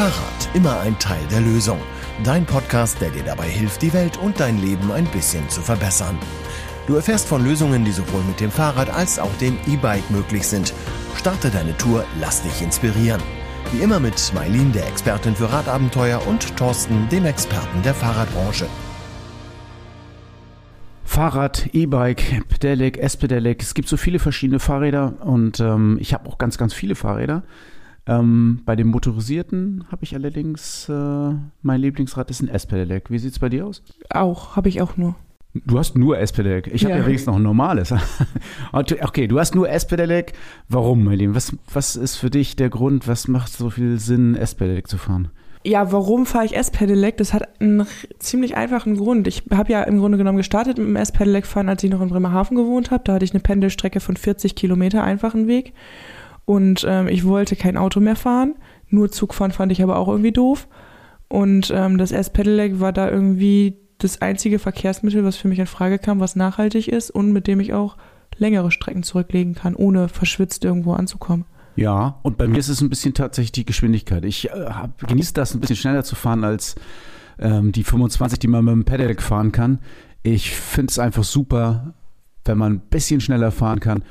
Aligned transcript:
Fahrrad, 0.00 0.48
immer 0.54 0.80
ein 0.80 0.98
Teil 0.98 1.20
der 1.30 1.42
Lösung. 1.42 1.78
Dein 2.24 2.46
Podcast, 2.46 3.02
der 3.02 3.10
dir 3.10 3.22
dabei 3.22 3.50
hilft, 3.50 3.82
die 3.82 3.92
Welt 3.92 4.16
und 4.16 4.40
dein 4.40 4.56
Leben 4.56 4.90
ein 4.90 5.04
bisschen 5.04 5.46
zu 5.50 5.60
verbessern. 5.60 6.18
Du 6.86 6.94
erfährst 6.94 7.28
von 7.28 7.44
Lösungen, 7.44 7.84
die 7.84 7.92
sowohl 7.92 8.22
mit 8.22 8.40
dem 8.40 8.50
Fahrrad 8.50 8.88
als 8.88 9.18
auch 9.18 9.36
dem 9.42 9.58
E-Bike 9.66 10.10
möglich 10.10 10.48
sind. 10.48 10.72
Starte 11.16 11.50
deine 11.50 11.76
Tour, 11.76 12.06
lass 12.18 12.42
dich 12.42 12.62
inspirieren. 12.62 13.20
Wie 13.72 13.82
immer 13.82 14.00
mit 14.00 14.32
Mailin, 14.34 14.72
der 14.72 14.88
Expertin 14.88 15.36
für 15.36 15.52
Radabenteuer, 15.52 16.26
und 16.26 16.56
Thorsten, 16.56 17.06
dem 17.10 17.26
Experten 17.26 17.82
der 17.82 17.92
Fahrradbranche. 17.92 18.68
Fahrrad, 21.04 21.68
E-Bike, 21.74 22.48
Pedelec, 22.48 22.96
S-Pedelec. 22.96 23.60
Es 23.62 23.74
gibt 23.74 23.90
so 23.90 23.98
viele 23.98 24.18
verschiedene 24.18 24.60
Fahrräder 24.60 25.12
und 25.20 25.60
ähm, 25.60 25.98
ich 26.00 26.14
habe 26.14 26.26
auch 26.26 26.38
ganz, 26.38 26.56
ganz 26.56 26.72
viele 26.72 26.94
Fahrräder. 26.94 27.42
Ähm, 28.06 28.60
bei 28.64 28.76
dem 28.76 28.88
motorisierten 28.88 29.84
habe 29.90 30.04
ich 30.04 30.14
allerdings 30.14 30.88
äh, 30.88 31.34
mein 31.62 31.80
Lieblingsrad 31.80 32.30
ist 32.30 32.42
ein 32.42 32.48
S-Pedelec. 32.48 33.10
Wie 33.10 33.18
sieht 33.18 33.32
es 33.32 33.38
bei 33.38 33.48
dir 33.48 33.66
aus? 33.66 33.82
Auch, 34.10 34.56
habe 34.56 34.68
ich 34.68 34.80
auch 34.80 34.96
nur. 34.96 35.14
Du 35.52 35.78
hast 35.78 35.98
nur 35.98 36.16
S-Pedelec. 36.18 36.68
Ich 36.72 36.84
habe 36.84 36.96
ja. 36.96 37.04
wenigstens 37.04 37.26
noch 37.26 37.36
ein 37.36 37.42
normales. 37.42 37.92
okay, 38.72 39.26
du 39.26 39.38
hast 39.38 39.54
nur 39.54 39.68
S-Pedelec. 39.68 40.32
Warum, 40.68 41.04
mein 41.04 41.18
Lieben? 41.18 41.34
Was, 41.34 41.56
was 41.72 41.96
ist 41.96 42.16
für 42.16 42.30
dich 42.30 42.54
der 42.54 42.70
Grund, 42.70 43.08
was 43.08 43.26
macht 43.26 43.52
so 43.52 43.68
viel 43.68 43.98
Sinn, 43.98 44.36
S-Pedelec 44.36 44.86
zu 44.86 44.96
fahren? 44.96 45.28
Ja, 45.64 45.92
warum 45.92 46.24
fahre 46.24 46.46
ich 46.46 46.56
S-Pedelec? 46.56 47.18
Das 47.18 47.34
hat 47.34 47.60
einen 47.60 47.86
ziemlich 48.18 48.56
einfachen 48.56 48.96
Grund. 48.96 49.26
Ich 49.26 49.42
habe 49.52 49.72
ja 49.72 49.82
im 49.82 49.98
Grunde 49.98 50.16
genommen 50.16 50.38
gestartet 50.38 50.78
mit 50.78 50.86
dem 50.86 50.96
S-Pedelec 50.96 51.46
fahren, 51.46 51.68
als 51.68 51.82
ich 51.82 51.90
noch 51.90 52.00
in 52.00 52.08
Bremerhaven 52.08 52.56
gewohnt 52.56 52.92
habe. 52.92 53.02
Da 53.04 53.14
hatte 53.14 53.24
ich 53.24 53.32
eine 53.32 53.40
Pendelstrecke 53.40 54.00
von 54.00 54.16
40 54.16 54.54
Kilometer 54.54 55.02
einfachen 55.02 55.48
Weg. 55.48 55.74
Und 56.50 56.84
ähm, 56.84 57.06
ich 57.06 57.24
wollte 57.24 57.54
kein 57.54 57.76
Auto 57.76 58.00
mehr 58.00 58.16
fahren. 58.16 58.56
Nur 58.88 59.12
Zug 59.12 59.34
fahren 59.34 59.52
fand 59.52 59.70
ich 59.70 59.84
aber 59.84 59.96
auch 59.96 60.08
irgendwie 60.08 60.32
doof. 60.32 60.66
Und 61.28 61.72
ähm, 61.72 61.96
das 61.96 62.10
S-Pedelec 62.10 62.80
war 62.80 62.92
da 62.92 63.08
irgendwie 63.08 63.76
das 63.98 64.20
einzige 64.20 64.58
Verkehrsmittel, 64.58 65.24
was 65.24 65.36
für 65.36 65.46
mich 65.46 65.60
in 65.60 65.68
Frage 65.68 66.00
kam, 66.00 66.18
was 66.18 66.34
nachhaltig 66.34 66.88
ist 66.88 67.12
und 67.12 67.30
mit 67.30 67.46
dem 67.46 67.60
ich 67.60 67.72
auch 67.72 67.96
längere 68.36 68.72
Strecken 68.72 69.04
zurücklegen 69.04 69.54
kann, 69.54 69.76
ohne 69.76 70.08
verschwitzt 70.08 70.64
irgendwo 70.64 70.94
anzukommen. 70.94 71.44
Ja, 71.76 72.18
und 72.22 72.36
bei 72.36 72.48
mir 72.48 72.58
ist 72.58 72.68
es 72.68 72.80
ein 72.80 72.90
bisschen 72.90 73.14
tatsächlich 73.14 73.52
die 73.52 73.64
Geschwindigkeit. 73.64 74.24
Ich 74.24 74.50
äh, 74.50 74.88
genieße 75.06 75.32
das 75.32 75.54
ein 75.54 75.60
bisschen 75.60 75.76
schneller 75.76 76.02
zu 76.02 76.16
fahren 76.16 76.42
als 76.42 76.74
ähm, 77.38 77.70
die 77.70 77.84
25, 77.84 78.40
die 78.40 78.48
man 78.48 78.64
mit 78.64 78.74
dem 78.74 78.84
Pedelec 78.84 79.22
fahren 79.22 79.52
kann. 79.52 79.78
Ich 80.24 80.50
finde 80.50 80.90
es 80.90 80.98
einfach 80.98 81.22
super, 81.22 81.94
wenn 82.44 82.58
man 82.58 82.72
ein 82.72 82.80
bisschen 82.80 83.20
schneller 83.20 83.52
fahren 83.52 83.78
kann. 83.78 84.02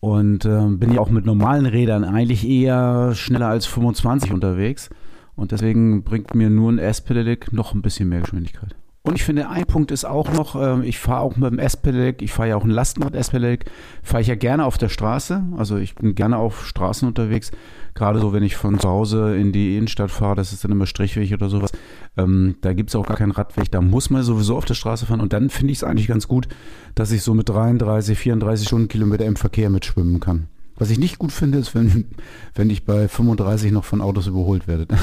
Und 0.00 0.44
ähm, 0.44 0.78
bin 0.78 0.92
ja 0.92 1.00
auch 1.00 1.10
mit 1.10 1.24
normalen 1.24 1.66
Rädern 1.66 2.04
eigentlich 2.04 2.46
eher 2.46 3.14
schneller 3.14 3.48
als 3.48 3.66
25 3.66 4.32
unterwegs. 4.32 4.90
Und 5.34 5.52
deswegen 5.52 6.04
bringt 6.04 6.34
mir 6.34 6.50
nur 6.50 6.72
ein 6.72 6.78
S-Pedelec 6.78 7.52
noch 7.52 7.74
ein 7.74 7.82
bisschen 7.82 8.08
mehr 8.08 8.20
Geschwindigkeit. 8.20 8.74
Und 9.06 9.14
ich 9.14 9.22
finde, 9.22 9.48
ein 9.48 9.64
Punkt 9.66 9.92
ist 9.92 10.04
auch 10.04 10.32
noch, 10.32 10.56
äh, 10.56 10.84
ich 10.84 10.98
fahre 10.98 11.20
auch 11.20 11.36
mit 11.36 11.52
dem 11.52 11.60
S-Pedelec, 11.60 12.22
ich 12.22 12.32
fahre 12.32 12.48
ja 12.48 12.56
auch 12.56 12.64
ein 12.64 12.70
Lastenrad 12.70 13.14
S-Pedelec, 13.14 13.66
fahre 14.02 14.20
ich 14.20 14.26
ja 14.26 14.34
gerne 14.34 14.64
auf 14.64 14.78
der 14.78 14.88
Straße. 14.88 15.44
Also 15.56 15.76
ich 15.76 15.94
bin 15.94 16.16
gerne 16.16 16.38
auf 16.38 16.66
Straßen 16.66 17.06
unterwegs. 17.06 17.52
Gerade 17.94 18.18
so, 18.18 18.32
wenn 18.32 18.42
ich 18.42 18.56
von 18.56 18.80
zu 18.80 18.88
Hause 18.88 19.36
in 19.36 19.52
die 19.52 19.76
Innenstadt 19.76 20.10
fahre, 20.10 20.34
das 20.34 20.52
ist 20.52 20.64
dann 20.64 20.72
immer 20.72 20.86
Strichweg 20.86 21.32
oder 21.32 21.48
sowas. 21.48 21.70
Ähm, 22.16 22.56
da 22.62 22.72
gibt 22.72 22.90
es 22.90 22.96
auch 22.96 23.06
gar 23.06 23.16
keinen 23.16 23.30
Radweg, 23.30 23.70
da 23.70 23.80
muss 23.80 24.10
man 24.10 24.24
sowieso 24.24 24.56
auf 24.56 24.64
der 24.64 24.74
Straße 24.74 25.06
fahren. 25.06 25.20
Und 25.20 25.32
dann 25.32 25.50
finde 25.50 25.70
ich 25.70 25.78
es 25.78 25.84
eigentlich 25.84 26.08
ganz 26.08 26.26
gut, 26.26 26.48
dass 26.96 27.12
ich 27.12 27.22
so 27.22 27.32
mit 27.32 27.48
33, 27.48 28.18
34 28.18 28.66
Stundenkilometer 28.66 29.24
im 29.24 29.36
Verkehr 29.36 29.70
mitschwimmen 29.70 30.18
kann. 30.18 30.48
Was 30.78 30.90
ich 30.90 30.98
nicht 30.98 31.20
gut 31.20 31.30
finde, 31.30 31.58
ist, 31.58 31.76
wenn, 31.76 32.06
wenn 32.56 32.70
ich 32.70 32.84
bei 32.84 33.06
35 33.06 33.70
noch 33.70 33.84
von 33.84 34.00
Autos 34.00 34.26
überholt 34.26 34.66
werde. 34.66 34.88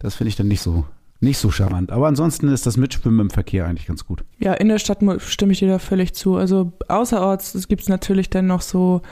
Das 0.00 0.14
finde 0.14 0.28
ich 0.28 0.36
dann 0.36 0.46
nicht 0.46 0.60
so, 0.60 0.84
nicht 1.20 1.38
so 1.38 1.50
charmant. 1.50 1.90
Aber 1.90 2.06
ansonsten 2.06 2.48
ist 2.48 2.66
das 2.66 2.76
Mitschwimmen 2.76 3.20
im 3.20 3.30
Verkehr 3.30 3.66
eigentlich 3.66 3.86
ganz 3.86 4.04
gut. 4.04 4.24
Ja, 4.38 4.52
in 4.54 4.68
der 4.68 4.78
Stadt 4.78 4.98
stimme 5.22 5.52
ich 5.52 5.58
dir 5.58 5.68
da 5.68 5.78
völlig 5.78 6.14
zu. 6.14 6.36
Also 6.36 6.72
außerorts 6.86 7.66
gibt 7.68 7.82
es 7.82 7.88
natürlich 7.88 8.30
dann 8.30 8.46
noch 8.46 8.62
so 8.62 9.02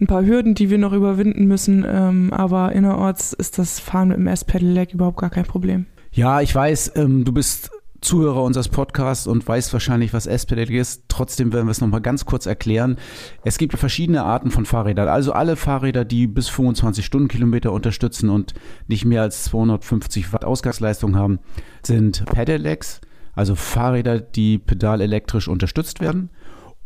ein 0.00 0.06
paar 0.06 0.24
Hürden, 0.24 0.54
die 0.54 0.70
wir 0.70 0.78
noch 0.78 0.92
überwinden 0.92 1.46
müssen. 1.46 1.84
Ähm, 1.88 2.32
aber 2.32 2.72
innerorts 2.72 3.32
ist 3.32 3.58
das 3.58 3.80
Fahren 3.80 4.08
mit 4.08 4.18
dem 4.18 4.26
S-Pedelec 4.26 4.92
überhaupt 4.92 5.18
gar 5.18 5.30
kein 5.30 5.44
Problem. 5.44 5.86
Ja, 6.12 6.40
ich 6.40 6.54
weiß, 6.54 6.92
ähm, 6.96 7.24
du 7.24 7.32
bist 7.32 7.70
Zuhörer 8.00 8.42
unseres 8.42 8.68
Podcasts 8.68 9.26
und 9.26 9.46
weißt 9.46 9.72
wahrscheinlich, 9.72 10.12
was 10.12 10.26
S-Pedal 10.26 10.70
ist. 10.70 11.04
Trotzdem 11.08 11.52
werden 11.52 11.66
wir 11.66 11.70
es 11.70 11.80
nochmal 11.80 12.00
ganz 12.00 12.24
kurz 12.24 12.46
erklären. 12.46 12.96
Es 13.44 13.58
gibt 13.58 13.76
verschiedene 13.78 14.22
Arten 14.22 14.50
von 14.50 14.66
Fahrrädern. 14.66 15.08
Also 15.08 15.32
alle 15.32 15.56
Fahrräder, 15.56 16.04
die 16.04 16.26
bis 16.26 16.48
25 16.48 17.04
Stundenkilometer 17.04 17.72
unterstützen 17.72 18.30
und 18.30 18.54
nicht 18.86 19.04
mehr 19.04 19.22
als 19.22 19.44
250 19.44 20.32
Watt 20.32 20.44
Ausgangsleistung 20.44 21.16
haben, 21.16 21.38
sind 21.82 22.24
Pedelecs, 22.26 23.00
also 23.34 23.54
Fahrräder, 23.54 24.20
die 24.20 24.58
pedalelektrisch 24.58 25.48
unterstützt 25.48 26.00
werden. 26.00 26.30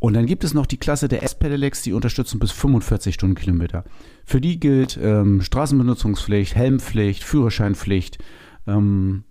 Und 0.00 0.14
dann 0.14 0.24
gibt 0.24 0.44
es 0.44 0.54
noch 0.54 0.66
die 0.66 0.78
Klasse 0.78 1.08
der 1.08 1.22
S-Pedelecs, 1.22 1.82
die 1.82 1.92
unterstützen 1.92 2.38
bis 2.38 2.52
45 2.52 3.14
Stundenkilometer. 3.14 3.84
Für 4.24 4.40
die 4.40 4.58
gilt 4.58 4.98
ähm, 5.00 5.42
Straßenbenutzungspflicht, 5.42 6.54
Helmpflicht, 6.54 7.22
Führerscheinpflicht, 7.22 8.18
ähm, 8.66 9.24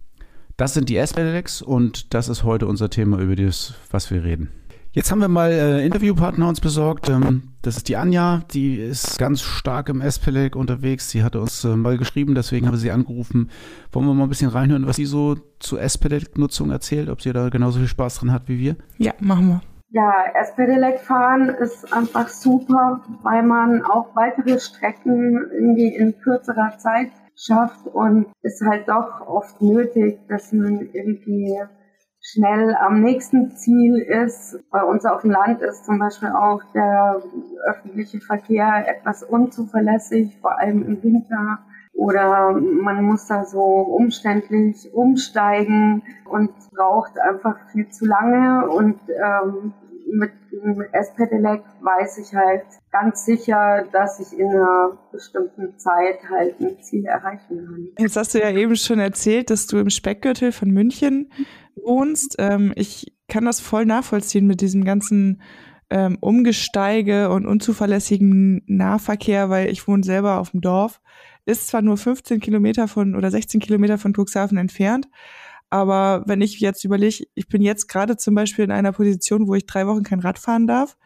das 0.59 0.73
sind 0.73 0.89
die 0.89 0.97
S-Pedelecs 0.97 1.61
und 1.61 2.13
das 2.13 2.27
ist 2.27 2.43
heute 2.43 2.67
unser 2.67 2.89
Thema, 2.89 3.19
über 3.19 3.35
das, 3.35 3.75
was 3.91 4.11
wir 4.11 4.25
reden. 4.25 4.49
Jetzt 4.91 5.09
haben 5.09 5.21
wir 5.21 5.29
mal 5.29 5.51
äh, 5.51 5.85
Interviewpartner 5.85 6.49
uns 6.49 6.59
besorgt. 6.59 7.07
Ähm, 7.07 7.53
das 7.61 7.77
ist 7.77 7.87
die 7.87 7.95
Anja, 7.95 8.41
die 8.51 8.75
ist 8.75 9.17
ganz 9.19 9.41
stark 9.41 9.87
im 9.87 10.01
S-Pedelec 10.01 10.57
unterwegs. 10.57 11.11
Sie 11.11 11.23
hatte 11.23 11.39
uns 11.39 11.63
äh, 11.63 11.75
mal 11.77 11.97
geschrieben, 11.97 12.35
deswegen 12.35 12.65
haben 12.65 12.73
wir 12.73 12.79
sie 12.79 12.91
angerufen. 12.91 13.49
Wollen 13.93 14.07
wir 14.07 14.13
mal 14.13 14.23
ein 14.23 14.29
bisschen 14.29 14.49
reinhören, 14.49 14.85
was 14.85 14.97
sie 14.97 15.05
so 15.05 15.37
zur 15.59 15.81
S-Pedelec-Nutzung 15.81 16.71
erzählt, 16.71 17.07
ob 17.09 17.21
sie 17.21 17.31
da 17.31 17.47
genauso 17.47 17.79
viel 17.79 17.87
Spaß 17.87 18.19
dran 18.19 18.33
hat 18.33 18.49
wie 18.49 18.59
wir? 18.59 18.75
Ja, 18.97 19.13
machen 19.19 19.47
wir. 19.47 19.61
Ja, 19.91 20.11
S-Pedelec 20.41 20.99
fahren 20.99 21.49
ist 21.49 21.93
einfach 21.93 22.27
super, 22.27 23.01
weil 23.23 23.43
man 23.43 23.81
auch 23.83 24.15
weitere 24.15 24.59
Strecken 24.59 25.39
irgendwie 25.51 25.95
in 25.95 26.19
kürzerer 26.19 26.77
Zeit 26.77 27.11
schafft 27.39 27.87
und 27.87 28.27
ist 28.41 28.61
halt 28.65 28.87
doch 28.87 29.25
oft 29.27 29.61
nötig, 29.61 30.19
dass 30.27 30.51
man 30.51 30.89
irgendwie 30.93 31.57
schnell 32.21 32.75
am 32.75 33.01
nächsten 33.01 33.51
Ziel 33.55 33.97
ist. 33.97 34.59
Bei 34.71 34.83
uns 34.83 35.05
auf 35.05 35.21
dem 35.21 35.31
Land 35.31 35.61
ist 35.61 35.85
zum 35.85 35.99
Beispiel 35.99 36.29
auch 36.29 36.61
der 36.73 37.21
öffentliche 37.65 38.19
Verkehr 38.19 38.85
etwas 38.87 39.23
unzuverlässig, 39.23 40.37
vor 40.41 40.59
allem 40.59 40.85
im 40.85 41.01
Winter. 41.01 41.59
Oder 41.93 42.53
man 42.53 43.03
muss 43.03 43.27
da 43.27 43.45
so 43.45 43.61
umständlich 43.61 44.93
umsteigen 44.93 46.03
und 46.29 46.51
braucht 46.71 47.19
einfach 47.19 47.57
viel 47.71 47.89
zu 47.89 48.05
lange. 48.05 48.69
Und 48.69 48.99
ähm, 49.09 49.73
mit, 50.11 50.31
mit 50.51 50.87
S-Pedelec 50.93 51.61
weiß 51.81 52.17
ich 52.19 52.33
halt 52.33 52.63
ganz 52.91 53.25
sicher, 53.25 53.85
dass 53.91 54.19
ich 54.19 54.37
in 54.37 54.47
einer 54.47 54.97
bestimmten 55.11 55.77
Zeit 55.77 56.19
halt 56.29 56.59
ein 56.59 56.81
Ziel 56.81 57.05
erreichen 57.05 57.65
kann. 57.65 57.87
Jetzt 57.97 58.15
hast 58.17 58.33
du 58.33 58.39
ja 58.39 58.51
eben 58.51 58.75
schon 58.75 58.99
erzählt, 58.99 59.49
dass 59.49 59.67
du 59.67 59.77
im 59.77 59.89
Speckgürtel 59.89 60.51
von 60.51 60.69
München 60.69 61.31
wohnst. 61.75 62.35
Ähm, 62.39 62.73
ich 62.75 63.13
kann 63.27 63.45
das 63.45 63.59
voll 63.59 63.85
nachvollziehen 63.85 64.47
mit 64.47 64.61
diesem 64.61 64.83
ganzen 64.83 65.41
ähm, 65.89 66.17
Umgesteige 66.19 67.29
und 67.29 67.45
unzuverlässigen 67.45 68.61
Nahverkehr, 68.67 69.49
weil 69.49 69.69
ich 69.69 69.87
wohne 69.87 70.03
selber 70.03 70.39
auf 70.39 70.51
dem 70.51 70.61
Dorf. 70.61 71.01
Ist 71.45 71.67
zwar 71.67 71.81
nur 71.81 71.97
15 71.97 72.39
Kilometer 72.39 72.87
von 72.87 73.15
oder 73.15 73.31
16 73.31 73.59
Kilometer 73.59 73.97
von 73.97 74.13
Cuxhaven 74.13 74.57
entfernt, 74.57 75.07
aber 75.69 76.23
wenn 76.25 76.41
ich 76.41 76.59
jetzt 76.59 76.83
überlege, 76.83 77.25
ich 77.35 77.47
bin 77.47 77.61
jetzt 77.61 77.87
gerade 77.87 78.17
zum 78.17 78.35
Beispiel 78.35 78.65
in 78.65 78.71
einer 78.71 78.91
Position, 78.91 79.47
wo 79.47 79.55
ich 79.55 79.65
drei 79.65 79.87
Wochen 79.87 80.03
kein 80.03 80.19
Rad 80.19 80.39
fahren 80.39 80.67
darf 80.67 80.97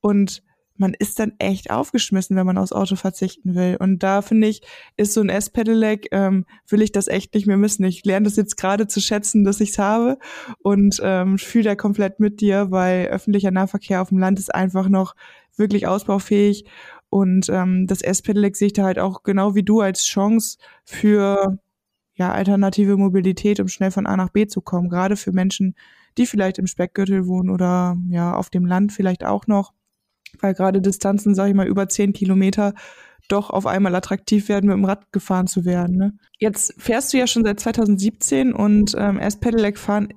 und 0.00 0.42
man 0.76 0.92
ist 0.92 1.20
dann 1.20 1.32
echt 1.38 1.70
aufgeschmissen, 1.70 2.36
wenn 2.36 2.46
man 2.46 2.58
aufs 2.58 2.72
Auto 2.72 2.96
verzichten 2.96 3.54
will. 3.54 3.76
Und 3.78 4.02
da 4.02 4.22
finde 4.22 4.48
ich, 4.48 4.62
ist 4.96 5.14
so 5.14 5.20
ein 5.20 5.28
S-Pedelec, 5.28 6.08
ähm, 6.10 6.46
will 6.68 6.82
ich 6.82 6.90
das 6.90 7.06
echt 7.06 7.34
nicht 7.34 7.46
mehr 7.46 7.56
missen. 7.56 7.84
Ich 7.84 8.04
lerne 8.04 8.24
das 8.24 8.36
jetzt 8.36 8.56
gerade 8.56 8.88
zu 8.88 9.00
schätzen, 9.00 9.44
dass 9.44 9.60
ich 9.60 9.70
es 9.70 9.78
habe 9.78 10.18
und 10.62 11.00
ähm, 11.02 11.38
fühle 11.38 11.64
da 11.64 11.74
komplett 11.76 12.18
mit 12.18 12.40
dir, 12.40 12.70
weil 12.70 13.06
öffentlicher 13.06 13.52
Nahverkehr 13.52 14.02
auf 14.02 14.08
dem 14.08 14.18
Land 14.18 14.38
ist 14.38 14.52
einfach 14.52 14.88
noch 14.88 15.14
wirklich 15.56 15.86
ausbaufähig. 15.86 16.64
Und 17.08 17.48
ähm, 17.48 17.86
das 17.86 18.02
S-Pedelec 18.02 18.56
sehe 18.56 18.66
ich 18.66 18.72
da 18.72 18.82
halt 18.82 18.98
auch 18.98 19.22
genau 19.22 19.54
wie 19.54 19.62
du 19.62 19.80
als 19.80 20.04
Chance 20.04 20.58
für 20.84 21.58
ja, 22.14 22.32
alternative 22.32 22.96
Mobilität, 22.96 23.60
um 23.60 23.68
schnell 23.68 23.90
von 23.90 24.06
A 24.06 24.16
nach 24.16 24.30
B 24.30 24.46
zu 24.46 24.60
kommen, 24.60 24.88
gerade 24.88 25.16
für 25.16 25.32
Menschen, 25.32 25.74
die 26.16 26.26
vielleicht 26.26 26.58
im 26.58 26.66
Speckgürtel 26.66 27.26
wohnen 27.26 27.50
oder 27.50 27.96
ja 28.08 28.34
auf 28.34 28.50
dem 28.50 28.66
Land 28.66 28.92
vielleicht 28.92 29.24
auch 29.24 29.46
noch, 29.46 29.72
weil 30.40 30.54
gerade 30.54 30.80
Distanzen, 30.80 31.34
sage 31.34 31.50
ich 31.50 31.56
mal, 31.56 31.66
über 31.66 31.88
zehn 31.88 32.12
Kilometer 32.12 32.74
doch 33.28 33.50
auf 33.50 33.66
einmal 33.66 33.94
attraktiv 33.94 34.48
werden, 34.48 34.66
mit 34.66 34.76
dem 34.76 34.84
Rad 34.84 35.10
gefahren 35.12 35.46
zu 35.46 35.64
werden. 35.64 35.96
Ne? 35.96 36.12
Jetzt 36.38 36.74
fährst 36.78 37.12
du 37.12 37.18
ja 37.18 37.26
schon 37.26 37.44
seit 37.44 37.58
2017 37.58 38.52
und 38.52 38.94
ähm, 38.98 39.18
erst 39.18 39.40
Pedelec 39.40 39.78
fahren, 39.78 40.08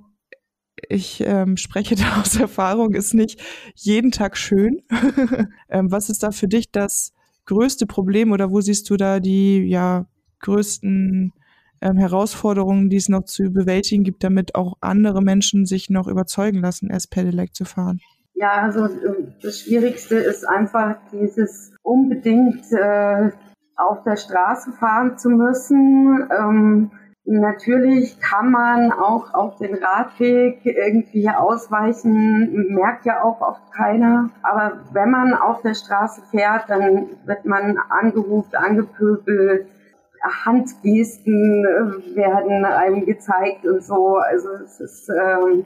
ich 0.90 1.22
ähm, 1.26 1.58
spreche 1.58 1.96
da 1.96 2.22
aus 2.22 2.36
Erfahrung, 2.36 2.94
ist 2.94 3.14
nicht 3.14 3.42
jeden 3.76 4.12
Tag 4.12 4.38
schön. 4.38 4.84
ähm, 5.70 5.92
was 5.92 6.10
ist 6.10 6.24
da 6.24 6.32
für 6.32 6.48
dich 6.48 6.72
das 6.72 7.14
größte 7.46 7.88
Problem 7.88 8.32
oder 8.32 8.52
wo 8.52 8.62
siehst 8.62 8.90
du 8.90 8.98
da 8.98 9.20
die 9.20 9.64
ja 9.68 10.06
größten 10.40 11.34
ähm, 11.82 11.98
Herausforderungen, 11.98 12.90
die 12.90 12.98
es 12.98 13.10
noch 13.10 13.24
zu 13.24 13.52
bewältigen 13.52 14.04
gibt, 14.04 14.24
damit 14.24 14.56
auch 14.56 14.76
andere 14.82 15.22
Menschen 15.22 15.66
sich 15.66 15.90
noch 15.90 16.08
überzeugen 16.08 16.60
lassen, 16.60 16.90
S-Pedelec 16.90 17.56
zu 17.56 17.66
fahren? 17.66 18.00
Ja, 18.40 18.52
also 18.52 18.86
ähm, 18.86 19.34
das 19.42 19.62
Schwierigste 19.62 20.16
ist 20.16 20.48
einfach 20.48 20.98
dieses 21.12 21.74
unbedingt 21.82 22.72
äh, 22.72 23.32
auf 23.76 24.04
der 24.04 24.16
Straße 24.16 24.74
fahren 24.74 25.18
zu 25.18 25.30
müssen. 25.30 26.30
Ähm, 26.32 26.92
natürlich 27.26 28.20
kann 28.20 28.52
man 28.52 28.92
auch 28.92 29.34
auf 29.34 29.58
den 29.58 29.76
Radweg 29.76 30.66
irgendwie 30.66 31.30
ausweichen, 31.30 32.74
merkt 32.74 33.06
ja 33.06 33.24
auch 33.24 33.42
oft 33.42 33.72
keiner. 33.72 34.30
Aber 34.44 34.82
wenn 34.94 35.10
man 35.10 35.34
auf 35.34 35.62
der 35.64 35.74
Straße 35.74 36.22
fährt, 36.30 36.70
dann 36.70 37.08
wird 37.26 37.46
man 37.46 37.78
angerufen, 37.90 38.56
angepöbelt, 38.56 39.68
Handgesten 40.46 41.66
äh, 41.66 42.16
werden 42.16 42.66
einem 42.66 43.06
gezeigt 43.06 43.66
und 43.66 43.84
so. 43.84 44.18
Also 44.18 44.50
es 44.64 44.80
ist 44.80 45.10
ähm, 45.10 45.66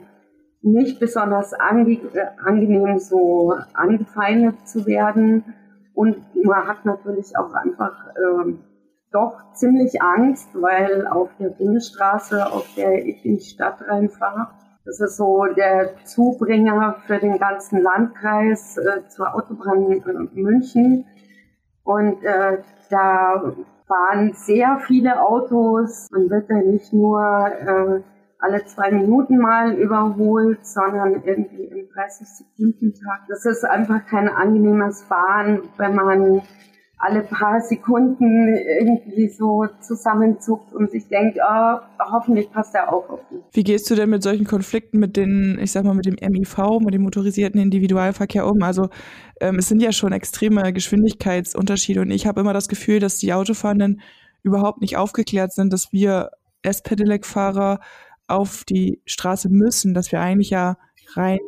nicht 0.62 1.00
besonders 1.00 1.52
ange 1.54 1.92
äh, 1.92 2.26
angenehm, 2.44 2.98
so 2.98 3.54
angefeindet 3.74 4.66
zu 4.66 4.86
werden. 4.86 5.44
Und 5.94 6.16
man 6.44 6.66
hat 6.66 6.84
natürlich 6.84 7.36
auch 7.36 7.52
einfach 7.52 7.94
ähm, 8.16 8.60
doch 9.12 9.52
ziemlich 9.52 10.00
Angst, 10.00 10.48
weil 10.54 11.06
auf 11.06 11.28
der 11.38 11.50
Bundesstraße, 11.50 12.46
auf 12.50 12.66
der 12.76 13.06
ich 13.06 13.24
in 13.24 13.36
die 13.36 13.44
Stadt 13.44 13.82
reinfahre, 13.86 14.48
das 14.84 15.00
ist 15.00 15.16
so 15.16 15.44
der 15.56 16.04
Zubringer 16.04 16.96
für 17.06 17.18
den 17.18 17.38
ganzen 17.38 17.80
Landkreis 17.80 18.78
äh, 18.78 19.06
zur 19.08 19.34
Autobahn 19.34 20.02
München. 20.34 21.06
Und 21.84 22.22
äh, 22.24 22.58
da 22.90 23.54
fahren 23.92 24.32
sehr 24.34 24.80
viele 24.86 25.20
Autos. 25.20 26.08
Man 26.10 26.30
wird 26.30 26.48
da 26.48 26.54
nicht 26.54 26.92
nur 26.92 27.20
äh, 27.20 28.02
alle 28.38 28.64
zwei 28.64 28.90
Minuten 28.90 29.38
mal 29.38 29.74
überholt, 29.74 30.64
sondern 30.66 31.22
irgendwie 31.24 31.64
im 31.64 31.88
30 31.90 32.26
Sekunden 32.26 32.94
Tag. 32.94 33.20
Das 33.28 33.44
ist 33.44 33.64
einfach 33.64 34.06
kein 34.06 34.28
angenehmes 34.28 35.02
Fahren, 35.02 35.62
wenn 35.76 35.94
man 35.94 36.42
alle 37.02 37.22
paar 37.22 37.60
Sekunden 37.60 38.54
irgendwie 38.54 39.28
so 39.28 39.66
zusammenzuckt 39.80 40.72
und 40.72 40.88
sich 40.92 41.08
denkt, 41.08 41.36
oh, 41.44 41.78
hoffentlich 41.98 42.48
passt 42.52 42.76
er 42.76 42.92
auch 42.92 43.10
auf 43.10 43.20
mich. 43.28 43.42
Wie 43.50 43.64
gehst 43.64 43.90
du 43.90 43.96
denn 43.96 44.08
mit 44.08 44.22
solchen 44.22 44.46
Konflikten 44.46 45.00
mit 45.00 45.16
den, 45.16 45.58
ich 45.60 45.72
sag 45.72 45.84
mal, 45.84 45.94
mit 45.94 46.06
dem 46.06 46.14
MIV, 46.14 46.78
mit 46.80 46.94
dem 46.94 47.02
motorisierten 47.02 47.60
Individualverkehr 47.60 48.46
um? 48.46 48.62
Also 48.62 48.88
ähm, 49.40 49.56
es 49.56 49.68
sind 49.68 49.82
ja 49.82 49.90
schon 49.90 50.12
extreme 50.12 50.72
Geschwindigkeitsunterschiede 50.72 52.02
und 52.02 52.12
ich 52.12 52.28
habe 52.28 52.40
immer 52.40 52.52
das 52.52 52.68
Gefühl, 52.68 53.00
dass 53.00 53.18
die 53.18 53.32
Autofahrenden 53.32 54.00
überhaupt 54.44 54.80
nicht 54.80 54.96
aufgeklärt 54.96 55.52
sind, 55.52 55.72
dass 55.72 55.92
wir 55.92 56.30
S-Pedelec-Fahrer 56.62 57.80
auf 58.28 58.62
die 58.62 59.02
Straße 59.06 59.48
müssen, 59.48 59.92
dass 59.92 60.12
wir 60.12 60.20
eigentlich 60.20 60.50
ja 60.50 60.76
rein, 61.16 61.40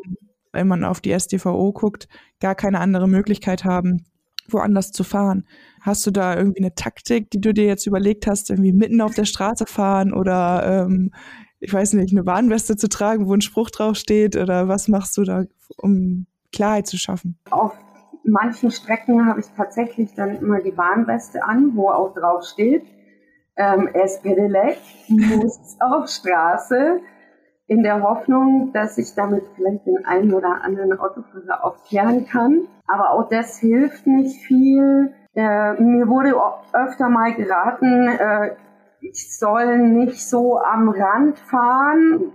wenn 0.53 0.67
man 0.67 0.83
auf 0.83 1.01
die 1.01 1.13
SDVO 1.13 1.73
guckt, 1.73 2.09
gar 2.41 2.57
keine 2.57 2.81
andere 2.81 3.07
Möglichkeit 3.07 3.65
haben, 3.65 4.05
woanders 4.49 4.93
zu 4.93 5.05
fahren. 5.05 5.47
Hast 5.81 6.07
du 6.07 6.11
da 6.11 6.37
irgendwie 6.37 6.61
eine 6.61 6.75
Taktik, 6.75 7.31
die 7.31 7.41
du 7.41 7.53
dir 7.53 7.65
jetzt 7.65 7.87
überlegt 7.87 8.27
hast, 8.27 8.51
irgendwie 8.51 8.73
mitten 8.73 9.01
auf 9.01 9.15
der 9.15 9.25
Straße 9.25 9.67
fahren 9.67 10.13
oder 10.13 10.85
ähm, 10.87 11.13
ich 11.61 11.73
weiß 11.73 11.95
nicht, 11.95 12.13
eine 12.13 12.27
Warnweste 12.27 12.77
zu 12.77 12.89
tragen, 12.89 13.27
wo 13.27 13.35
ein 13.35 13.41
Spruch 13.41 13.71
draufsteht 13.71 14.37
oder 14.37 14.69
was 14.69 14.89
machst 14.89 15.17
du 15.17 15.25
da, 15.25 15.45
um 15.79 16.27
Klarheit 16.53 16.87
zu 16.87 16.99
schaffen? 16.99 17.39
Auf 17.51 17.73
manchen 18.23 18.71
Strecken 18.71 19.27
habe 19.27 19.41
ich 19.41 19.47
tatsächlich 19.57 20.15
dann 20.15 20.37
immer 20.37 20.61
die 20.61 20.77
Warnweste 20.77 21.43
an, 21.43 21.73
wo 21.75 21.89
auch 21.89 22.15
drauf 22.15 22.45
steht, 22.45 22.85
ähm, 23.57 23.89
es 23.95 24.21
pedelec, 24.21 24.79
muss 25.09 25.77
auf 25.81 26.09
Straße 26.09 27.01
in 27.67 27.83
der 27.83 28.03
Hoffnung, 28.03 28.73
dass 28.73 28.99
ich 28.99 29.15
damit 29.15 29.45
vielleicht 29.55 29.87
den 29.87 30.05
einen 30.05 30.35
oder 30.35 30.63
anderen 30.63 30.99
Autofahrer 30.99 31.65
aufklären 31.65 32.27
kann. 32.27 32.69
Aber 32.87 33.11
auch 33.13 33.29
das 33.29 33.59
hilft 33.59 34.07
nicht 34.07 34.43
viel. 34.43 35.15
Äh, 35.35 35.81
mir 35.81 36.09
wurde 36.09 36.35
öfter 36.73 37.09
mal 37.09 37.35
geraten, 37.35 38.09
äh, 38.09 38.57
ich 39.01 39.37
soll 39.37 39.79
nicht 39.79 40.27
so 40.27 40.59
am 40.59 40.89
Rand 40.89 41.39
fahren, 41.39 42.33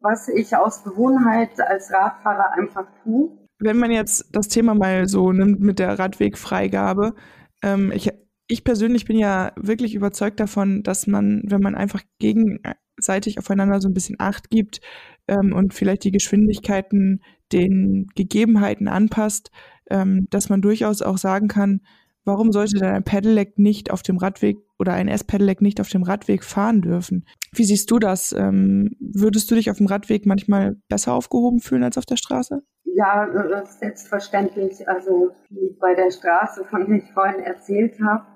was 0.00 0.28
ich 0.28 0.54
aus 0.56 0.84
Gewohnheit 0.84 1.60
als 1.60 1.92
Radfahrer 1.92 2.52
einfach 2.52 2.86
tue. 3.02 3.30
Wenn 3.58 3.78
man 3.78 3.90
jetzt 3.90 4.28
das 4.32 4.48
Thema 4.48 4.74
mal 4.74 5.08
so 5.08 5.32
nimmt 5.32 5.60
mit 5.60 5.78
der 5.78 5.98
Radwegfreigabe, 5.98 7.14
ähm, 7.62 7.90
ich, 7.92 8.12
ich 8.48 8.64
persönlich 8.64 9.06
bin 9.06 9.18
ja 9.18 9.52
wirklich 9.56 9.94
überzeugt 9.94 10.38
davon, 10.38 10.82
dass 10.82 11.06
man, 11.06 11.42
wenn 11.46 11.62
man 11.62 11.74
einfach 11.74 12.02
gegen 12.18 12.60
gegenseitig 12.96 13.38
aufeinander 13.38 13.80
so 13.80 13.88
ein 13.88 13.94
bisschen 13.94 14.16
Acht 14.18 14.50
gibt 14.50 14.80
ähm, 15.28 15.52
und 15.52 15.74
vielleicht 15.74 16.04
die 16.04 16.10
Geschwindigkeiten 16.10 17.22
den 17.52 18.08
Gegebenheiten 18.14 18.88
anpasst, 18.88 19.50
ähm, 19.90 20.26
dass 20.30 20.48
man 20.48 20.62
durchaus 20.62 21.02
auch 21.02 21.18
sagen 21.18 21.48
kann, 21.48 21.80
warum 22.24 22.50
sollte 22.52 22.78
dann 22.78 22.94
ein 22.94 23.04
Pedelec 23.04 23.58
nicht 23.58 23.90
auf 23.90 24.02
dem 24.02 24.16
Radweg 24.16 24.58
oder 24.78 24.94
ein 24.94 25.08
S-Pedelec 25.08 25.60
nicht 25.60 25.80
auf 25.80 25.88
dem 25.88 26.02
Radweg 26.02 26.42
fahren 26.42 26.82
dürfen? 26.82 27.24
Wie 27.52 27.64
siehst 27.64 27.90
du 27.90 27.98
das? 27.98 28.32
Ähm, 28.32 28.90
würdest 28.98 29.50
du 29.50 29.54
dich 29.54 29.70
auf 29.70 29.76
dem 29.76 29.86
Radweg 29.86 30.26
manchmal 30.26 30.76
besser 30.88 31.12
aufgehoben 31.12 31.60
fühlen 31.60 31.84
als 31.84 31.98
auf 31.98 32.06
der 32.06 32.16
Straße? 32.16 32.62
Ja, 32.84 33.26
äh, 33.26 33.64
selbstverständlich. 33.66 34.88
Also 34.88 35.30
wie 35.50 35.76
bei 35.78 35.94
der 35.94 36.10
Straße, 36.10 36.64
von 36.64 36.86
der 36.86 36.96
ich 36.98 37.12
vorhin 37.12 37.40
erzählt 37.40 37.94
habe, 38.02 38.26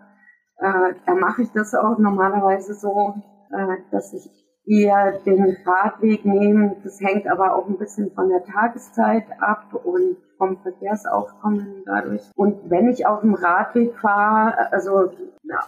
äh, 0.59 0.95
da 1.07 1.15
mache 1.15 1.43
ich 1.43 1.49
das 1.53 1.75
auch 1.75 1.99
normalerweise 1.99 2.75
so, 2.75 3.15
äh, 3.51 3.77
dass 3.91 4.13
ich 4.13 4.40
eher 4.67 5.19
den 5.21 5.57
Radweg 5.65 6.25
nehmen. 6.25 6.77
Das 6.85 7.01
hängt 7.01 7.27
aber 7.27 7.57
auch 7.57 7.67
ein 7.67 7.79
bisschen 7.79 8.13
von 8.13 8.29
der 8.29 8.45
Tageszeit 8.45 9.25
ab 9.41 9.75
und 9.85 10.17
vom 10.39 10.59
Verkehrsaufkommen 10.59 11.83
dadurch. 11.87 12.23
Und 12.37 12.71
wenn 12.71 12.89
ich 12.89 13.07
auf 13.07 13.21
dem 13.21 13.35
Radweg 13.35 13.99
fahre, 13.99 14.73
also 14.73 15.13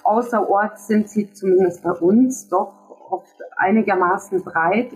außerorts 0.05 0.87
sind 0.87 1.09
sie 1.09 1.33
zumindest 1.33 1.83
bei 1.83 1.93
uns 1.93 2.49
doch 2.49 2.73
oft 3.11 3.37
einigermaßen 3.57 4.43
breit. 4.43 4.93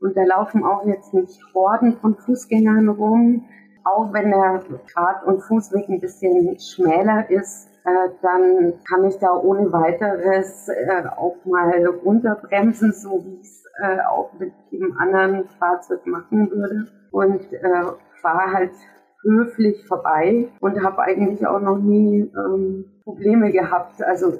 Und 0.00 0.16
da 0.16 0.22
laufen 0.22 0.64
auch 0.64 0.86
jetzt 0.86 1.12
nicht 1.12 1.42
Horden 1.54 1.98
von 1.98 2.16
Fußgängern 2.16 2.88
rum. 2.88 3.44
Auch 3.84 4.12
wenn 4.12 4.30
der 4.30 4.62
Rad- 4.94 5.24
und 5.24 5.40
Fußweg 5.42 5.88
ein 5.88 6.00
bisschen 6.00 6.58
schmäler 6.60 7.30
ist, 7.30 7.69
äh, 7.90 8.10
dann 8.22 8.74
kann 8.88 9.04
ich 9.04 9.18
da 9.18 9.34
ohne 9.34 9.72
weiteres 9.72 10.68
äh, 10.68 11.08
auch 11.16 11.36
mal 11.44 11.86
runterbremsen, 12.04 12.92
so 12.92 13.24
wie 13.24 13.40
ich 13.40 13.48
es 13.48 13.64
äh, 13.82 14.00
auch 14.08 14.32
mit 14.38 14.52
jedem 14.70 14.96
anderen 14.98 15.48
Fahrzeug 15.58 16.06
machen 16.06 16.50
würde. 16.50 16.86
Und 17.10 17.52
äh, 17.52 17.82
fahre 18.20 18.52
halt 18.52 18.72
höflich 19.22 19.84
vorbei 19.86 20.48
und 20.60 20.82
habe 20.82 21.02
eigentlich 21.02 21.46
auch 21.46 21.60
noch 21.60 21.78
nie 21.78 22.30
ähm, 22.34 22.84
Probleme 23.04 23.50
gehabt. 23.50 24.02
Also 24.02 24.38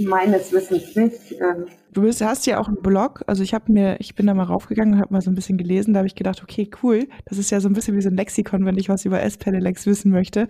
meines 0.00 0.52
Wissens 0.52 0.94
nicht. 0.94 1.32
Äh. 1.32 1.64
Du 1.92 2.02
bist, 2.02 2.20
hast 2.20 2.46
ja 2.46 2.58
auch 2.58 2.68
einen 2.68 2.82
Blog. 2.82 3.22
Also 3.26 3.42
ich 3.42 3.54
habe 3.54 3.72
mir, 3.72 3.96
ich 3.98 4.14
bin 4.14 4.26
da 4.26 4.34
mal 4.34 4.44
raufgegangen 4.44 4.94
und 4.94 5.00
habe 5.00 5.12
mal 5.12 5.22
so 5.22 5.30
ein 5.30 5.34
bisschen 5.34 5.58
gelesen. 5.58 5.94
Da 5.94 5.98
habe 5.98 6.06
ich 6.06 6.14
gedacht, 6.14 6.42
okay, 6.42 6.68
cool. 6.82 7.08
Das 7.26 7.38
ist 7.38 7.50
ja 7.50 7.60
so 7.60 7.68
ein 7.68 7.72
bisschen 7.72 7.96
wie 7.96 8.02
so 8.02 8.10
ein 8.10 8.16
Lexikon, 8.16 8.66
wenn 8.66 8.78
ich 8.78 8.88
was 8.88 9.04
über 9.04 9.22
S-Pedelecs 9.22 9.86
wissen 9.86 10.10
möchte. 10.10 10.48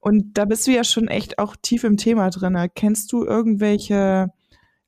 Und 0.00 0.36
da 0.36 0.44
bist 0.44 0.66
du 0.66 0.72
ja 0.72 0.84
schon 0.84 1.08
echt 1.08 1.38
auch 1.38 1.56
tief 1.56 1.84
im 1.84 1.96
Thema 1.96 2.30
drin. 2.30 2.56
Kennst 2.74 3.12
du 3.12 3.24
irgendwelche 3.24 4.28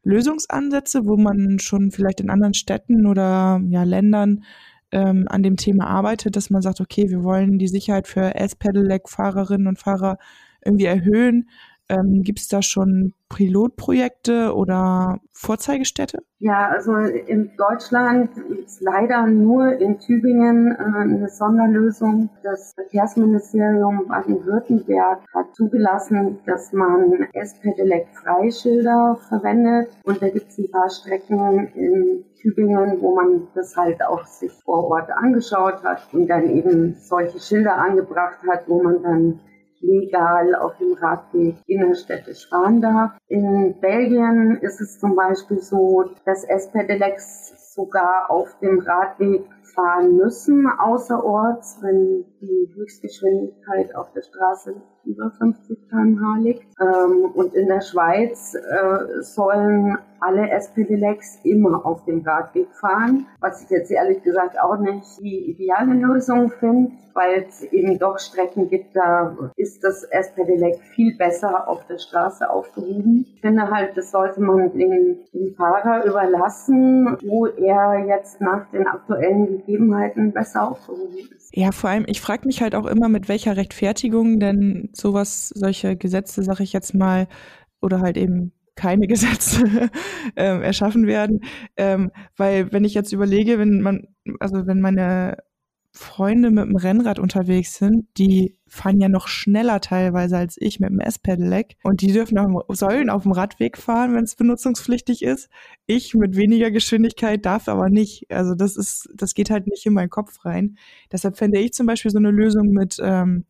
Lösungsansätze, 0.03 1.07
wo 1.07 1.17
man 1.17 1.59
schon 1.61 1.91
vielleicht 1.91 2.21
in 2.21 2.31
anderen 2.31 2.55
Städten 2.55 3.07
oder 3.07 3.61
ja, 3.69 3.83
Ländern 3.85 4.45
ähm, 4.93 5.27
an 5.29 5.43
dem 5.43 5.57
Thema 5.57 5.87
arbeitet, 5.87 6.37
dass 6.37 6.51
man 6.51 6.63
sagt, 6.63 6.81
okay, 6.81 7.11
wir 7.11 7.23
wollen 7.23 7.59
die 7.59 7.69
Sicherheit 7.69 8.09
für 8.09 8.35
S-Pedelec-Fahrerinnen 8.35 9.67
und 9.67 9.79
Fahrer 9.79 10.19
irgendwie 10.65 10.87
erhöhen. 10.87 11.49
Ähm, 11.89 12.23
Gibt 12.23 12.41
es 12.41 12.49
da 12.49 12.63
schon 12.63 13.15
Pilotprojekte 13.29 14.55
oder 14.55 15.21
Vorzeigestädte? 15.33 16.19
Ja, 16.41 16.69
also 16.69 16.95
in 16.95 17.51
Deutschland 17.57 18.31
ist 18.65 18.81
leider 18.81 19.27
nur 19.27 19.73
in 19.73 19.99
Tübingen 19.99 20.73
äh, 20.73 20.79
eine 20.79 21.29
Sonderlösung. 21.29 22.31
Das 22.43 22.75
Verkehrsministerium 22.75 24.07
Baden-Württemberg 24.07 25.21
hat 25.35 25.55
zugelassen, 25.55 26.39
dass 26.47 26.73
man 26.73 27.27
S-Pedelec-Freischilder 27.33 29.19
verwendet. 29.29 29.91
Und 30.05 30.23
da 30.23 30.29
gibt 30.29 30.49
es 30.51 30.59
ein 30.59 30.71
paar 30.71 30.89
Strecken 30.91 31.69
in 31.75 32.25
Tübingen, 32.41 33.01
wo 33.01 33.17
man 33.17 33.49
das 33.55 33.77
halt 33.77 34.03
auch 34.03 34.25
sich 34.25 34.53
vor 34.65 34.85
Ort 34.85 35.11
angeschaut 35.11 35.83
hat 35.83 36.03
und 36.13 36.29
dann 36.29 36.49
eben 36.49 36.95
solche 36.95 37.41
Schilder 37.41 37.77
angebracht 37.77 38.39
hat, 38.49 38.69
wo 38.69 38.83
man 38.83 39.03
dann 39.03 39.41
legal 39.81 40.55
auf 40.55 40.77
dem 40.79 40.95
Radweg 40.95 41.57
innerstädtisch 41.67 42.49
fahren 42.49 42.81
darf. 42.81 43.13
In 43.29 43.79
Belgien 43.81 44.59
ist 44.61 44.81
es 44.81 44.99
zum 44.99 45.15
Beispiel 45.15 45.61
so, 45.61 46.05
dass 46.25 46.45
S-Pedelecs 46.45 47.75
sogar 47.75 48.31
auf 48.31 48.59
dem 48.61 48.81
Radweg 48.81 49.45
fahren 49.75 50.17
müssen, 50.17 50.67
außerorts, 50.67 51.79
wenn 51.83 52.25
die 52.41 52.75
Höchstgeschwindigkeit 52.75 53.95
auf 53.95 54.13
der 54.13 54.23
Straße 54.23 54.75
über 55.05 55.31
50 55.39 55.89
km/h 55.89 56.39
liegt. 56.41 56.67
Ähm, 56.81 57.31
und 57.35 57.55
in 57.55 57.69
der 57.69 57.81
Schweiz 57.81 58.55
äh, 58.55 59.23
sollen 59.23 59.97
alle 60.21 60.51
SPD-Lex 60.51 61.41
immer 61.45 61.85
auf 61.85 62.05
dem 62.05 62.23
Radweg 62.23 62.69
fahren, 62.81 63.27
was 63.41 63.63
ich 63.63 63.71
jetzt 63.71 63.91
ehrlich 63.91 64.23
gesagt 64.23 64.59
auch 64.61 64.79
nicht 64.79 65.05
die 65.21 65.51
ideale 65.51 65.95
Lösung 65.95 66.51
finde, 66.51 66.93
weil 67.15 67.47
es 67.49 67.63
eben 67.65 67.99
doch 67.99 68.19
Strecken 68.19 68.69
gibt, 68.69 68.95
da 68.95 69.37
ist 69.57 69.83
das 69.83 70.05
SPD-Lex 70.05 70.79
viel 70.95 71.17
besser 71.17 71.69
auf 71.69 71.85
der 71.87 71.99
Straße 71.99 72.49
aufgehoben. 72.49 73.27
Ich 73.35 73.41
finde 73.41 73.71
halt, 73.71 73.97
das 73.97 74.13
sollte 74.13 74.41
man 74.41 74.73
den, 74.73 75.19
dem 75.33 75.55
Fahrer 75.57 76.05
überlassen, 76.05 77.17
wo 77.27 77.47
er 77.47 78.07
jetzt 78.07 78.41
nach 78.41 78.71
den 78.71 78.87
aktuellen 78.87 79.47
Gegebenheiten 79.49 80.33
besser 80.33 80.71
aufgehoben 80.71 81.17
ist. 81.37 81.51
Ja, 81.57 81.73
vor 81.73 81.91
allem, 81.91 82.05
ich 82.07 82.21
frage 82.21 82.47
mich 82.47 82.63
halt 82.63 82.75
auch 82.75 82.87
immer, 82.87 83.09
mit 83.09 83.29
welcher 83.29 83.57
Rechtfertigung 83.57 84.39
denn 84.39 84.91
sowas, 84.93 85.49
solche 85.49 85.97
Gesetze, 85.97 86.45
sag 86.45 86.61
ich 86.61 86.73
jetzt 86.73 86.95
mal, 86.95 87.27
oder 87.81 88.01
halt 88.01 88.17
eben 88.17 88.53
keine 88.79 89.07
Gesetze 89.09 89.91
ähm, 90.37 90.63
erschaffen 90.63 91.07
werden. 91.07 91.41
Ähm, 91.77 92.11
weil 92.37 92.73
wenn 92.73 92.85
ich 92.85 92.95
jetzt 92.95 93.13
überlege, 93.13 93.59
wenn 93.59 93.81
man, 93.81 94.07
also 94.41 94.67
wenn 94.67 94.81
meine 94.81 95.37
Freunde 95.91 96.51
mit 96.51 96.65
dem 96.65 96.77
Rennrad 96.77 97.19
unterwegs 97.19 97.75
sind, 97.75 98.07
die 98.19 98.57
fahren 98.69 99.01
ja 99.01 99.09
noch 99.09 99.27
schneller 99.27 99.81
teilweise 99.81 100.37
als 100.37 100.57
ich 100.61 100.79
mit 100.79 100.91
dem 100.91 101.01
S-Pedelec 101.01 101.77
und 101.83 102.03
die 102.03 102.13
dürfen 102.13 102.39
auf, 102.39 102.65
sollen 102.69 103.11
auf 103.11 103.25
dem 103.25 103.33
Radweg 103.33 103.77
fahren, 103.77 104.15
wenn 104.15 104.23
es 104.23 104.37
benutzungspflichtig 104.37 105.23
ist. 105.23 105.49
Ich 105.87 106.15
mit 106.15 106.37
weniger 106.37 106.71
Geschwindigkeit 106.71 107.45
darf 107.45 107.69
aber 107.69 107.89
nicht. 107.89 108.31
Also 108.31 108.55
das 108.55 108.77
ist, 108.77 109.09
das 109.15 109.35
geht 109.35 109.51
halt 109.51 109.67
nicht 109.67 109.87
in 109.87 109.95
meinen 109.95 110.11
Kopf 110.11 110.45
rein. 110.45 110.77
Deshalb 111.11 111.37
fände 111.37 111.59
ich 111.59 111.73
zum 111.73 111.87
Beispiel 111.87 112.13
so 112.13 112.19
eine 112.19 112.31
Lösung 112.31 112.69
mit 112.69 112.99
ähm, 113.03 113.47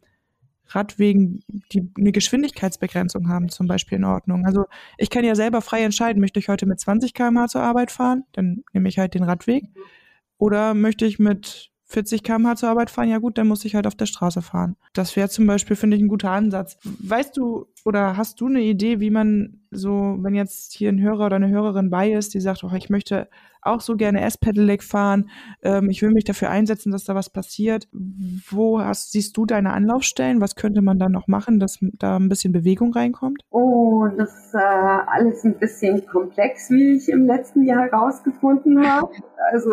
Radwegen, 0.68 1.40
die 1.72 1.90
eine 1.98 2.12
Geschwindigkeitsbegrenzung 2.12 3.28
haben, 3.28 3.48
zum 3.48 3.66
Beispiel 3.66 3.98
in 3.98 4.04
Ordnung. 4.04 4.44
Also 4.46 4.66
ich 4.96 5.10
kann 5.10 5.24
ja 5.24 5.34
selber 5.34 5.62
frei 5.62 5.82
entscheiden, 5.82 6.20
möchte 6.20 6.38
ich 6.38 6.48
heute 6.48 6.66
mit 6.66 6.80
20 6.80 7.14
km/h 7.14 7.48
zur 7.48 7.62
Arbeit 7.62 7.90
fahren, 7.90 8.24
dann 8.32 8.64
nehme 8.72 8.88
ich 8.88 8.98
halt 8.98 9.14
den 9.14 9.24
Radweg. 9.24 9.64
Oder 10.36 10.74
möchte 10.74 11.04
ich 11.06 11.18
mit 11.18 11.70
40 11.88 12.22
km/h 12.22 12.56
zur 12.56 12.68
Arbeit 12.68 12.90
fahren, 12.90 13.08
ja 13.08 13.18
gut, 13.18 13.38
dann 13.38 13.48
muss 13.48 13.64
ich 13.64 13.74
halt 13.74 13.86
auf 13.86 13.94
der 13.94 14.04
Straße 14.04 14.42
fahren. 14.42 14.76
Das 14.92 15.16
wäre 15.16 15.30
zum 15.30 15.46
Beispiel, 15.46 15.74
finde 15.74 15.96
ich, 15.96 16.02
ein 16.02 16.08
guter 16.08 16.30
Ansatz. 16.30 16.76
Weißt 16.84 17.34
du 17.36 17.66
oder 17.86 18.18
hast 18.18 18.42
du 18.42 18.46
eine 18.46 18.60
Idee, 18.60 19.00
wie 19.00 19.10
man 19.10 19.60
so, 19.70 20.16
wenn 20.20 20.34
jetzt 20.34 20.74
hier 20.74 20.90
ein 20.90 21.00
Hörer 21.00 21.26
oder 21.26 21.36
eine 21.36 21.48
Hörerin 21.48 21.88
bei 21.88 22.12
ist, 22.12 22.34
die 22.34 22.40
sagt, 22.40 22.62
oh, 22.62 22.70
ich 22.74 22.90
möchte 22.90 23.28
auch 23.62 23.80
so 23.80 23.96
gerne 23.96 24.20
S-Pedelec 24.20 24.82
fahren, 24.82 25.30
ähm, 25.62 25.88
ich 25.88 26.02
will 26.02 26.10
mich 26.10 26.24
dafür 26.24 26.50
einsetzen, 26.50 26.92
dass 26.92 27.04
da 27.04 27.14
was 27.14 27.30
passiert. 27.30 27.88
Wo 27.92 28.80
hast, 28.80 29.12
siehst 29.12 29.36
du 29.36 29.46
deine 29.46 29.72
Anlaufstellen? 29.72 30.42
Was 30.42 30.56
könnte 30.56 30.82
man 30.82 30.98
da 30.98 31.08
noch 31.08 31.26
machen, 31.26 31.58
dass 31.58 31.78
da 31.80 32.16
ein 32.16 32.28
bisschen 32.28 32.52
Bewegung 32.52 32.92
reinkommt? 32.92 33.42
Oh, 33.50 34.06
das 34.16 34.28
ist 34.28 34.54
äh, 34.54 34.58
alles 34.58 35.44
ein 35.44 35.58
bisschen 35.58 36.06
komplex, 36.06 36.68
wie 36.70 36.96
ich 36.96 37.08
im 37.08 37.26
letzten 37.26 37.64
Jahr 37.64 37.84
herausgefunden 37.84 38.86
habe. 38.86 39.12
Also 39.52 39.72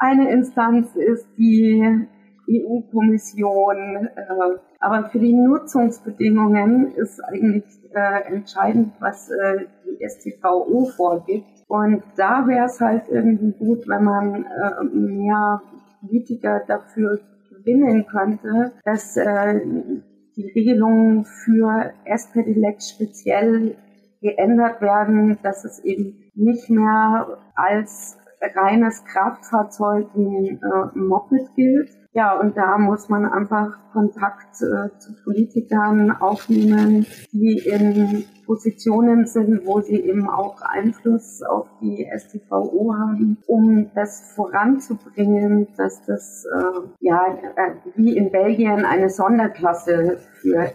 eine 0.00 0.30
Instanz 0.30 0.96
ist 0.96 1.28
die 1.36 2.08
EU-Kommission, 2.48 4.08
äh, 4.16 4.58
aber 4.80 5.10
für 5.10 5.18
die 5.18 5.34
Nutzungsbedingungen 5.34 6.94
ist 6.94 7.20
eigentlich 7.20 7.64
äh, 7.94 8.32
entscheidend, 8.32 8.94
was 8.98 9.30
äh, 9.30 9.66
die 9.84 10.08
STVO 10.08 10.86
vorgibt. 10.96 11.46
Und 11.68 12.02
da 12.16 12.46
wäre 12.48 12.64
es 12.64 12.80
halt 12.80 13.04
irgendwie 13.10 13.52
gut, 13.52 13.86
wenn 13.86 14.02
man 14.02 14.44
mehr 14.92 15.62
Politiker 16.00 16.62
dafür 16.66 17.20
gewinnen 17.48 18.06
könnte, 18.06 18.72
dass 18.84 19.14
die 19.14 20.50
Regelungen 20.52 21.24
für 21.24 21.92
SPD-Lex 22.06 22.90
speziell 22.90 23.76
geändert 24.20 24.80
werden, 24.80 25.38
dass 25.44 25.64
es 25.64 25.78
eben 25.84 26.30
nicht 26.34 26.70
mehr 26.70 27.38
als 27.54 28.19
reines 28.40 29.04
Kraftfahrzeug 29.04 30.08
wie 30.14 30.26
ein 30.26 30.60
äh, 30.62 30.98
Moped 30.98 31.54
gilt. 31.54 31.90
Ja, 32.12 32.38
und 32.40 32.56
da 32.56 32.76
muss 32.76 33.08
man 33.08 33.24
einfach 33.24 33.78
Kontakt 33.92 34.56
äh, 34.62 34.98
zu 34.98 35.14
Politikern 35.22 36.10
aufnehmen, 36.10 37.06
die 37.30 37.58
in 37.58 38.24
Positionen 38.46 39.26
sind, 39.26 39.64
wo 39.64 39.80
sie 39.80 40.00
eben 40.00 40.28
auch 40.28 40.60
Einfluss 40.60 41.40
auf 41.42 41.68
die 41.80 42.08
STVO 42.12 42.94
haben, 42.94 43.38
um 43.46 43.92
das 43.94 44.32
voranzubringen, 44.34 45.68
dass 45.76 46.04
das 46.04 46.44
äh, 46.52 46.80
ja 46.98 47.38
äh, 47.56 47.74
wie 47.94 48.16
in 48.16 48.32
Belgien 48.32 48.84
eine 48.84 49.08
Sonderklasse 49.08 50.18
für 50.40 50.64
äh, 50.64 50.72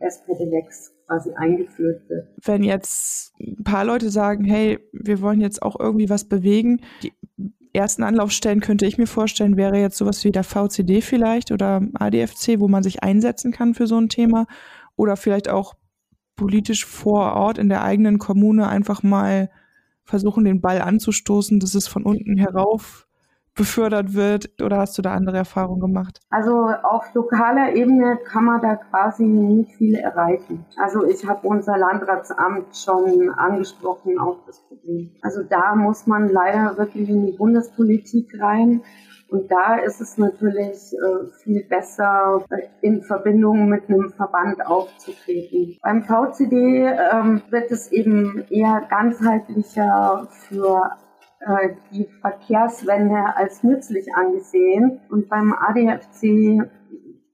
SPD-Lex 0.00 0.92
quasi 1.06 1.30
eingeführt 1.34 2.02
wird. 2.08 2.28
Wenn 2.44 2.62
jetzt 2.62 3.32
ein 3.40 3.64
paar 3.64 3.86
Leute 3.86 4.10
sagen, 4.10 4.44
hey, 4.44 4.78
wir 4.92 5.22
wollen 5.22 5.40
jetzt 5.40 5.62
auch 5.62 5.80
irgendwie 5.80 6.10
was 6.10 6.26
bewegen, 6.26 6.80
ersten 7.74 8.02
Anlaufstellen 8.02 8.60
könnte 8.60 8.86
ich 8.86 8.98
mir 8.98 9.06
vorstellen, 9.06 9.56
wäre 9.56 9.78
jetzt 9.78 9.96
sowas 9.96 10.24
wie 10.24 10.30
der 10.30 10.44
VCD 10.44 11.00
vielleicht 11.00 11.50
oder 11.50 11.82
ADFC, 11.94 12.60
wo 12.60 12.68
man 12.68 12.82
sich 12.82 13.02
einsetzen 13.02 13.52
kann 13.52 13.74
für 13.74 13.86
so 13.86 13.98
ein 13.98 14.08
Thema 14.08 14.46
oder 14.96 15.16
vielleicht 15.16 15.48
auch 15.48 15.74
politisch 16.36 16.86
vor 16.86 17.34
Ort 17.34 17.58
in 17.58 17.68
der 17.68 17.82
eigenen 17.82 18.18
Kommune 18.18 18.68
einfach 18.68 19.02
mal 19.02 19.50
versuchen, 20.04 20.44
den 20.44 20.60
Ball 20.60 20.82
anzustoßen, 20.82 21.60
dass 21.60 21.74
es 21.74 21.88
von 21.88 22.04
unten 22.04 22.36
herauf 22.36 23.06
befördert 23.54 24.14
wird 24.14 24.60
oder 24.60 24.78
hast 24.78 24.98
du 24.98 25.02
da 25.02 25.14
andere 25.14 25.36
Erfahrungen 25.36 25.80
gemacht? 25.80 26.20
Also 26.30 26.66
auf 26.82 27.14
lokaler 27.14 27.72
Ebene 27.74 28.18
kann 28.26 28.44
man 28.44 28.60
da 28.60 28.76
quasi 28.76 29.24
nicht 29.24 29.76
viel 29.76 29.94
erreichen. 29.94 30.66
Also 30.76 31.04
ich 31.04 31.24
habe 31.26 31.46
unser 31.46 31.78
Landratsamt 31.78 32.76
schon 32.76 33.30
angesprochen 33.30 34.18
auf 34.18 34.38
das 34.46 34.60
Problem. 34.84 35.10
Also 35.22 35.42
da 35.42 35.74
muss 35.74 36.06
man 36.06 36.28
leider 36.28 36.76
wirklich 36.78 37.08
in 37.08 37.26
die 37.26 37.32
Bundespolitik 37.32 38.40
rein. 38.40 38.82
Und 39.28 39.50
da 39.50 39.76
ist 39.76 40.00
es 40.00 40.18
natürlich 40.18 40.92
äh, 40.92 41.26
viel 41.42 41.64
besser, 41.64 42.44
äh, 42.50 42.68
in 42.82 43.02
Verbindung 43.02 43.68
mit 43.68 43.88
einem 43.88 44.10
Verband 44.10 44.64
aufzutreten. 44.64 45.76
Beim 45.82 46.02
VCD 46.02 46.86
ähm, 47.12 47.42
wird 47.50 47.70
es 47.70 47.90
eben 47.90 48.44
eher 48.50 48.86
ganzheitlicher 48.88 50.28
für 50.30 50.90
äh, 51.40 51.70
die 51.90 52.06
Verkehrswende 52.20 53.34
als 53.34 53.64
nützlich 53.64 54.14
angesehen. 54.14 55.00
Und 55.10 55.28
beim 55.28 55.52
ADFC 55.54 56.70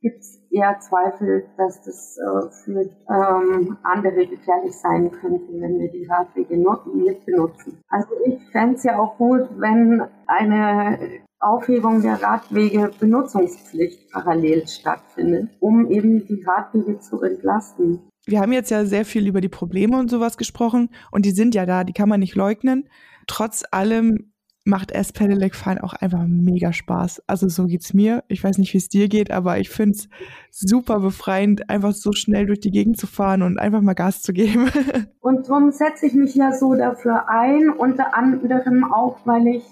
gibt 0.00 0.20
es 0.20 0.39
eher 0.50 0.78
Zweifel, 0.80 1.44
dass 1.56 1.82
das 1.82 2.18
äh, 2.18 2.50
für 2.64 2.90
ähm, 3.08 3.76
andere 3.82 4.26
gefährlich 4.26 4.74
sein 4.76 5.10
könnte, 5.10 5.46
wenn 5.52 5.78
wir 5.78 5.90
die 5.90 6.06
Radwege 6.06 6.56
mit 6.56 7.24
benutzen. 7.24 7.80
Also 7.88 8.08
ich 8.24 8.40
fände 8.50 8.76
es 8.76 8.84
ja 8.84 8.98
auch 8.98 9.16
gut, 9.16 9.48
wenn 9.58 10.02
eine 10.26 10.98
Aufhebung 11.38 12.02
der 12.02 12.22
Radwege 12.22 12.90
Benutzungspflicht 12.98 14.10
parallel 14.12 14.66
stattfindet, 14.66 15.48
um 15.60 15.88
eben 15.90 16.26
die 16.26 16.42
Radwege 16.42 16.98
zu 16.98 17.22
entlasten. 17.22 18.00
Wir 18.26 18.40
haben 18.40 18.52
jetzt 18.52 18.70
ja 18.70 18.84
sehr 18.84 19.06
viel 19.06 19.26
über 19.26 19.40
die 19.40 19.48
Probleme 19.48 19.98
und 19.98 20.10
sowas 20.10 20.36
gesprochen 20.36 20.90
und 21.10 21.24
die 21.24 21.30
sind 21.30 21.54
ja 21.54 21.64
da, 21.64 21.84
die 21.84 21.94
kann 21.94 22.08
man 22.08 22.20
nicht 22.20 22.34
leugnen 22.34 22.88
trotz 23.30 23.62
allem 23.70 24.32
macht 24.64 24.92
S-Pedelec 24.92 25.54
fahren 25.54 25.78
auch 25.78 25.94
einfach 25.94 26.24
mega 26.26 26.72
Spaß. 26.72 27.22
Also 27.26 27.48
so 27.48 27.66
geht's 27.66 27.94
mir. 27.94 28.24
Ich 28.28 28.44
weiß 28.44 28.58
nicht, 28.58 28.72
wie 28.74 28.78
es 28.78 28.88
dir 28.88 29.08
geht, 29.08 29.30
aber 29.30 29.58
ich 29.58 29.70
finde 29.70 29.96
es 29.96 30.08
super 30.50 31.00
befreiend, 31.00 31.70
einfach 31.70 31.92
so 31.92 32.12
schnell 32.12 32.46
durch 32.46 32.60
die 32.60 32.70
Gegend 32.70 32.98
zu 32.98 33.06
fahren 33.06 33.42
und 33.42 33.58
einfach 33.58 33.80
mal 33.80 33.94
Gas 33.94 34.22
zu 34.22 34.32
geben. 34.32 34.70
Und 35.20 35.48
darum 35.48 35.70
setze 35.70 36.06
ich 36.06 36.14
mich 36.14 36.34
ja 36.34 36.52
so 36.52 36.74
dafür 36.74 37.28
ein, 37.28 37.70
unter 37.70 38.16
anderem 38.16 38.84
auch, 38.84 39.18
weil 39.26 39.46
ich 39.48 39.64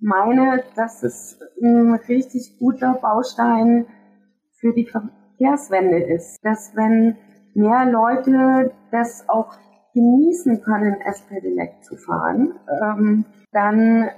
meine, 0.00 0.62
dass 0.76 1.02
es 1.02 1.38
ein 1.62 1.94
richtig 2.08 2.56
guter 2.58 2.94
Baustein 2.94 3.86
für 4.60 4.72
die 4.72 4.86
Verkehrswende 4.86 5.98
ist. 5.98 6.38
Dass 6.42 6.72
wenn 6.74 7.16
mehr 7.54 7.84
Leute 7.90 8.72
das 8.90 9.28
auch 9.28 9.56
genießen 9.94 10.62
können, 10.62 11.00
S-Pedelec 11.00 11.82
zu 11.82 11.96
fahren, 11.96 12.54
ähm, 12.82 13.24
dann 13.52 14.10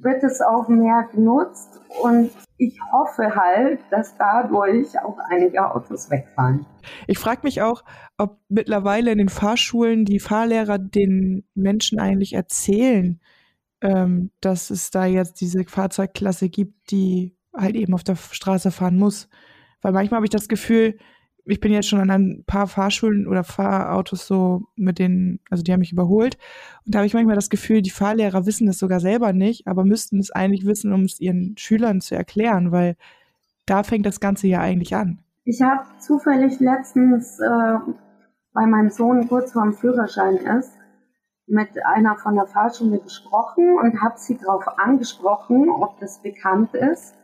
wird 0.00 0.22
es 0.22 0.40
auch 0.40 0.68
mehr 0.68 1.08
genutzt 1.12 1.80
und 2.02 2.30
ich 2.56 2.78
hoffe 2.92 3.34
halt, 3.34 3.80
dass 3.90 4.16
dadurch 4.16 4.98
auch 5.00 5.18
einige 5.30 5.74
Autos 5.74 6.10
wegfahren. 6.10 6.66
Ich 7.06 7.18
frage 7.18 7.40
mich 7.44 7.62
auch, 7.62 7.84
ob 8.16 8.38
mittlerweile 8.48 9.12
in 9.12 9.18
den 9.18 9.28
Fahrschulen 9.28 10.04
die 10.04 10.20
Fahrlehrer 10.20 10.78
den 10.78 11.44
Menschen 11.54 11.98
eigentlich 11.98 12.32
erzählen, 12.32 13.20
ähm, 13.80 14.30
dass 14.40 14.70
es 14.70 14.90
da 14.90 15.06
jetzt 15.06 15.40
diese 15.40 15.64
Fahrzeugklasse 15.64 16.48
gibt, 16.48 16.90
die 16.90 17.36
halt 17.56 17.76
eben 17.76 17.94
auf 17.94 18.04
der 18.04 18.16
Straße 18.16 18.70
fahren 18.70 18.96
muss. 18.96 19.28
Weil 19.80 19.92
manchmal 19.92 20.18
habe 20.18 20.26
ich 20.26 20.30
das 20.30 20.48
Gefühl, 20.48 20.98
ich 21.48 21.60
bin 21.60 21.72
jetzt 21.72 21.88
schon 21.88 22.00
an 22.00 22.10
ein 22.10 22.44
paar 22.46 22.66
Fahrschulen 22.66 23.26
oder 23.26 23.42
Fahrautos 23.42 24.26
so 24.26 24.62
mit 24.76 24.98
denen, 24.98 25.40
also 25.50 25.62
die 25.62 25.72
haben 25.72 25.80
mich 25.80 25.92
überholt. 25.92 26.36
Und 26.84 26.94
da 26.94 26.98
habe 26.98 27.06
ich 27.06 27.14
manchmal 27.14 27.36
das 27.36 27.50
Gefühl, 27.50 27.82
die 27.82 27.90
Fahrlehrer 27.90 28.46
wissen 28.46 28.66
das 28.66 28.78
sogar 28.78 29.00
selber 29.00 29.32
nicht, 29.32 29.66
aber 29.66 29.84
müssten 29.84 30.18
es 30.18 30.30
eigentlich 30.30 30.66
wissen, 30.66 30.92
um 30.92 31.04
es 31.04 31.20
ihren 31.20 31.56
Schülern 31.56 32.00
zu 32.00 32.14
erklären, 32.14 32.70
weil 32.70 32.96
da 33.66 33.82
fängt 33.82 34.06
das 34.06 34.20
Ganze 34.20 34.46
ja 34.46 34.60
eigentlich 34.60 34.94
an. 34.94 35.20
Ich 35.44 35.62
habe 35.62 35.84
zufällig 35.98 36.60
letztens, 36.60 37.40
äh, 37.40 37.44
weil 38.52 38.66
mein 38.66 38.90
Sohn 38.90 39.28
kurz 39.28 39.52
vorm 39.52 39.72
Führerschein 39.72 40.36
ist, 40.36 40.72
mit 41.46 41.70
einer 41.86 42.16
von 42.16 42.34
der 42.34 42.46
Fahrschule 42.46 42.98
gesprochen 42.98 43.78
und 43.78 44.02
habe 44.02 44.18
sie 44.18 44.36
darauf 44.36 44.66
angesprochen, 44.78 45.70
ob 45.70 45.98
das 45.98 46.20
bekannt 46.22 46.74
ist. 46.74 47.17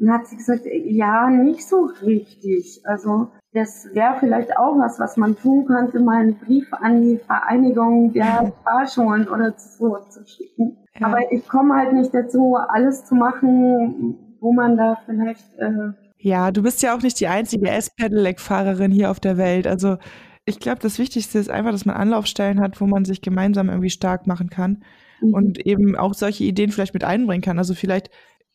Und 0.00 0.10
hat 0.10 0.26
sie 0.26 0.36
gesagt, 0.36 0.62
ja, 0.64 1.28
nicht 1.28 1.68
so 1.68 1.90
richtig. 2.02 2.80
Also 2.84 3.28
das 3.52 3.86
wäre 3.92 4.16
vielleicht 4.18 4.56
auch 4.56 4.78
was, 4.78 4.98
was 4.98 5.16
man 5.16 5.36
tun 5.36 5.66
könnte, 5.66 6.00
mal 6.00 6.20
einen 6.20 6.38
Brief 6.38 6.72
an 6.72 7.02
die 7.02 7.18
Vereinigung 7.18 8.12
der 8.12 8.52
Fahrschulen 8.64 9.28
oder 9.28 9.54
so 9.58 9.98
zu 10.08 10.26
schicken. 10.26 10.78
Ja. 10.98 11.08
Aber 11.08 11.30
ich 11.30 11.46
komme 11.46 11.74
halt 11.74 11.92
nicht 11.92 12.14
dazu, 12.14 12.56
alles 12.56 13.04
zu 13.04 13.14
machen, 13.14 14.16
wo 14.40 14.52
man 14.52 14.76
da 14.76 14.98
vielleicht. 15.04 15.44
Äh 15.58 15.92
ja, 16.18 16.50
du 16.50 16.62
bist 16.62 16.82
ja 16.82 16.94
auch 16.94 17.02
nicht 17.02 17.18
die 17.20 17.28
einzige 17.28 17.70
S-Pedelec-Fahrerin 17.70 18.92
hier 18.92 19.10
auf 19.10 19.20
der 19.20 19.36
Welt. 19.36 19.66
Also 19.66 19.96
ich 20.44 20.60
glaube, 20.60 20.80
das 20.80 20.98
Wichtigste 20.98 21.38
ist 21.38 21.50
einfach, 21.50 21.72
dass 21.72 21.84
man 21.84 21.96
Anlaufstellen 21.96 22.60
hat, 22.60 22.80
wo 22.80 22.86
man 22.86 23.04
sich 23.04 23.20
gemeinsam 23.20 23.68
irgendwie 23.68 23.90
stark 23.90 24.26
machen 24.26 24.50
kann 24.50 24.82
mhm. 25.20 25.34
und 25.34 25.66
eben 25.66 25.96
auch 25.96 26.14
solche 26.14 26.44
Ideen 26.44 26.70
vielleicht 26.70 26.94
mit 26.94 27.04
einbringen 27.04 27.42
kann. 27.42 27.58
Also 27.58 27.74
vielleicht 27.74 28.10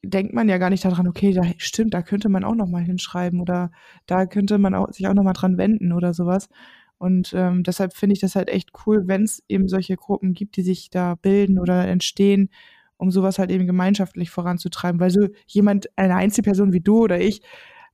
denkt 0.09 0.33
man 0.33 0.49
ja 0.49 0.57
gar 0.57 0.69
nicht 0.69 0.85
daran, 0.85 1.07
okay, 1.07 1.33
da 1.33 1.43
stimmt, 1.57 1.93
da 1.93 2.01
könnte 2.01 2.29
man 2.29 2.43
auch 2.43 2.55
noch 2.55 2.67
mal 2.67 2.83
hinschreiben 2.83 3.39
oder 3.41 3.71
da 4.05 4.25
könnte 4.25 4.57
man 4.57 4.75
auch, 4.75 4.91
sich 4.91 5.07
auch 5.07 5.13
noch 5.13 5.23
mal 5.23 5.33
dran 5.33 5.57
wenden 5.57 5.91
oder 5.91 6.13
sowas. 6.13 6.49
Und 6.97 7.33
ähm, 7.35 7.63
deshalb 7.63 7.93
finde 7.93 8.13
ich 8.13 8.19
das 8.19 8.35
halt 8.35 8.49
echt 8.49 8.71
cool, 8.85 9.07
wenn 9.07 9.23
es 9.23 9.43
eben 9.49 9.67
solche 9.67 9.95
Gruppen 9.95 10.33
gibt, 10.33 10.55
die 10.55 10.61
sich 10.63 10.89
da 10.89 11.15
bilden 11.15 11.59
oder 11.59 11.87
entstehen, 11.87 12.49
um 12.97 13.11
sowas 13.11 13.37
halt 13.37 13.51
eben 13.51 13.67
gemeinschaftlich 13.67 14.29
voranzutreiben. 14.29 14.99
Weil 14.99 15.09
so 15.09 15.27
jemand, 15.45 15.89
eine 15.97 16.15
Einzelperson 16.15 16.73
wie 16.73 16.79
du 16.81 17.03
oder 17.03 17.19
ich, 17.19 17.41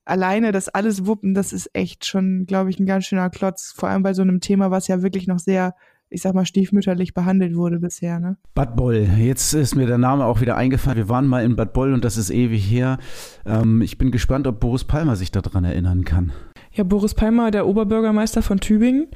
alleine 0.04 0.52
das 0.52 0.68
alles 0.68 1.06
wuppen, 1.06 1.34
das 1.34 1.52
ist 1.52 1.70
echt 1.74 2.06
schon, 2.06 2.46
glaube 2.46 2.70
ich, 2.70 2.78
ein 2.78 2.86
ganz 2.86 3.06
schöner 3.06 3.30
Klotz. 3.30 3.72
Vor 3.76 3.88
allem 3.88 4.02
bei 4.02 4.14
so 4.14 4.22
einem 4.22 4.40
Thema, 4.40 4.70
was 4.70 4.88
ja 4.88 5.02
wirklich 5.02 5.26
noch 5.26 5.38
sehr 5.38 5.74
ich 6.12 6.22
sag 6.22 6.34
mal, 6.34 6.44
stiefmütterlich 6.44 7.14
behandelt 7.14 7.56
wurde 7.56 7.80
bisher. 7.80 8.20
Ne? 8.20 8.36
Bad 8.54 8.76
Boll, 8.76 9.08
jetzt 9.18 9.54
ist 9.54 9.74
mir 9.74 9.86
der 9.86 9.98
Name 9.98 10.24
auch 10.24 10.40
wieder 10.40 10.56
eingefallen. 10.56 10.98
Wir 10.98 11.08
waren 11.08 11.26
mal 11.26 11.44
in 11.44 11.56
Bad 11.56 11.72
Boll 11.72 11.92
und 11.92 12.04
das 12.04 12.16
ist 12.16 12.30
ewig 12.30 12.64
her. 12.70 12.98
Ähm, 13.46 13.82
ich 13.82 13.98
bin 13.98 14.10
gespannt, 14.10 14.46
ob 14.46 14.60
Boris 14.60 14.84
Palmer 14.84 15.16
sich 15.16 15.32
daran 15.32 15.64
erinnern 15.64 16.04
kann. 16.04 16.32
Ja, 16.74 16.84
Boris 16.84 17.14
Palmer, 17.14 17.50
der 17.50 17.66
Oberbürgermeister 17.66 18.40
von 18.40 18.58
Tübingen. 18.60 19.08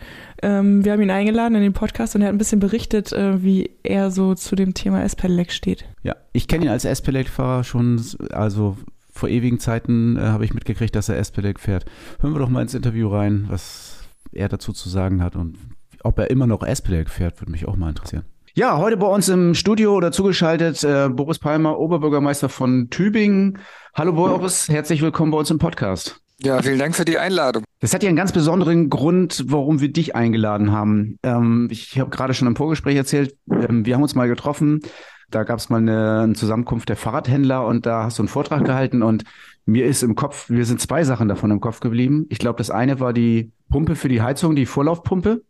Ähm, 0.42 0.84
wir 0.84 0.92
haben 0.92 1.00
ihn 1.00 1.10
eingeladen 1.10 1.54
in 1.54 1.62
den 1.62 1.72
Podcast 1.72 2.14
und 2.14 2.20
er 2.20 2.28
hat 2.28 2.34
ein 2.34 2.38
bisschen 2.38 2.60
berichtet, 2.60 3.12
äh, 3.12 3.42
wie 3.42 3.70
er 3.82 4.10
so 4.10 4.34
zu 4.34 4.56
dem 4.56 4.74
Thema 4.74 5.02
S-Pedelec 5.04 5.52
steht. 5.52 5.86
Ja, 6.02 6.16
ich 6.32 6.48
kenne 6.48 6.66
ihn 6.66 6.70
als 6.70 6.84
S-Pedelec-Fahrer 6.84 7.64
schon, 7.64 8.02
also 8.30 8.76
vor 9.10 9.30
ewigen 9.30 9.58
Zeiten 9.58 10.16
äh, 10.16 10.20
habe 10.20 10.44
ich 10.44 10.52
mitgekriegt, 10.52 10.94
dass 10.94 11.08
er 11.08 11.16
S-Pedelec 11.16 11.58
fährt. 11.58 11.86
Hören 12.20 12.34
wir 12.34 12.40
doch 12.40 12.50
mal 12.50 12.60
ins 12.60 12.74
Interview 12.74 13.08
rein, 13.08 13.46
was 13.48 14.04
er 14.32 14.48
dazu 14.48 14.74
zu 14.74 14.90
sagen 14.90 15.22
hat 15.22 15.34
und 15.34 15.56
ob 16.06 16.18
er 16.18 16.30
immer 16.30 16.46
noch 16.46 16.62
S-Pedal 16.62 17.06
fährt, 17.06 17.40
würde 17.40 17.50
mich 17.50 17.66
auch 17.66 17.76
mal 17.76 17.90
interessieren. 17.90 18.25
Ja, 18.54 18.78
heute 18.78 18.96
bei 18.96 19.06
uns 19.06 19.28
im 19.28 19.54
Studio 19.54 19.94
oder 19.94 20.12
zugeschaltet 20.12 20.82
äh, 20.82 21.10
Boris 21.10 21.38
Palmer, 21.38 21.78
Oberbürgermeister 21.78 22.48
von 22.48 22.88
Tübingen. 22.88 23.58
Hallo 23.94 24.14
Boris, 24.14 24.68
herzlich 24.68 25.02
willkommen 25.02 25.30
bei 25.30 25.38
uns 25.38 25.50
im 25.50 25.58
Podcast. 25.58 26.20
Ja, 26.40 26.62
vielen 26.62 26.78
Dank 26.78 26.94
für 26.94 27.04
die 27.04 27.18
Einladung. 27.18 27.64
Das 27.80 27.92
hat 27.92 28.02
ja 28.02 28.08
einen 28.08 28.16
ganz 28.16 28.32
besonderen 28.32 28.88
Grund, 28.88 29.44
warum 29.48 29.80
wir 29.80 29.92
dich 29.92 30.14
eingeladen 30.14 30.70
haben. 30.70 31.18
Ähm, 31.22 31.68
ich 31.70 31.98
habe 31.98 32.10
gerade 32.10 32.34
schon 32.34 32.48
im 32.48 32.56
Vorgespräch 32.56 32.96
erzählt, 32.96 33.36
ähm, 33.50 33.84
wir 33.84 33.94
haben 33.94 34.02
uns 34.02 34.14
mal 34.14 34.28
getroffen. 34.28 34.80
Da 35.30 35.42
gab 35.42 35.58
es 35.58 35.68
mal 35.70 35.78
eine, 35.78 36.20
eine, 36.22 36.34
Zusammenkunft 36.34 36.88
der 36.88 36.96
Fahrradhändler 36.96 37.66
und 37.66 37.84
da 37.84 38.04
hast 38.04 38.18
du 38.18 38.22
einen 38.22 38.28
Vortrag 38.28 38.64
gehalten 38.64 39.02
und 39.02 39.25
mir 39.66 39.85
ist 39.85 40.02
im 40.02 40.14
Kopf, 40.14 40.49
mir 40.49 40.64
sind 40.64 40.80
zwei 40.80 41.04
Sachen 41.04 41.28
davon 41.28 41.50
im 41.50 41.61
Kopf 41.61 41.80
geblieben. 41.80 42.26
Ich 42.30 42.38
glaube, 42.38 42.58
das 42.58 42.70
eine 42.70 43.00
war 43.00 43.12
die 43.12 43.52
Pumpe 43.68 43.96
für 43.96 44.08
die 44.08 44.23
Heizung, 44.23 44.54
die 44.54 44.64
Vorlaufpumpe, 44.64 45.42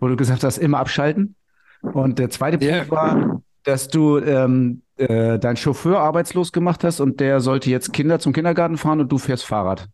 wo 0.00 0.08
du 0.08 0.16
gesagt 0.16 0.42
hast, 0.42 0.58
immer 0.58 0.78
abschalten. 0.78 1.36
Und 1.80 2.18
der 2.18 2.30
zweite 2.30 2.58
Punkt 2.58 2.72
yeah. 2.72 2.90
war, 2.90 3.42
dass 3.62 3.88
du 3.88 4.18
ähm, 4.18 4.82
äh, 4.96 5.38
deinen 5.38 5.56
Chauffeur 5.56 6.00
arbeitslos 6.00 6.52
gemacht 6.52 6.82
hast 6.84 7.00
und 7.00 7.20
der 7.20 7.40
sollte 7.40 7.70
jetzt 7.70 7.92
Kinder 7.92 8.18
zum 8.18 8.32
Kindergarten 8.32 8.76
fahren 8.76 9.00
und 9.00 9.10
du 9.10 9.18
fährst 9.18 9.46
Fahrrad. 9.46 9.88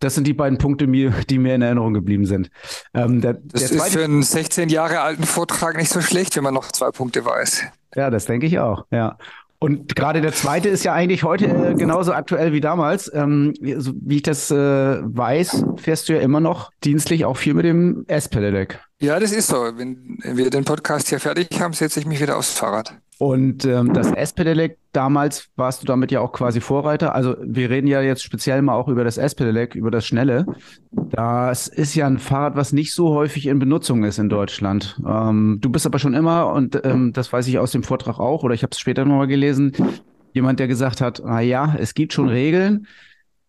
Das 0.00 0.14
sind 0.14 0.26
die 0.26 0.32
beiden 0.32 0.58
Punkte, 0.58 0.86
die 0.86 1.38
mir 1.38 1.54
in 1.54 1.62
Erinnerung 1.62 1.92
geblieben 1.92 2.24
sind. 2.24 2.50
Ähm, 2.94 3.20
der, 3.20 3.34
das 3.34 3.68
der 3.68 3.78
ist 3.78 3.92
für 3.92 4.04
einen 4.04 4.22
16 4.22 4.68
Jahre 4.68 5.00
alten 5.00 5.24
Vortrag 5.24 5.76
nicht 5.76 5.90
so 5.90 6.00
schlecht, 6.00 6.36
wenn 6.36 6.44
man 6.44 6.54
noch 6.54 6.70
zwei 6.70 6.90
Punkte 6.92 7.24
weiß. 7.24 7.64
Ja, 7.94 8.08
das 8.08 8.26
denke 8.26 8.46
ich 8.46 8.58
auch. 8.58 8.86
Ja. 8.90 9.18
Und 9.60 9.96
gerade 9.96 10.20
der 10.20 10.32
zweite 10.32 10.68
ist 10.68 10.84
ja 10.84 10.92
eigentlich 10.92 11.24
heute 11.24 11.46
äh, 11.46 11.74
genauso 11.74 12.12
aktuell 12.12 12.52
wie 12.52 12.60
damals. 12.60 13.12
Ähm, 13.12 13.54
so, 13.78 13.92
wie 14.00 14.16
ich 14.16 14.22
das 14.22 14.50
äh, 14.50 14.54
weiß, 14.54 15.64
fährst 15.76 16.08
du 16.08 16.12
ja 16.12 16.20
immer 16.20 16.40
noch 16.40 16.70
dienstlich 16.84 17.24
auch 17.24 17.36
viel 17.36 17.54
mit 17.54 17.64
dem 17.64 18.04
S-Pedelec. 18.06 18.78
Ja, 19.00 19.18
das 19.18 19.32
ist 19.32 19.48
so. 19.48 19.56
Wenn 19.56 20.18
wir 20.22 20.50
den 20.50 20.64
Podcast 20.64 21.08
hier 21.08 21.18
fertig 21.18 21.48
haben, 21.60 21.72
setze 21.72 21.98
ich 21.98 22.06
mich 22.06 22.20
wieder 22.20 22.36
aufs 22.36 22.52
Fahrrad. 22.52 22.94
Und 23.18 23.64
ähm, 23.64 23.92
das 23.92 24.12
S-Pedelec, 24.12 24.78
damals 24.92 25.48
warst 25.56 25.82
du 25.82 25.86
damit 25.86 26.12
ja 26.12 26.20
auch 26.20 26.30
quasi 26.30 26.60
Vorreiter. 26.60 27.16
Also 27.16 27.34
wir 27.42 27.68
reden 27.68 27.88
ja 27.88 28.00
jetzt 28.00 28.22
speziell 28.22 28.62
mal 28.62 28.74
auch 28.74 28.86
über 28.86 29.02
das 29.02 29.18
S-Pedelec, 29.18 29.74
über 29.74 29.90
das 29.90 30.06
Schnelle. 30.06 30.46
Das 30.92 31.66
ist 31.66 31.96
ja 31.96 32.06
ein 32.06 32.18
Fahrrad, 32.18 32.54
was 32.54 32.72
nicht 32.72 32.94
so 32.94 33.10
häufig 33.10 33.46
in 33.46 33.58
Benutzung 33.58 34.04
ist 34.04 34.18
in 34.18 34.28
Deutschland. 34.28 35.00
Ähm, 35.04 35.58
du 35.60 35.68
bist 35.68 35.84
aber 35.84 35.98
schon 35.98 36.14
immer, 36.14 36.52
und 36.52 36.80
ähm, 36.84 37.12
das 37.12 37.32
weiß 37.32 37.48
ich 37.48 37.58
aus 37.58 37.72
dem 37.72 37.82
Vortrag 37.82 38.20
auch, 38.20 38.44
oder 38.44 38.54
ich 38.54 38.62
habe 38.62 38.70
es 38.70 38.78
später 38.78 39.04
nochmal 39.04 39.26
gelesen, 39.26 39.72
jemand, 40.32 40.60
der 40.60 40.68
gesagt 40.68 41.00
hat, 41.00 41.20
na 41.24 41.40
ja, 41.40 41.74
es 41.76 41.94
gibt 41.94 42.12
schon 42.12 42.28
Regeln, 42.28 42.86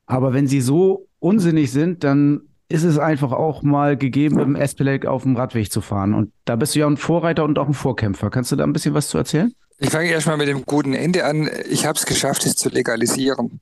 aber 0.08 0.34
wenn 0.34 0.48
sie 0.48 0.62
so 0.62 1.08
unsinnig 1.20 1.72
sind, 1.72 2.04
dann 2.04 2.42
ist 2.70 2.84
es 2.84 3.00
einfach 3.00 3.32
auch 3.32 3.64
mal 3.64 3.98
gegeben, 3.98 4.36
mit 4.36 4.46
dem 4.46 4.56
S-Pedelec 4.56 5.08
auf 5.08 5.24
dem 5.24 5.36
Radweg 5.36 5.72
zu 5.72 5.82
fahren. 5.82 6.14
Und 6.14 6.32
da 6.46 6.56
bist 6.56 6.76
du 6.76 6.80
ja 6.80 6.88
ein 6.88 6.98
Vorreiter 6.98 7.44
und 7.44 7.58
auch 7.58 7.68
ein 7.68 7.74
Vorkämpfer. 7.74 8.30
Kannst 8.30 8.52
du 8.52 8.56
da 8.56 8.64
ein 8.64 8.74
bisschen 8.74 8.94
was 8.94 9.10
zu 9.10 9.18
erzählen? 9.18 9.52
Ich 9.80 9.90
fange 9.90 10.10
erstmal 10.10 10.38
mit 10.38 10.48
dem 10.48 10.66
guten 10.66 10.94
Ende 10.94 11.26
an. 11.26 11.50
Ich 11.70 11.86
habe 11.86 11.98
es 11.98 12.06
geschafft, 12.06 12.46
es 12.46 12.56
zu 12.56 12.70
legalisieren. 12.70 13.60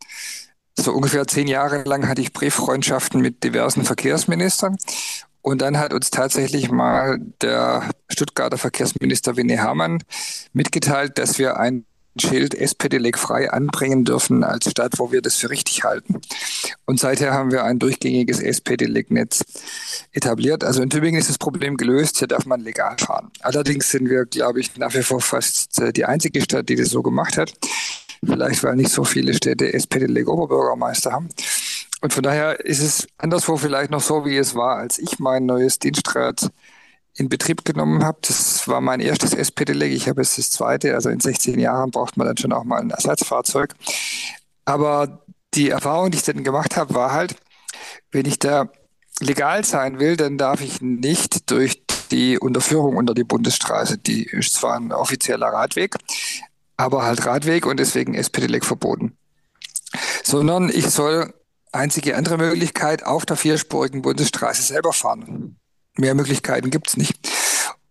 So 0.77 0.91
ungefähr 0.91 1.25
zehn 1.25 1.47
Jahre 1.47 1.83
lang 1.83 2.07
hatte 2.07 2.21
ich 2.21 2.33
Brieffreundschaften 2.33 3.21
mit 3.21 3.43
diversen 3.43 3.83
Verkehrsministern. 3.83 4.75
Und 5.41 5.61
dann 5.61 5.77
hat 5.79 5.93
uns 5.93 6.11
tatsächlich 6.11 6.69
mal 6.69 7.19
der 7.41 7.89
Stuttgarter 8.09 8.57
Verkehrsminister 8.57 9.37
Winnie 9.37 9.57
Herrmann 9.57 10.03
mitgeteilt, 10.51 11.17
dass 11.17 11.39
wir 11.39 11.57
ein 11.57 11.85
Schild 12.19 12.55
SPD-Leg 12.55 13.17
frei 13.17 13.51
anbringen 13.51 14.05
dürfen 14.05 14.43
als 14.43 14.69
Stadt, 14.69 14.93
wo 14.97 15.11
wir 15.11 15.21
das 15.21 15.35
für 15.35 15.49
richtig 15.49 15.83
halten. 15.83 16.21
Und 16.85 16.99
seither 16.99 17.33
haben 17.33 17.51
wir 17.51 17.63
ein 17.63 17.79
durchgängiges 17.79 18.39
SPD-Leg-Netz 18.39 19.43
etabliert. 20.11 20.63
Also 20.63 20.81
in 20.81 20.89
Tübingen 20.89 21.19
ist 21.19 21.29
das 21.29 21.37
Problem 21.37 21.77
gelöst, 21.77 22.19
hier 22.19 22.27
darf 22.27 22.45
man 22.45 22.61
legal 22.61 22.97
fahren. 22.97 23.31
Allerdings 23.41 23.89
sind 23.89 24.09
wir, 24.09 24.25
glaube 24.25 24.59
ich, 24.59 24.75
nach 24.77 24.93
wie 24.93 25.03
vor 25.03 25.21
fast 25.21 25.79
äh, 25.79 25.93
die 25.93 26.05
einzige 26.05 26.41
Stadt, 26.41 26.69
die 26.69 26.75
das 26.75 26.89
so 26.89 27.01
gemacht 27.01 27.37
hat. 27.37 27.53
Vielleicht, 28.25 28.63
weil 28.63 28.75
nicht 28.75 28.91
so 28.91 29.03
viele 29.03 29.33
Städte 29.33 29.73
SPD-Leg-Oberbürgermeister 29.73 31.11
haben. 31.11 31.29
Und 32.01 32.13
von 32.13 32.23
daher 32.23 32.59
ist 32.59 32.81
es 32.81 33.07
anderswo 33.17 33.57
vielleicht 33.57 33.91
noch 33.91 34.01
so, 34.01 34.25
wie 34.25 34.37
es 34.37 34.55
war, 34.55 34.77
als 34.77 34.99
ich 34.99 35.19
mein 35.19 35.45
neues 35.45 35.79
Dienstrad 35.79 36.49
in 37.17 37.29
Betrieb 37.29 37.65
genommen 37.65 38.03
habe. 38.03 38.19
Das 38.21 38.67
war 38.67 38.79
mein 38.79 38.99
erstes 38.99 39.33
SPD-Leg. 39.33 39.91
Ich 39.91 40.07
habe 40.07 40.21
jetzt 40.21 40.37
das 40.37 40.51
zweite. 40.51 40.93
Also 40.93 41.09
in 41.09 41.19
16 41.19 41.59
Jahren 41.59 41.91
braucht 41.91 42.15
man 42.15 42.27
dann 42.27 42.37
schon 42.37 42.53
auch 42.53 42.63
mal 42.63 42.79
ein 42.79 42.91
Ersatzfahrzeug. 42.91 43.73
Aber 44.65 45.23
die 45.53 45.69
Erfahrung, 45.69 46.11
die 46.11 46.17
ich 46.17 46.23
dann 46.23 46.43
gemacht 46.43 46.77
habe, 46.77 46.93
war 46.93 47.11
halt, 47.11 47.35
wenn 48.11 48.25
ich 48.25 48.37
da 48.37 48.69
legal 49.19 49.65
sein 49.65 49.99
will, 49.99 50.15
dann 50.15 50.37
darf 50.37 50.61
ich 50.61 50.81
nicht 50.81 51.49
durch 51.49 51.83
die 52.11 52.37
Unterführung 52.37 52.95
unter 52.95 53.13
die 53.13 53.23
Bundesstraße. 53.23 53.97
Die 53.97 54.23
ist 54.23 54.53
zwar 54.53 54.75
ein 54.75 54.91
offizieller 54.91 55.47
Radweg, 55.47 55.95
aber 56.77 57.03
halt 57.03 57.25
Radweg 57.25 57.65
und 57.65 57.79
deswegen 57.79 58.13
SPD-Leg 58.13 58.63
verboten. 58.63 59.17
Sondern 60.23 60.69
ich 60.69 60.87
soll 60.89 61.33
einzige 61.71 62.15
andere 62.15 62.37
Möglichkeit 62.37 63.05
auf 63.05 63.25
der 63.25 63.37
vierspurigen 63.37 64.03
Bundesstraße 64.03 64.61
selber 64.61 64.93
fahren. 64.93 65.57
Mehr 65.97 66.15
Möglichkeiten 66.15 66.69
gibt 66.69 66.89
es 66.89 66.97
nicht. 66.97 67.17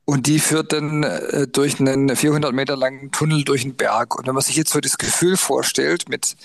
Und 0.04 0.28
die 0.28 0.38
führt 0.38 0.72
dann 0.72 1.02
äh, 1.02 1.48
durch 1.48 1.80
einen 1.80 2.14
400 2.14 2.52
Meter 2.52 2.76
langen 2.76 3.10
Tunnel 3.10 3.42
durch 3.44 3.62
den 3.62 3.74
Berg. 3.74 4.16
Und 4.16 4.26
wenn 4.26 4.34
man 4.34 4.42
sich 4.42 4.56
jetzt 4.56 4.72
so 4.72 4.80
das 4.80 4.98
Gefühl 4.98 5.36
vorstellt 5.36 6.08
mit 6.08 6.36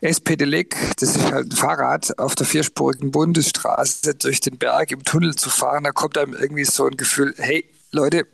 SPD-Leg, 0.00 0.76
das 0.98 1.16
ist 1.16 1.32
halt 1.32 1.52
ein 1.52 1.56
Fahrrad 1.56 2.18
auf 2.18 2.34
der 2.34 2.46
vierspurigen 2.46 3.10
Bundesstraße 3.10 4.14
durch 4.16 4.40
den 4.40 4.58
Berg 4.58 4.90
im 4.90 5.04
Tunnel 5.04 5.34
zu 5.36 5.50
fahren, 5.50 5.84
da 5.84 5.92
kommt 5.92 6.18
einem 6.18 6.34
irgendwie 6.34 6.64
so 6.64 6.86
ein 6.86 6.96
Gefühl, 6.96 7.34
hey 7.38 7.64
Leute, 7.90 8.26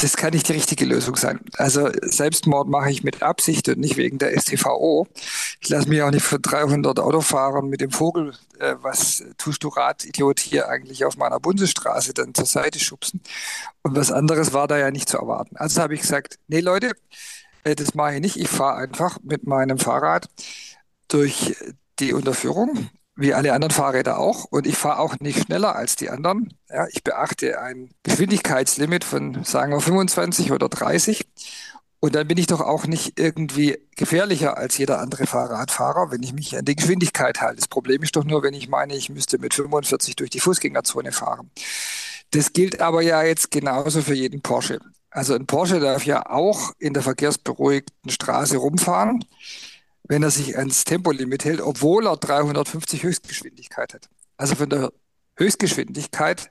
das 0.00 0.16
kann 0.16 0.32
nicht 0.32 0.48
die 0.48 0.52
richtige 0.52 0.84
Lösung 0.84 1.16
sein. 1.16 1.40
Also 1.56 1.90
Selbstmord 2.02 2.68
mache 2.68 2.90
ich 2.90 3.02
mit 3.02 3.22
Absicht 3.22 3.68
und 3.68 3.78
nicht 3.78 3.96
wegen 3.96 4.18
der 4.18 4.38
STVO. 4.38 5.06
Ich 5.60 5.68
lasse 5.68 5.88
mich 5.88 6.02
auch 6.02 6.10
nicht 6.10 6.24
von 6.24 6.40
300 6.40 7.00
Autofahrern 7.00 7.68
mit 7.68 7.80
dem 7.80 7.90
Vogel, 7.90 8.34
äh, 8.58 8.74
was 8.80 9.24
tust 9.38 9.64
du 9.64 9.68
Radidiot 9.68 10.40
hier 10.40 10.68
eigentlich 10.68 11.04
auf 11.04 11.16
meiner 11.16 11.40
Bundesstraße, 11.40 12.14
dann 12.14 12.34
zur 12.34 12.46
Seite 12.46 12.78
schubsen. 12.78 13.20
Und 13.82 13.96
was 13.96 14.12
anderes 14.12 14.52
war 14.52 14.68
da 14.68 14.78
ja 14.78 14.90
nicht 14.90 15.08
zu 15.08 15.18
erwarten. 15.18 15.56
Also 15.56 15.80
habe 15.80 15.94
ich 15.94 16.00
gesagt, 16.00 16.38
nee 16.48 16.60
Leute, 16.60 16.92
äh, 17.64 17.74
das 17.74 17.94
mache 17.94 18.16
ich 18.16 18.20
nicht. 18.20 18.36
Ich 18.36 18.48
fahre 18.48 18.78
einfach 18.78 19.18
mit 19.22 19.46
meinem 19.46 19.78
Fahrrad 19.78 20.28
durch 21.08 21.56
die 21.98 22.12
Unterführung 22.12 22.90
wie 23.18 23.34
alle 23.34 23.52
anderen 23.52 23.72
Fahrräder 23.72 24.18
auch. 24.18 24.44
Und 24.44 24.66
ich 24.66 24.76
fahre 24.76 25.00
auch 25.00 25.18
nicht 25.18 25.42
schneller 25.42 25.74
als 25.74 25.96
die 25.96 26.08
anderen. 26.08 26.54
Ja, 26.70 26.86
ich 26.90 27.02
beachte 27.02 27.60
ein 27.60 27.90
Geschwindigkeitslimit 28.04 29.04
von, 29.04 29.42
sagen 29.44 29.72
wir, 29.72 29.80
25 29.80 30.52
oder 30.52 30.68
30. 30.68 31.26
Und 32.00 32.14
dann 32.14 32.28
bin 32.28 32.38
ich 32.38 32.46
doch 32.46 32.60
auch 32.60 32.86
nicht 32.86 33.18
irgendwie 33.18 33.76
gefährlicher 33.96 34.56
als 34.56 34.78
jeder 34.78 35.00
andere 35.00 35.26
Fahrradfahrer, 35.26 36.12
wenn 36.12 36.22
ich 36.22 36.32
mich 36.32 36.56
an 36.56 36.64
die 36.64 36.76
Geschwindigkeit 36.76 37.40
halte. 37.40 37.56
Das 37.56 37.66
Problem 37.66 38.04
ist 38.04 38.14
doch 38.14 38.22
nur, 38.22 38.44
wenn 38.44 38.54
ich 38.54 38.68
meine, 38.68 38.94
ich 38.94 39.10
müsste 39.10 39.38
mit 39.38 39.52
45 39.52 40.14
durch 40.14 40.30
die 40.30 40.38
Fußgängerzone 40.38 41.10
fahren. 41.10 41.50
Das 42.30 42.52
gilt 42.52 42.80
aber 42.80 43.02
ja 43.02 43.24
jetzt 43.24 43.50
genauso 43.50 44.00
für 44.00 44.14
jeden 44.14 44.42
Porsche. 44.42 44.78
Also 45.10 45.34
ein 45.34 45.46
Porsche 45.46 45.80
darf 45.80 46.04
ja 46.04 46.30
auch 46.30 46.72
in 46.78 46.94
der 46.94 47.02
verkehrsberuhigten 47.02 48.12
Straße 48.12 48.58
rumfahren 48.58 49.24
wenn 50.08 50.22
er 50.22 50.30
sich 50.30 50.56
ans 50.56 50.84
Tempolimit 50.84 51.44
hält, 51.44 51.60
obwohl 51.60 52.06
er 52.06 52.16
350 52.16 53.02
Höchstgeschwindigkeit 53.02 53.94
hat. 53.94 54.08
Also 54.36 54.54
von 54.56 54.70
der 54.70 54.92
Höchstgeschwindigkeit 55.36 56.50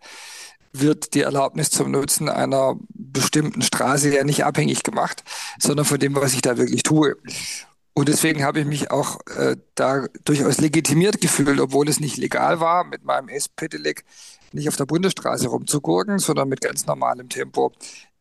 wird 0.73 1.13
die 1.13 1.21
Erlaubnis 1.21 1.69
zum 1.69 1.91
Nutzen 1.91 2.29
einer 2.29 2.75
bestimmten 2.89 3.61
Straße 3.61 4.13
ja 4.13 4.23
nicht 4.23 4.45
abhängig 4.45 4.83
gemacht, 4.83 5.23
sondern 5.59 5.85
von 5.85 5.99
dem, 5.99 6.15
was 6.15 6.33
ich 6.33 6.41
da 6.41 6.57
wirklich 6.57 6.83
tue. 6.83 7.17
Und 7.93 8.09
deswegen 8.09 8.43
habe 8.43 8.59
ich 8.59 8.65
mich 8.67 8.91
auch 8.91 9.19
äh, 9.35 9.57
da 9.73 10.05
durchaus 10.23 10.59
legitimiert 10.59 11.19
gefühlt, 11.19 11.59
obwohl 11.59 11.89
es 11.89 11.99
nicht 11.99 12.17
legal 12.17 12.59
war, 12.59 12.83
mit 12.83 13.03
meinem 13.03 13.27
S-Pedelec 13.27 14.03
nicht 14.51 14.69
auf 14.69 14.75
der 14.75 14.85
Bundesstraße 14.85 15.47
rumzugurken, 15.47 16.19
sondern 16.19 16.47
mit 16.47 16.61
ganz 16.61 16.85
normalem 16.85 17.27
Tempo 17.27 17.73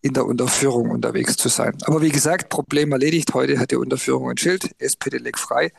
in 0.06 0.12
der 0.12 0.24
Unterführung 0.24 0.90
unterwegs 0.90 1.36
zu 1.36 1.48
sein. 1.48 1.76
Aber 1.84 2.00
wie 2.00 2.10
gesagt, 2.10 2.48
Problem 2.48 2.92
erledigt. 2.92 3.34
Heute 3.34 3.58
hat 3.58 3.72
die 3.72 3.76
Unterführung 3.76 4.30
ein 4.30 4.36
Schild, 4.36 4.70
SPD-Leck 4.78 5.36
frei 5.36 5.72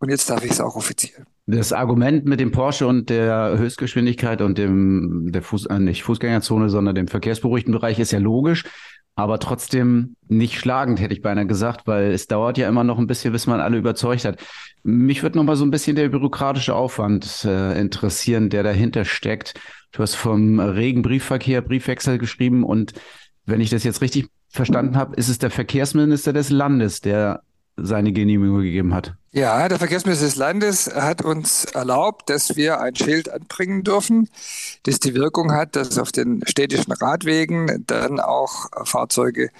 und 0.00 0.10
jetzt 0.10 0.28
darf 0.28 0.44
ich 0.44 0.50
es 0.50 0.60
auch 0.60 0.74
offiziell. 0.74 1.24
Das 1.46 1.72
Argument 1.72 2.24
mit 2.24 2.40
dem 2.40 2.50
Porsche 2.50 2.86
und 2.86 3.10
der 3.10 3.56
Höchstgeschwindigkeit 3.56 4.42
und 4.42 4.58
dem 4.58 5.30
der 5.30 5.42
Fuß, 5.42 5.66
äh, 5.66 5.78
nicht 5.78 6.02
Fußgängerzone, 6.02 6.68
sondern 6.68 6.96
dem 6.96 7.08
verkehrsberuhigten 7.08 7.72
Bereich 7.72 7.98
ist 8.00 8.10
ja 8.10 8.18
logisch, 8.18 8.64
aber 9.14 9.38
trotzdem 9.38 10.16
nicht 10.28 10.58
schlagend, 10.58 11.00
hätte 11.00 11.14
ich 11.14 11.22
beinahe 11.22 11.46
gesagt, 11.46 11.86
weil 11.86 12.12
es 12.12 12.26
dauert 12.26 12.58
ja 12.58 12.68
immer 12.68 12.84
noch 12.84 12.98
ein 12.98 13.06
bisschen, 13.06 13.32
bis 13.32 13.46
man 13.46 13.60
alle 13.60 13.78
überzeugt 13.78 14.24
hat. 14.24 14.40
Mich 14.82 15.22
würde 15.22 15.38
noch 15.38 15.44
mal 15.44 15.56
so 15.56 15.64
ein 15.64 15.70
bisschen 15.70 15.94
der 15.94 16.08
bürokratische 16.08 16.74
Aufwand 16.74 17.44
äh, 17.44 17.78
interessieren, 17.80 18.48
der 18.50 18.62
dahinter 18.62 19.04
steckt. 19.04 19.54
Du 19.92 20.02
hast 20.02 20.14
vom 20.14 20.58
regen 20.58 21.02
Briefverkehr, 21.02 21.62
Briefwechsel 21.62 22.18
geschrieben 22.18 22.64
und 22.64 22.94
wenn 23.50 23.60
ich 23.60 23.70
das 23.70 23.84
jetzt 23.84 24.00
richtig 24.00 24.28
verstanden 24.48 24.96
habe, 24.96 25.16
ist 25.16 25.28
es 25.28 25.38
der 25.38 25.50
Verkehrsminister 25.50 26.32
des 26.32 26.50
Landes, 26.50 27.00
der 27.00 27.42
seine 27.76 28.12
Genehmigung 28.12 28.62
gegeben 28.62 28.94
hat. 28.94 29.14
Ja, 29.32 29.68
der 29.68 29.78
Verkehrsminister 29.78 30.26
des 30.26 30.36
Landes 30.36 30.92
hat 30.92 31.22
uns 31.22 31.64
erlaubt, 31.64 32.28
dass 32.30 32.56
wir 32.56 32.80
ein 32.80 32.96
Schild 32.96 33.32
anbringen 33.32 33.84
dürfen, 33.84 34.28
das 34.82 34.98
die 34.98 35.14
Wirkung 35.14 35.52
hat, 35.52 35.76
dass 35.76 35.98
auf 35.98 36.10
den 36.12 36.42
städtischen 36.46 36.92
Radwegen 36.92 37.84
dann 37.86 38.18
auch 38.18 38.66
Fahrzeuge 38.84 39.50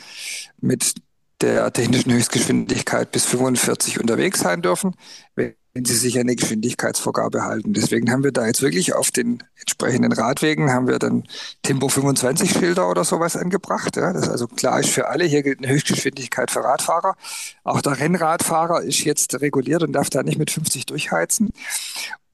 mit 0.61 0.95
der 1.41 1.73
technischen 1.73 2.13
Höchstgeschwindigkeit 2.13 3.13
bis 3.13 3.25
45 3.27 4.01
unterwegs 4.01 4.41
sein 4.41 4.61
dürfen, 4.61 4.95
wenn 5.35 5.55
wenn 5.73 5.85
sie 5.85 5.95
sich 5.95 6.19
an 6.19 6.27
die 6.27 6.37
Geschwindigkeitsvorgabe 6.37 7.43
halten. 7.43 7.73
Deswegen 7.73 8.11
haben 8.11 8.25
wir 8.25 8.33
da 8.33 8.47
jetzt 8.47 8.63
wirklich 8.63 8.95
auf 8.95 9.11
den 9.11 9.43
entsprechenden 9.59 10.13
Radwegen 10.13 10.73
haben 10.73 10.89
wir 10.89 10.99
dann 10.99 11.25
Tempo 11.63 11.89
25 11.89 12.51
Schilder 12.51 12.91
oder 12.91 13.05
sowas 13.05 13.37
angebracht. 13.37 13.97
Ja, 13.97 14.13
das 14.13 14.29
also 14.29 14.49
klar 14.49 14.81
ist 14.81 14.91
für 14.91 15.09
alle. 15.09 15.25
Hier 15.25 15.43
gilt 15.43 15.59
eine 15.59 15.73
Höchstgeschwindigkeit 15.73 16.51
für 16.51 16.65
Radfahrer. 16.65 17.15
Auch 17.63 17.81
der 17.83 17.99
Rennradfahrer 17.99 18.83
ist 18.83 19.05
jetzt 19.05 19.41
reguliert 19.41 19.83
und 19.83 19.93
darf 19.93 20.11
da 20.11 20.23
nicht 20.23 20.39
mit 20.39 20.51
50 20.51 20.87
durchheizen. 20.87 21.51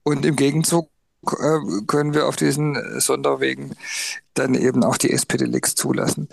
Und 0.03 0.25
im 0.25 0.35
Gegenzug 0.35 0.89
äh, 1.25 1.59
können 1.85 2.13
wir 2.13 2.27
auf 2.27 2.37
diesen 2.37 2.99
Sonderwegen 2.99 3.75
dann 4.33 4.55
eben 4.55 4.83
auch 4.83 4.97
die 4.97 5.11
SPD-Licks 5.11 5.75
zulassen. 5.75 6.27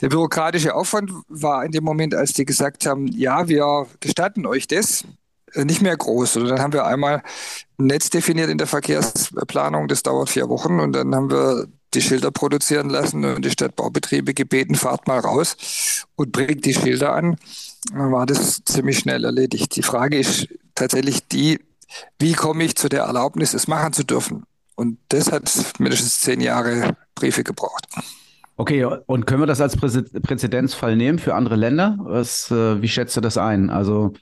Der 0.00 0.08
bürokratische 0.08 0.74
Aufwand 0.74 1.12
war 1.28 1.64
in 1.64 1.72
dem 1.72 1.84
Moment, 1.84 2.14
als 2.14 2.32
die 2.32 2.44
gesagt 2.44 2.86
haben, 2.86 3.06
ja, 3.06 3.48
wir 3.48 3.86
gestatten 4.00 4.46
euch 4.46 4.66
das, 4.66 5.04
nicht 5.54 5.82
mehr 5.82 5.96
groß. 5.96 6.36
Und 6.36 6.48
dann 6.48 6.60
haben 6.60 6.72
wir 6.72 6.86
einmal 6.86 7.22
ein 7.78 7.86
Netz 7.86 8.10
definiert 8.10 8.50
in 8.50 8.58
der 8.58 8.66
Verkehrsplanung, 8.66 9.88
das 9.88 10.02
dauert 10.02 10.30
vier 10.30 10.48
Wochen 10.48 10.80
und 10.80 10.92
dann 10.92 11.14
haben 11.14 11.30
wir 11.30 11.66
die 11.94 12.02
Schilder 12.02 12.30
produzieren 12.30 12.88
lassen 12.88 13.24
und 13.24 13.44
die 13.44 13.50
Stadtbaubetriebe 13.50 14.34
gebeten, 14.34 14.74
fahrt 14.74 15.08
mal 15.08 15.18
raus 15.18 16.06
und 16.14 16.32
bringt 16.32 16.64
die 16.64 16.74
Schilder 16.74 17.14
an. 17.14 17.36
Dann 17.92 18.12
war 18.12 18.26
das 18.26 18.62
ziemlich 18.64 18.98
schnell 18.98 19.24
erledigt. 19.24 19.74
Die 19.76 19.82
Frage 19.82 20.18
ist 20.18 20.48
tatsächlich 20.74 21.26
die, 21.26 21.60
wie 22.18 22.34
komme 22.34 22.64
ich 22.64 22.76
zu 22.76 22.88
der 22.88 23.04
Erlaubnis, 23.04 23.54
es 23.54 23.66
machen 23.66 23.92
zu 23.92 24.04
dürfen? 24.04 24.44
Und 24.76 24.98
das 25.08 25.32
hat 25.32 25.52
mindestens 25.78 26.20
zehn 26.20 26.40
Jahre 26.40 26.96
Briefe 27.14 27.42
gebraucht. 27.42 27.86
Okay, 28.56 28.84
und 28.84 29.26
können 29.26 29.42
wir 29.42 29.46
das 29.46 29.60
als 29.60 29.76
Präzedenzfall 29.76 30.94
nehmen 30.94 31.18
für 31.18 31.34
andere 31.34 31.56
Länder? 31.56 31.96
Was, 32.02 32.50
äh, 32.50 32.80
wie 32.80 32.88
schätzt 32.88 33.16
du 33.16 33.20
das 33.20 33.38
ein? 33.38 33.70
Also 33.70 34.12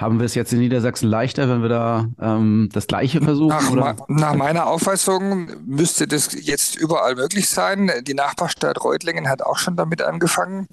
haben 0.00 0.18
wir 0.18 0.26
es 0.26 0.34
jetzt 0.34 0.52
in 0.52 0.60
Niedersachsen 0.60 1.08
leichter, 1.08 1.48
wenn 1.48 1.62
wir 1.62 1.68
da 1.68 2.08
ähm, 2.20 2.70
das 2.72 2.86
Gleiche 2.86 3.20
versuchen? 3.20 3.48
Nach, 3.48 3.70
oder? 3.70 3.96
nach 4.08 4.34
meiner 4.34 4.66
Auffassung 4.66 5.48
müsste 5.66 6.08
das 6.08 6.30
jetzt 6.32 6.76
überall 6.76 7.14
möglich 7.16 7.48
sein. 7.48 7.90
Die 8.02 8.14
Nachbarstadt 8.14 8.82
Reutlingen 8.82 9.28
hat 9.28 9.42
auch 9.42 9.58
schon 9.58 9.76
damit 9.76 10.02
angefangen. 10.02 10.68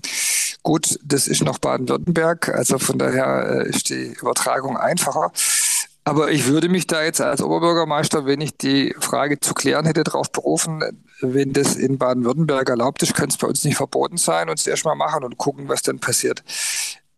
Gut, 0.63 0.97
das 1.03 1.27
ist 1.27 1.43
noch 1.43 1.59
Baden-Württemberg, 1.59 2.49
also 2.49 2.77
von 2.77 2.97
daher 2.97 3.63
äh, 3.65 3.69
ist 3.69 3.89
die 3.89 4.13
Übertragung 4.19 4.77
einfacher. 4.77 5.31
Aber 6.03 6.31
ich 6.31 6.47
würde 6.47 6.69
mich 6.69 6.87
da 6.87 7.03
jetzt 7.03 7.19
als 7.19 7.41
Oberbürgermeister, 7.41 8.25
wenn 8.25 8.39
ich 8.39 8.55
die 8.55 8.95
Frage 8.97 9.41
zu 9.41 9.53
klären 9.53 9.85
hätte, 9.85 10.05
darauf 10.05 10.31
berufen, 10.31 10.81
wenn 11.19 11.51
das 11.51 11.75
in 11.75 11.97
Baden-Württemberg 11.97 12.69
erlaubt 12.69 13.03
ist, 13.03 13.13
könnte 13.13 13.33
es 13.33 13.37
bei 13.37 13.47
uns 13.47 13.65
nicht 13.65 13.75
verboten 13.75 14.15
sein 14.15 14.49
und 14.49 14.57
es 14.57 14.67
erstmal 14.67 14.95
machen 14.95 15.25
und 15.25 15.37
gucken, 15.37 15.67
was 15.67 15.81
dann 15.81 15.99
passiert. 15.99 16.43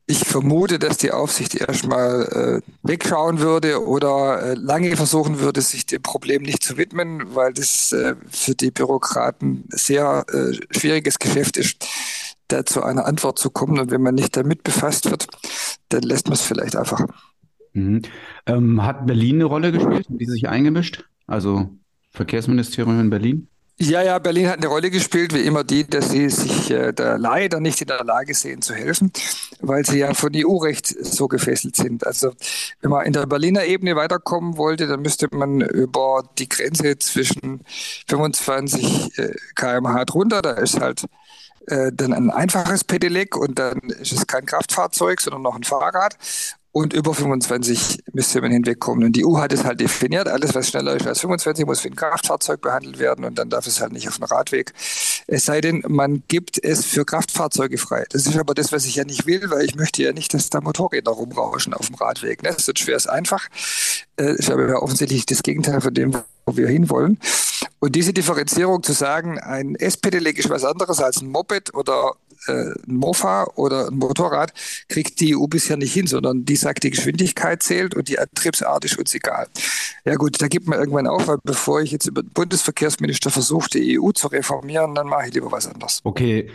Ich 0.10 0.26
vermute, 0.26 0.80
dass 0.80 0.98
die 0.98 1.12
Aufsicht 1.12 1.54
erstmal 1.54 2.64
äh, 2.64 2.72
wegschauen 2.82 3.42
würde 3.42 3.86
oder 3.86 4.42
äh, 4.42 4.54
lange 4.56 4.96
versuchen 4.96 5.40
würde, 5.40 5.62
sich 5.62 5.86
dem 5.86 6.02
Problem 6.02 6.42
nicht 6.42 6.64
zu 6.64 6.78
widmen, 6.78 7.36
weil 7.36 7.54
das 7.54 7.92
äh, 7.92 8.16
für 8.28 8.56
die 8.56 8.72
Bürokraten 8.72 9.66
sehr 9.70 10.26
äh, 10.34 10.58
schwieriges 10.76 11.20
Geschäft 11.20 11.58
ist, 11.58 11.88
da 12.48 12.66
zu 12.66 12.82
einer 12.82 13.06
Antwort 13.06 13.38
zu 13.38 13.52
kommen. 13.52 13.78
Und 13.78 13.92
wenn 13.92 14.02
man 14.02 14.16
nicht 14.16 14.36
damit 14.36 14.64
befasst 14.64 15.12
wird, 15.12 15.28
dann 15.90 16.02
lässt 16.02 16.26
man 16.26 16.34
es 16.34 16.42
vielleicht 16.42 16.76
einfach. 16.76 17.06
Mhm. 17.74 18.02
Ähm, 18.48 18.84
hat 18.84 19.06
Berlin 19.06 19.36
eine 19.36 19.46
Rolle 19.46 19.72
gespielt? 19.72 20.08
Wie 20.10 20.26
sich 20.26 20.50
eingemischt? 20.50 21.06
Also 21.28 21.70
Verkehrsministerium 22.10 23.00
in 23.00 23.12
Berlin? 23.12 23.48
Ja, 23.82 24.02
ja, 24.02 24.20
Berlin 24.20 24.50
hat 24.50 24.58
eine 24.58 24.68
Rolle 24.68 24.92
gespielt, 24.92 25.34
wie 25.34 25.46
immer 25.46 25.64
die, 25.64 25.88
dass 25.88 26.10
sie 26.10 26.30
sich 26.30 26.70
äh, 26.70 26.92
da 26.92 27.16
leider 27.16 27.62
nicht 27.62 27.80
in 27.80 27.88
der 27.88 28.04
Lage 28.04 28.34
sehen 28.34 28.62
zu 28.62 28.74
helfen, 28.74 29.14
weil 29.62 29.86
sie 29.86 30.00
ja 30.00 30.14
von 30.14 30.34
EU-Recht 30.36 30.88
so 30.88 31.30
gefesselt 31.30 31.78
sind. 31.78 32.06
Also 32.06 32.34
wenn 32.82 32.92
man 32.92 33.06
in 33.06 33.14
der 33.14 33.26
Berliner 33.26 33.64
Ebene 33.64 33.96
weiterkommen 33.96 34.58
wollte, 34.58 34.86
dann 34.88 35.02
müsste 35.02 35.30
man 35.32 35.62
über 35.62 36.24
die 36.38 36.50
Grenze 36.50 37.00
zwischen 37.00 37.62
25 38.10 39.18
äh, 39.18 39.34
kmh 39.56 40.04
drunter, 40.04 40.42
da 40.42 40.52
ist 40.52 40.82
halt 40.82 41.06
äh, 41.68 41.92
dann 41.94 42.12
ein 42.12 42.32
einfaches 42.32 42.84
Pedelec 42.84 43.38
und 43.38 43.60
dann 43.60 43.80
ist 44.02 44.12
es 44.12 44.28
kein 44.28 44.46
Kraftfahrzeug, 44.46 45.22
sondern 45.22 45.44
noch 45.44 45.56
ein 45.56 45.64
Fahrrad 45.64 46.18
und 46.72 46.94
über 46.94 47.14
25 47.14 48.04
müsste 48.14 48.42
man 48.42 48.52
hinwegkommen. 48.52 49.04
Und 49.04 49.16
die 49.16 49.26
EU 49.26 49.38
hat 49.38 49.54
es 49.54 49.64
halt 49.64 49.80
definiert, 49.80 50.28
alles 50.28 50.54
was 50.54 50.70
schneller 50.70 50.96
ist 50.96 51.08
als 51.08 51.22
25 51.22 51.66
muss 51.66 51.84
wie 51.84 51.90
ein 51.90 51.96
Kraftfahrzeug 51.96 52.62
behandelt 52.62 53.00
werden 53.00 53.26
und 53.26 53.40
dann 53.40 53.50
darf 53.50 53.66
es 53.66 53.82
halt 53.82 53.92
nicht 53.92 54.08
auf 54.08 54.18
dem 54.18 54.26
Radweg. 54.26 54.74
Es 55.28 55.46
sei 55.46 55.62
denn, 55.62 55.84
man 55.88 56.24
gibt 56.28 56.64
es 56.64 56.86
für 56.86 57.06
Kraftfahrzeuge 57.06 57.78
frei. 57.78 58.06
Das 58.12 58.26
ist 58.26 58.38
aber 58.38 58.54
das, 58.54 58.72
was 58.72 58.86
ich 58.86 58.96
ja 58.96 59.04
nicht 59.04 59.26
will, 59.26 59.50
weil 59.50 59.66
ich 59.66 59.76
möchte 59.76 60.04
ja 60.04 60.14
nicht, 60.14 60.34
dass 60.34 60.50
da 60.50 60.62
Motorräder 60.62 61.12
rumrauschen 61.12 61.74
auf 61.74 61.88
dem 61.88 61.96
Radweg. 61.96 62.44
Ne? 62.44 62.56
Sonst 62.58 62.86
wäre 62.88 62.98
es 62.98 63.08
einfach. 63.08 63.48
Das 64.16 64.36
ist 64.38 64.52
aber 64.52 64.68
ja 64.68 64.76
offensichtlich 64.76 65.26
das 65.26 65.44
Gegenteil 65.44 65.82
von 65.82 65.94
dem, 65.94 66.16
wo 66.50 66.58
wir 66.58 66.68
hinwollen. 66.68 67.20
Und 67.80 67.96
diese 67.96 68.14
Differenzierung 68.14 68.84
zu 68.84 68.94
sagen, 68.94 69.40
ein 69.40 69.76
S-Pedelec 69.76 70.38
ist 70.40 70.50
was 70.50 70.66
anderes 70.66 71.00
als 71.00 71.22
ein 71.22 71.30
Moped 71.30 71.74
oder 71.74 72.14
äh, 72.48 72.52
ein 72.52 72.96
Mofa 72.96 73.46
oder 73.56 73.88
ein 73.88 73.96
Motorrad 73.96 74.54
kriegt 74.88 75.20
die 75.20 75.36
EU 75.36 75.48
bisher 75.48 75.78
nicht 75.78 75.94
hin, 75.94 76.08
sondern 76.08 76.46
die 76.46 76.56
sagt, 76.56 76.84
die 76.84 76.90
Geschwindigkeit 76.90 77.62
zählt 77.64 77.96
und 77.96 78.08
die 78.08 78.20
Antriebsart 78.20 78.86
ist 78.86 78.98
uns 78.98 79.14
egal. 79.14 79.48
Ja 80.06 80.16
gut, 80.16 80.42
da 80.42 80.48
gibt 80.48 80.68
man 80.68 80.80
irgendwann 80.80 81.08
auf, 81.08 81.28
weil 81.28 81.38
bevor 81.44 81.82
ich 81.82 81.92
jetzt 81.92 82.08
über 82.08 82.24
den 82.24 82.32
Bundesverkehrsminister 82.32 83.30
versuche, 83.30 83.70
die 83.70 84.00
EU 84.00 84.12
zu 84.12 84.28
reformieren, 84.28 84.96
dann 84.96 85.08
mache 85.08 85.28
ich 85.28 85.34
lieber 85.34 85.52
was 85.52 85.68
anderes. 85.68 86.02
Okay. 86.04 86.50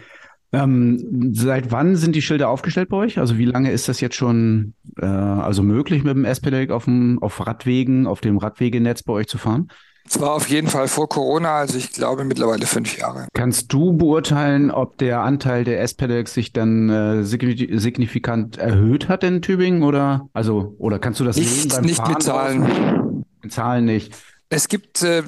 Ähm, 0.54 1.32
seit 1.34 1.70
wann 1.72 1.96
sind 1.96 2.14
die 2.14 2.22
Schilder 2.22 2.48
aufgestellt 2.48 2.88
bei 2.88 2.96
euch? 2.96 3.18
Also 3.18 3.38
wie 3.38 3.44
lange 3.44 3.72
ist 3.72 3.88
das 3.88 4.00
jetzt 4.00 4.14
schon 4.14 4.74
äh, 5.00 5.06
also 5.06 5.62
möglich 5.62 6.04
mit 6.04 6.14
dem 6.14 6.24
S-Pedelec 6.24 6.70
auf, 6.70 6.88
auf 7.20 7.46
Radwegen, 7.46 8.06
auf 8.06 8.20
dem 8.20 8.38
Radwegenetz 8.38 9.02
bei 9.02 9.12
euch 9.12 9.26
zu 9.26 9.38
fahren? 9.38 9.68
Es 10.06 10.20
war 10.20 10.32
auf 10.32 10.48
jeden 10.50 10.68
Fall 10.68 10.86
vor 10.86 11.08
Corona, 11.08 11.56
also 11.56 11.78
ich 11.78 11.92
glaube 11.92 12.24
mittlerweile 12.24 12.66
fünf 12.66 12.98
Jahre. 12.98 13.26
Kannst 13.32 13.72
du 13.72 13.96
beurteilen, 13.96 14.70
ob 14.70 14.98
der 14.98 15.20
Anteil 15.20 15.64
der 15.64 15.80
S-Pedals 15.80 16.34
sich 16.34 16.52
dann 16.52 16.90
äh, 16.90 17.24
signifikant 17.24 18.58
erhöht 18.58 19.08
hat 19.08 19.24
in 19.24 19.40
Tübingen 19.40 19.82
oder 19.82 20.28
also 20.34 20.74
oder 20.78 20.98
kannst 20.98 21.20
du 21.20 21.24
das 21.24 21.36
nicht, 21.36 21.48
sehen 21.48 21.70
beim 21.70 21.84
nicht 21.84 21.96
Fahren 21.96 22.12
mit 22.12 22.22
Zahlen? 22.22 23.24
In 23.42 23.50
Zahlen 23.50 23.84
nicht. 23.86 24.14
Es 24.54 24.68
gibt 24.68 25.02
äh, 25.02 25.24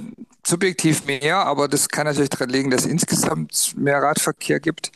subjektiv 0.46 1.04
mehr, 1.04 1.38
aber 1.38 1.66
das 1.66 1.88
kann 1.88 2.06
natürlich 2.06 2.30
daran 2.30 2.48
liegen, 2.48 2.70
dass 2.70 2.82
es 2.82 2.86
insgesamt 2.86 3.74
mehr 3.76 4.00
Radverkehr 4.00 4.60
gibt. 4.60 4.92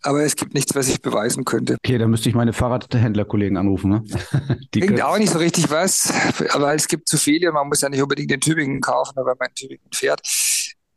Aber 0.00 0.24
es 0.24 0.34
gibt 0.34 0.54
nichts, 0.54 0.74
was 0.74 0.88
ich 0.88 1.02
beweisen 1.02 1.44
könnte. 1.44 1.76
Okay, 1.84 1.98
dann 1.98 2.08
müsste 2.08 2.30
ich 2.30 2.34
meine 2.34 2.54
Fahrradhändlerkollegen 2.54 3.58
anrufen. 3.58 3.90
Ne? 3.90 4.04
Die 4.74 4.80
Bringt 4.80 5.02
auch 5.02 5.18
nicht 5.18 5.30
so 5.30 5.38
richtig 5.38 5.68
was, 5.68 6.10
aber 6.50 6.74
es 6.74 6.88
gibt 6.88 7.06
zu 7.06 7.18
viele. 7.18 7.52
Man 7.52 7.68
muss 7.68 7.82
ja 7.82 7.90
nicht 7.90 8.00
unbedingt 8.00 8.32
in 8.32 8.40
Tübingen 8.40 8.80
kaufen, 8.80 9.14
wenn 9.16 9.24
man 9.24 9.48
in 9.48 9.54
Tübingen 9.54 9.90
fährt. 9.92 10.22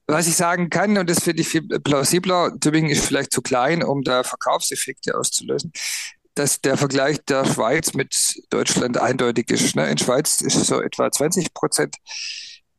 Was 0.07 0.27
ich 0.27 0.35
sagen 0.37 0.69
kann, 0.69 0.97
und 0.97 1.09
das 1.09 1.21
finde 1.21 1.41
ich 1.41 1.49
viel 1.49 1.67
plausibler, 1.67 2.53
Tübingen 2.61 2.91
ist 2.91 3.03
vielleicht 3.03 3.33
zu 3.33 3.41
klein, 3.41 3.83
um 3.83 4.03
da 4.03 4.23
Verkaufseffekte 4.23 5.17
auszulösen, 5.17 5.73
dass 6.35 6.61
der 6.61 6.77
Vergleich 6.77 7.17
der 7.25 7.43
Schweiz 7.43 7.93
mit 7.93 8.41
Deutschland 8.49 8.97
eindeutig 8.97 9.49
ist. 9.49 9.75
Ne? 9.75 9.89
In 9.89 9.97
Schweiz 9.97 10.39
ist 10.39 10.65
so 10.65 10.81
etwa 10.81 11.11
20 11.11 11.53
Prozent 11.53 11.97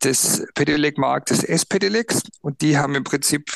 des 0.03 0.47
Pedelec-Marktes 0.55 1.45
S-Pedelecs 1.45 2.23
und 2.41 2.61
die 2.61 2.79
haben 2.79 2.95
im 2.95 3.05
Prinzip 3.05 3.51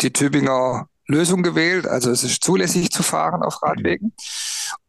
die 0.00 0.12
Tübinger 0.12 0.88
Lösung 1.06 1.42
gewählt. 1.42 1.86
Also 1.86 2.10
es 2.10 2.22
ist 2.22 2.44
zulässig 2.44 2.90
zu 2.90 3.02
fahren 3.02 3.42
auf 3.42 3.62
Radwegen. 3.62 4.12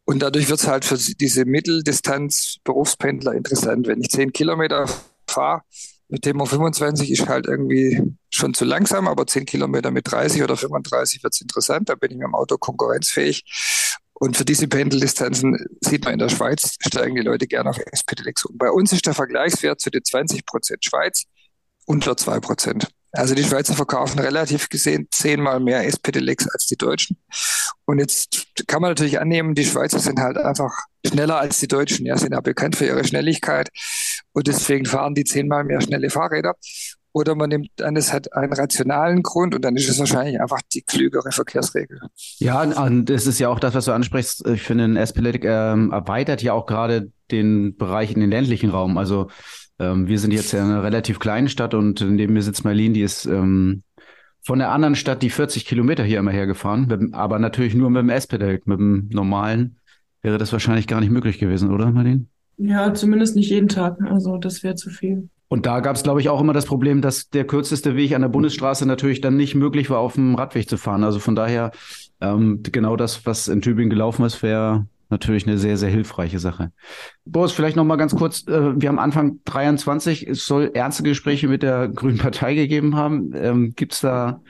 Und 0.04 0.20
dadurch 0.20 0.48
wird 0.48 0.60
es 0.60 0.66
halt 0.66 0.84
für 0.84 0.98
diese 0.98 1.44
Mitteldistanz-Berufspendler 1.44 3.32
interessant. 3.32 3.86
Wenn 3.86 4.00
ich 4.00 4.10
zehn 4.10 4.32
Kilometer 4.32 4.86
fahre, 5.26 5.62
mit 6.10 6.22
Tempo 6.22 6.44
25 6.44 7.10
ist 7.12 7.28
halt 7.28 7.46
irgendwie 7.46 8.02
schon 8.30 8.52
zu 8.52 8.64
langsam, 8.64 9.06
aber 9.06 9.26
10 9.26 9.46
Kilometer 9.46 9.92
mit 9.92 10.10
30 10.10 10.42
oder 10.42 10.56
35 10.56 11.22
wird 11.22 11.34
es 11.34 11.40
interessant. 11.40 11.88
Da 11.88 11.94
bin 11.94 12.10
ich 12.10 12.16
mit 12.16 12.26
dem 12.26 12.34
Auto 12.34 12.58
konkurrenzfähig. 12.58 13.44
Und 14.22 14.36
für 14.36 14.44
diese 14.44 14.68
Pendeldistanzen 14.68 15.56
sieht 15.80 16.04
man 16.04 16.12
in 16.12 16.18
der 16.18 16.28
Schweiz, 16.28 16.76
steigen 16.78 17.14
die 17.14 17.22
Leute 17.22 17.46
gerne 17.46 17.70
auf 17.70 17.78
S-Pedelecs 17.78 18.44
um. 18.44 18.58
Bei 18.58 18.70
uns 18.70 18.92
ist 18.92 19.06
der 19.06 19.14
Vergleichswert 19.14 19.80
zu 19.80 19.88
den 19.90 20.04
20 20.04 20.44
Prozent 20.44 20.84
Schweiz 20.84 21.24
unter 21.86 22.14
2 22.18 22.38
Prozent. 22.40 22.88
Also 23.12 23.34
die 23.34 23.42
Schweizer 23.42 23.74
verkaufen 23.74 24.18
relativ 24.20 24.68
gesehen 24.68 25.08
zehnmal 25.10 25.58
mehr 25.58 25.86
S-Pedelecs 25.86 26.48
als 26.50 26.66
die 26.66 26.76
Deutschen. 26.76 27.16
Und 27.86 27.98
jetzt 27.98 28.46
kann 28.66 28.82
man 28.82 28.90
natürlich 28.90 29.18
annehmen, 29.18 29.54
die 29.54 29.64
Schweizer 29.64 29.98
sind 29.98 30.20
halt 30.20 30.36
einfach 30.36 30.70
schneller 31.04 31.38
als 31.38 31.58
die 31.58 31.66
Deutschen. 31.66 32.04
Ja, 32.04 32.18
sind 32.18 32.32
ja 32.32 32.40
bekannt 32.42 32.76
für 32.76 32.86
ihre 32.86 33.04
Schnelligkeit. 33.04 33.70
Und 34.32 34.46
deswegen 34.48 34.84
fahren 34.84 35.14
die 35.14 35.24
zehnmal 35.24 35.64
mehr 35.64 35.80
schnelle 35.80 36.10
Fahrräder. 36.10 36.54
Oder 37.12 37.34
man 37.34 37.48
nimmt 37.48 37.82
an, 37.82 37.96
es 37.96 38.12
hat 38.12 38.32
einen 38.34 38.52
rationalen 38.52 39.22
Grund 39.22 39.54
und 39.54 39.64
dann 39.64 39.76
ist 39.76 39.88
es 39.88 39.98
wahrscheinlich 39.98 40.40
einfach 40.40 40.60
die 40.72 40.82
klügere 40.82 41.32
Verkehrsregel. 41.32 42.00
Ja, 42.38 42.62
und 42.62 43.06
das 43.06 43.26
ist 43.26 43.40
ja 43.40 43.48
auch 43.48 43.58
das, 43.58 43.74
was 43.74 43.86
du 43.86 43.92
ansprichst. 43.92 44.46
Ich 44.46 44.62
finde, 44.62 44.84
ein 44.84 44.96
S-Pedelec 44.96 45.44
ähm, 45.44 45.90
erweitert 45.92 46.42
ja 46.42 46.52
auch 46.52 46.66
gerade 46.66 47.10
den 47.32 47.76
Bereich 47.76 48.12
in 48.12 48.20
den 48.20 48.30
ländlichen 48.30 48.70
Raum. 48.70 48.96
Also 48.96 49.28
ähm, 49.80 50.06
wir 50.06 50.18
sind 50.20 50.32
jetzt 50.32 50.52
ja 50.52 50.62
eine 50.62 50.82
relativ 50.82 51.18
kleine 51.18 51.48
Stadt 51.48 51.74
und 51.74 52.00
neben 52.00 52.32
mir 52.32 52.42
sitzt 52.42 52.64
Marlene, 52.64 52.94
die 52.94 53.02
ist 53.02 53.26
ähm, 53.26 53.82
von 54.42 54.58
der 54.58 54.70
anderen 54.70 54.94
Stadt 54.94 55.22
die 55.22 55.30
40 55.30 55.66
Kilometer 55.66 56.04
hier 56.04 56.18
immer 56.18 56.30
hergefahren, 56.30 56.86
mit, 56.86 57.14
aber 57.14 57.38
natürlich 57.38 57.74
nur 57.74 57.90
mit 57.90 58.02
dem 58.02 58.10
S-Pedelec, 58.10 58.66
mit 58.66 58.78
dem 58.78 59.08
normalen 59.10 59.78
wäre 60.22 60.38
das 60.38 60.52
wahrscheinlich 60.52 60.86
gar 60.86 61.00
nicht 61.00 61.10
möglich 61.10 61.38
gewesen, 61.38 61.72
oder 61.72 61.90
Marlene? 61.90 62.26
Ja, 62.58 62.92
zumindest 62.92 63.36
nicht 63.36 63.50
jeden 63.50 63.68
Tag. 63.68 63.98
Also 64.02 64.36
das 64.36 64.62
wäre 64.62 64.74
zu 64.74 64.90
viel. 64.90 65.30
Und 65.52 65.66
da 65.66 65.80
gab 65.80 65.96
es, 65.96 66.04
glaube 66.04 66.20
ich, 66.20 66.28
auch 66.28 66.40
immer 66.40 66.52
das 66.52 66.64
Problem, 66.64 67.02
dass 67.02 67.28
der 67.28 67.44
kürzeste 67.44 67.96
Weg 67.96 68.14
an 68.14 68.22
der 68.22 68.28
Bundesstraße 68.28 68.86
natürlich 68.86 69.20
dann 69.20 69.36
nicht 69.36 69.56
möglich 69.56 69.90
war, 69.90 69.98
auf 69.98 70.14
dem 70.14 70.36
Radweg 70.36 70.68
zu 70.68 70.76
fahren. 70.76 71.02
Also 71.02 71.18
von 71.18 71.34
daher, 71.34 71.72
ähm, 72.20 72.60
genau 72.62 72.94
das, 72.94 73.26
was 73.26 73.48
in 73.48 73.60
Tübingen 73.60 73.90
gelaufen 73.90 74.24
ist, 74.24 74.44
wäre 74.44 74.86
natürlich 75.08 75.48
eine 75.48 75.58
sehr, 75.58 75.76
sehr 75.76 75.90
hilfreiche 75.90 76.38
Sache. 76.38 76.70
Boris, 77.24 77.50
vielleicht 77.50 77.74
noch 77.74 77.84
mal 77.84 77.96
ganz 77.96 78.14
kurz. 78.14 78.46
Äh, 78.46 78.80
wir 78.80 78.88
haben 78.88 79.00
Anfang 79.00 79.40
23, 79.44 80.28
es 80.28 80.46
soll 80.46 80.70
ernste 80.72 81.02
Gespräche 81.02 81.48
mit 81.48 81.64
der 81.64 81.88
Grünen 81.94 82.18
Partei 82.18 82.54
gegeben 82.54 82.94
haben. 82.94 83.32
Ähm, 83.34 83.72
Gibt 83.74 83.94
es 83.94 84.02
da 84.02 84.40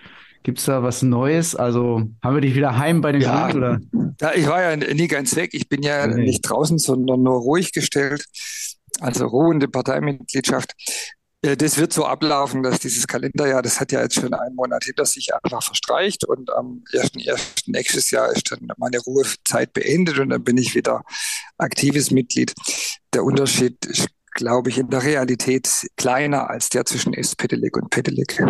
Gibt's 0.42 0.64
da 0.64 0.82
was 0.82 1.02
Neues? 1.02 1.54
Also 1.54 2.02
haben 2.22 2.34
wir 2.34 2.40
dich 2.40 2.54
wieder 2.54 2.78
heim 2.78 3.00
bei 3.00 3.12
den 3.12 3.22
ja, 3.22 3.48
Grünen? 3.48 3.58
Oder? 3.58 3.80
Ja, 4.20 4.32
ich 4.34 4.46
war 4.46 4.62
ja 4.62 4.76
nie 4.76 5.06
ganz 5.06 5.36
weg. 5.36 5.50
Ich 5.52 5.68
bin 5.68 5.82
ja 5.82 6.04
okay. 6.04 6.22
nicht 6.22 6.40
draußen, 6.42 6.78
sondern 6.78 7.22
nur 7.22 7.40
ruhig 7.40 7.72
gestellt 7.72 8.24
also 9.00 9.26
ruhende 9.26 9.68
Parteimitgliedschaft. 9.68 10.74
Äh, 11.42 11.56
das 11.56 11.78
wird 11.78 11.92
so 11.92 12.04
ablaufen, 12.04 12.62
dass 12.62 12.78
dieses 12.80 13.06
Kalenderjahr, 13.06 13.62
das 13.62 13.80
hat 13.80 13.92
ja 13.92 14.02
jetzt 14.02 14.16
schon 14.16 14.34
einen 14.34 14.54
Monat 14.54 14.84
hinter 14.84 15.04
sich 15.04 15.30
einfach 15.34 15.62
verstreicht 15.62 16.24
und 16.24 16.50
am 16.52 16.84
1.1. 16.92 17.64
nächstes 17.66 18.10
Jahr 18.10 18.30
ist 18.30 18.50
dann 18.50 18.68
meine 18.76 18.98
Ruhezeit 18.98 19.72
beendet 19.72 20.18
und 20.18 20.30
dann 20.30 20.44
bin 20.44 20.58
ich 20.58 20.74
wieder 20.74 21.02
aktives 21.58 22.10
Mitglied. 22.10 22.54
Der 23.14 23.24
Unterschied 23.24 23.84
ist, 23.86 24.08
glaube 24.32 24.70
ich, 24.70 24.78
in 24.78 24.90
der 24.90 25.02
Realität 25.02 25.68
kleiner 25.96 26.48
als 26.48 26.68
der 26.68 26.84
zwischen 26.84 27.14
S-Pedelec 27.14 27.76
und 27.76 27.90
Pedelec. 27.90 28.42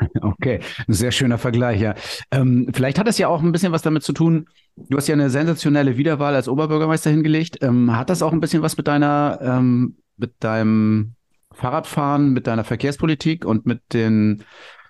Okay, 0.20 0.60
ein 0.86 0.92
sehr 0.92 1.10
schöner 1.10 1.38
Vergleich, 1.38 1.80
ja. 1.80 1.94
Ähm, 2.30 2.68
vielleicht 2.72 2.98
hat 2.98 3.08
es 3.08 3.18
ja 3.18 3.28
auch 3.28 3.42
ein 3.42 3.52
bisschen 3.52 3.72
was 3.72 3.82
damit 3.82 4.02
zu 4.02 4.12
tun, 4.12 4.48
du 4.76 4.96
hast 4.96 5.08
ja 5.08 5.14
eine 5.14 5.30
sensationelle 5.30 5.96
Wiederwahl 5.96 6.34
als 6.34 6.48
Oberbürgermeister 6.48 7.10
hingelegt. 7.10 7.58
Ähm, 7.62 7.96
hat 7.96 8.10
das 8.10 8.22
auch 8.22 8.32
ein 8.32 8.40
bisschen 8.40 8.62
was 8.62 8.76
mit 8.76 8.86
deiner, 8.86 9.38
ähm, 9.42 9.96
mit 10.16 10.32
deinem 10.40 11.14
Fahrradfahren, 11.52 12.32
mit 12.32 12.46
deiner 12.46 12.64
Verkehrspolitik 12.64 13.44
und 13.44 13.66
mit 13.66 13.80
den 13.92 14.44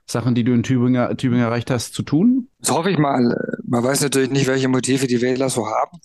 Sachen, 0.07 0.35
die 0.35 0.45
du 0.45 0.53
in 0.53 0.63
Tübingen, 0.63 1.17
Tübingen 1.17 1.45
erreicht 1.45 1.71
hast, 1.71 1.95
zu 1.95 2.03
tun? 2.03 2.49
Das 2.61 2.71
hoffe 2.71 2.91
ich 2.91 2.99
mal. 2.99 3.37
Man 3.65 3.85
weiß 3.85 4.01
natürlich 4.01 4.31
nicht, 4.31 4.47
welche 4.47 4.69
Motive 4.69 5.07
die 5.07 5.21
Wähler 5.21 5.51
so 5.51 5.67
haben. 5.67 5.99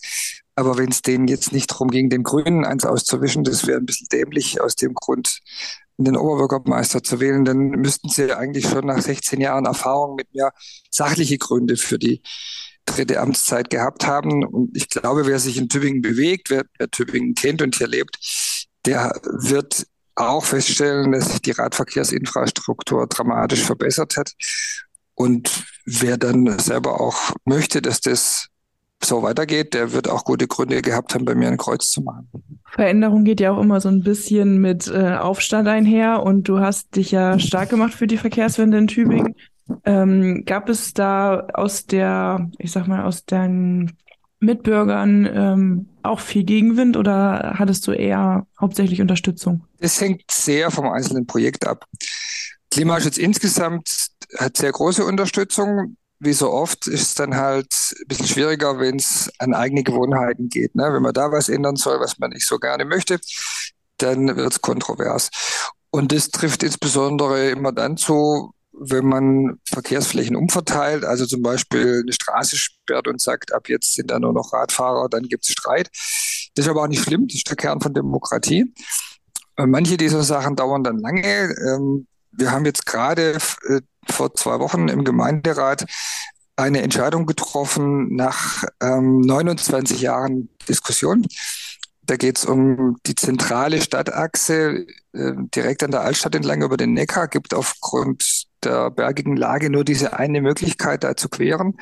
Aber 0.56 0.78
wenn 0.78 0.89
es 0.89 1.02
denen 1.02 1.28
jetzt 1.28 1.52
nicht 1.52 1.72
darum 1.72 1.89
ging, 1.89 2.10
den 2.10 2.24
Grünen 2.24 2.66
eins 2.66 2.86
auszuwischen, 2.86 3.44
das 3.44 3.66
wäre 3.66 3.80
ein 3.80 3.86
bisschen 3.86 4.08
dämlich 4.12 4.62
aus 4.62 4.76
dem 4.76 4.94
Grund, 4.94 5.39
den 5.97 6.17
Oberbürgermeister 6.17 7.03
zu 7.03 7.19
wählen, 7.19 7.45
dann 7.45 7.69
müssten 7.69 8.10
sie 8.10 8.34
eigentlich 8.34 8.67
schon 8.67 8.86
nach 8.86 9.01
16 9.01 9.39
Jahren 9.39 9.65
Erfahrung 9.65 10.15
mit 10.15 10.34
mir 10.34 10.51
sachliche 10.89 11.38
Gründe 11.38 11.77
für 11.77 11.99
die 11.99 12.21
dritte 12.86 13.19
Amtszeit 13.19 13.69
gehabt 13.69 14.06
haben. 14.06 14.43
Und 14.43 14.75
ich 14.75 14.89
glaube, 14.89 15.25
wer 15.25 15.39
sich 15.39 15.58
in 15.58 15.69
Tübingen 15.69 16.01
bewegt, 16.01 16.49
wer, 16.49 16.63
wer 16.77 16.89
Tübingen 16.89 17.36
kennt 17.36 17.62
und 17.62 17.75
hier 17.75 17.88
lebt, 17.88 18.17
der 18.86 19.19
wird 19.23 19.86
auch 20.15 20.45
feststellen, 20.45 21.12
dass 21.12 21.32
sich 21.32 21.41
die 21.41 21.51
Radverkehrsinfrastruktur 21.51 23.08
dramatisch 23.08 23.63
verbessert 23.63 24.17
hat. 24.17 24.34
Und 25.15 25.65
wer 25.86 26.17
dann 26.17 26.60
selber 26.60 26.99
auch 26.99 27.34
möchte, 27.45 27.82
dass 27.82 28.01
das 28.01 28.47
so 29.04 29.24
weitergeht, 29.24 29.74
der 29.74 29.94
wird 29.94 30.10
auch 30.10 30.26
gute 30.26 30.48
Gründe 30.48 30.82
gehabt 30.82 31.13
haben, 31.13 31.26
bei 31.26 31.36
mir 31.36 31.48
ein 31.48 31.58
Kreuz 31.58 31.89
zu 31.89 32.02
machen. 32.02 32.30
Veränderung 32.72 33.24
geht 33.24 33.39
ja 33.39 33.52
auch 33.52 33.62
immer 33.62 33.80
so 33.80 33.89
ein 33.89 34.04
bisschen 34.04 34.60
mit 34.60 34.88
äh, 34.88 35.16
Aufstand 35.16 35.68
einher 35.68 36.24
und 36.24 36.48
du 36.48 36.60
hast 36.60 36.96
dich 36.96 37.12
ja 37.12 37.38
stark 37.39 37.70
gemacht 37.70 37.94
für 37.94 38.08
die 38.08 38.18
Verkehrswende 38.18 38.78
in 38.78 38.88
Tübingen. 38.88 39.36
Ähm, 39.86 40.44
gab 40.46 40.70
es 40.70 40.94
da 40.94 41.48
aus 41.54 41.86
der, 41.86 42.50
ich 42.58 42.72
sag 42.72 42.88
mal, 42.88 43.04
aus 43.04 43.26
deinen 43.26 43.98
Mitbürgern 44.39 45.30
ähm, 45.34 45.89
auch 46.04 46.20
viel 46.20 46.44
Gegenwind 46.44 46.98
oder 46.98 47.56
hattest 47.58 47.88
du 47.88 47.92
eher 47.92 48.46
hauptsächlich 48.60 49.02
Unterstützung? 49.02 49.63
Es 49.80 50.00
hängt 50.02 50.24
sehr 50.30 50.70
vom 50.70 50.89
einzelnen 50.89 51.26
Projekt 51.26 51.66
ab. 51.66 51.86
Klimaschutz 52.70 53.18
insgesamt 53.18 54.10
hat 54.38 54.58
sehr 54.58 54.72
große 54.72 55.06
Unterstützung 55.06 55.96
wie 56.24 56.34
so 56.34 56.52
oft 56.52 56.88
ist 56.88 57.02
es 57.02 57.14
dann 57.16 57.36
halt 57.36 57.68
ein 58.00 58.08
bisschen 58.08 58.28
schwieriger, 58.28 58.80
wenn 58.80 58.98
es 58.98 59.32
an 59.40 59.54
eigene 59.54 59.84
Gewohnheiten 59.84 60.50
geht. 60.50 60.76
Ne? 60.76 60.92
Wenn 60.92 61.02
man 61.02 61.14
da 61.14 61.32
was 61.32 61.50
ändern 61.50 61.76
soll, 61.76 62.00
was 62.00 62.20
man 62.20 62.32
nicht 62.32 62.46
so 62.46 62.58
gerne 62.58 62.86
möchte, 62.86 63.20
dann 63.98 64.36
wird 64.36 64.52
es 64.52 64.62
kontrovers. 64.62 65.30
Und 65.90 66.12
das 66.12 66.30
trifft 66.30 66.64
insbesondere 66.64 67.50
immer 67.50 67.72
dann 67.72 67.98
zu, 67.98 68.54
wenn 68.72 69.06
man 69.06 69.60
Verkehrsflächen 69.70 70.36
umverteilt, 70.36 71.06
also 71.06 71.26
zum 71.26 71.42
Beispiel 71.44 72.02
eine 72.02 72.14
Straße 72.14 72.58
sperrt 72.58 73.08
und 73.08 73.22
sagt, 73.22 73.54
ab 73.54 73.70
jetzt 73.70 73.94
sind 73.94 74.10
da 74.10 74.20
nur 74.20 74.34
noch 74.34 74.52
Radfahrer, 74.52 75.08
dann 75.10 75.24
gibt 75.24 75.46
es 75.46 75.52
Streit. 75.52 75.90
Das 76.56 76.66
ist 76.66 76.70
aber 76.70 76.84
auch 76.84 76.88
nicht 76.88 77.04
schlimm, 77.04 77.28
das 77.28 77.36
ist 77.36 77.50
der 77.50 77.56
Kern 77.56 77.82
von 77.82 77.94
Demokratie. 77.94 78.74
Manche 79.56 79.98
dieser 79.98 80.24
Sachen 80.24 80.56
dauern 80.56 80.84
dann 80.84 80.98
lange. 80.98 82.04
Wir 82.36 82.52
haben 82.52 82.65
jetzt 82.65 82.86
gerade 82.86 83.38
äh, 83.67 83.82
vor 84.10 84.34
zwei 84.34 84.60
Wochen 84.60 84.88
im 84.88 85.04
Gemeinderat 85.04 85.86
eine 86.56 86.82
Entscheidung 86.82 87.26
getroffen 87.26 88.15
nach 88.15 88.63
ähm, 88.82 89.22
29 89.22 90.02
Jahren 90.02 90.50
Diskussion. 90.67 91.26
Da 92.02 92.17
geht 92.17 92.38
es 92.38 92.46
um 92.46 92.98
die 93.06 93.15
zentrale 93.15 93.82
Stadtachse 93.82 94.86
äh, 95.13 95.32
direkt 95.56 95.84
an 95.84 95.91
der 95.91 96.02
Altstadt 96.02 96.36
entlang 96.36 96.62
über 96.62 96.78
den 96.78 96.93
Neckar. 96.93 97.28
Gibt 97.28 97.54
aufgrund 97.54 98.46
der 98.63 98.91
bergigen 98.91 99.38
Lage 99.38 99.69
nur 99.69 99.84
diese 99.84 100.17
eine 100.17 100.41
Möglichkeit, 100.41 101.04
da 101.04 101.15
zu 101.15 101.30
queren. 101.30 101.78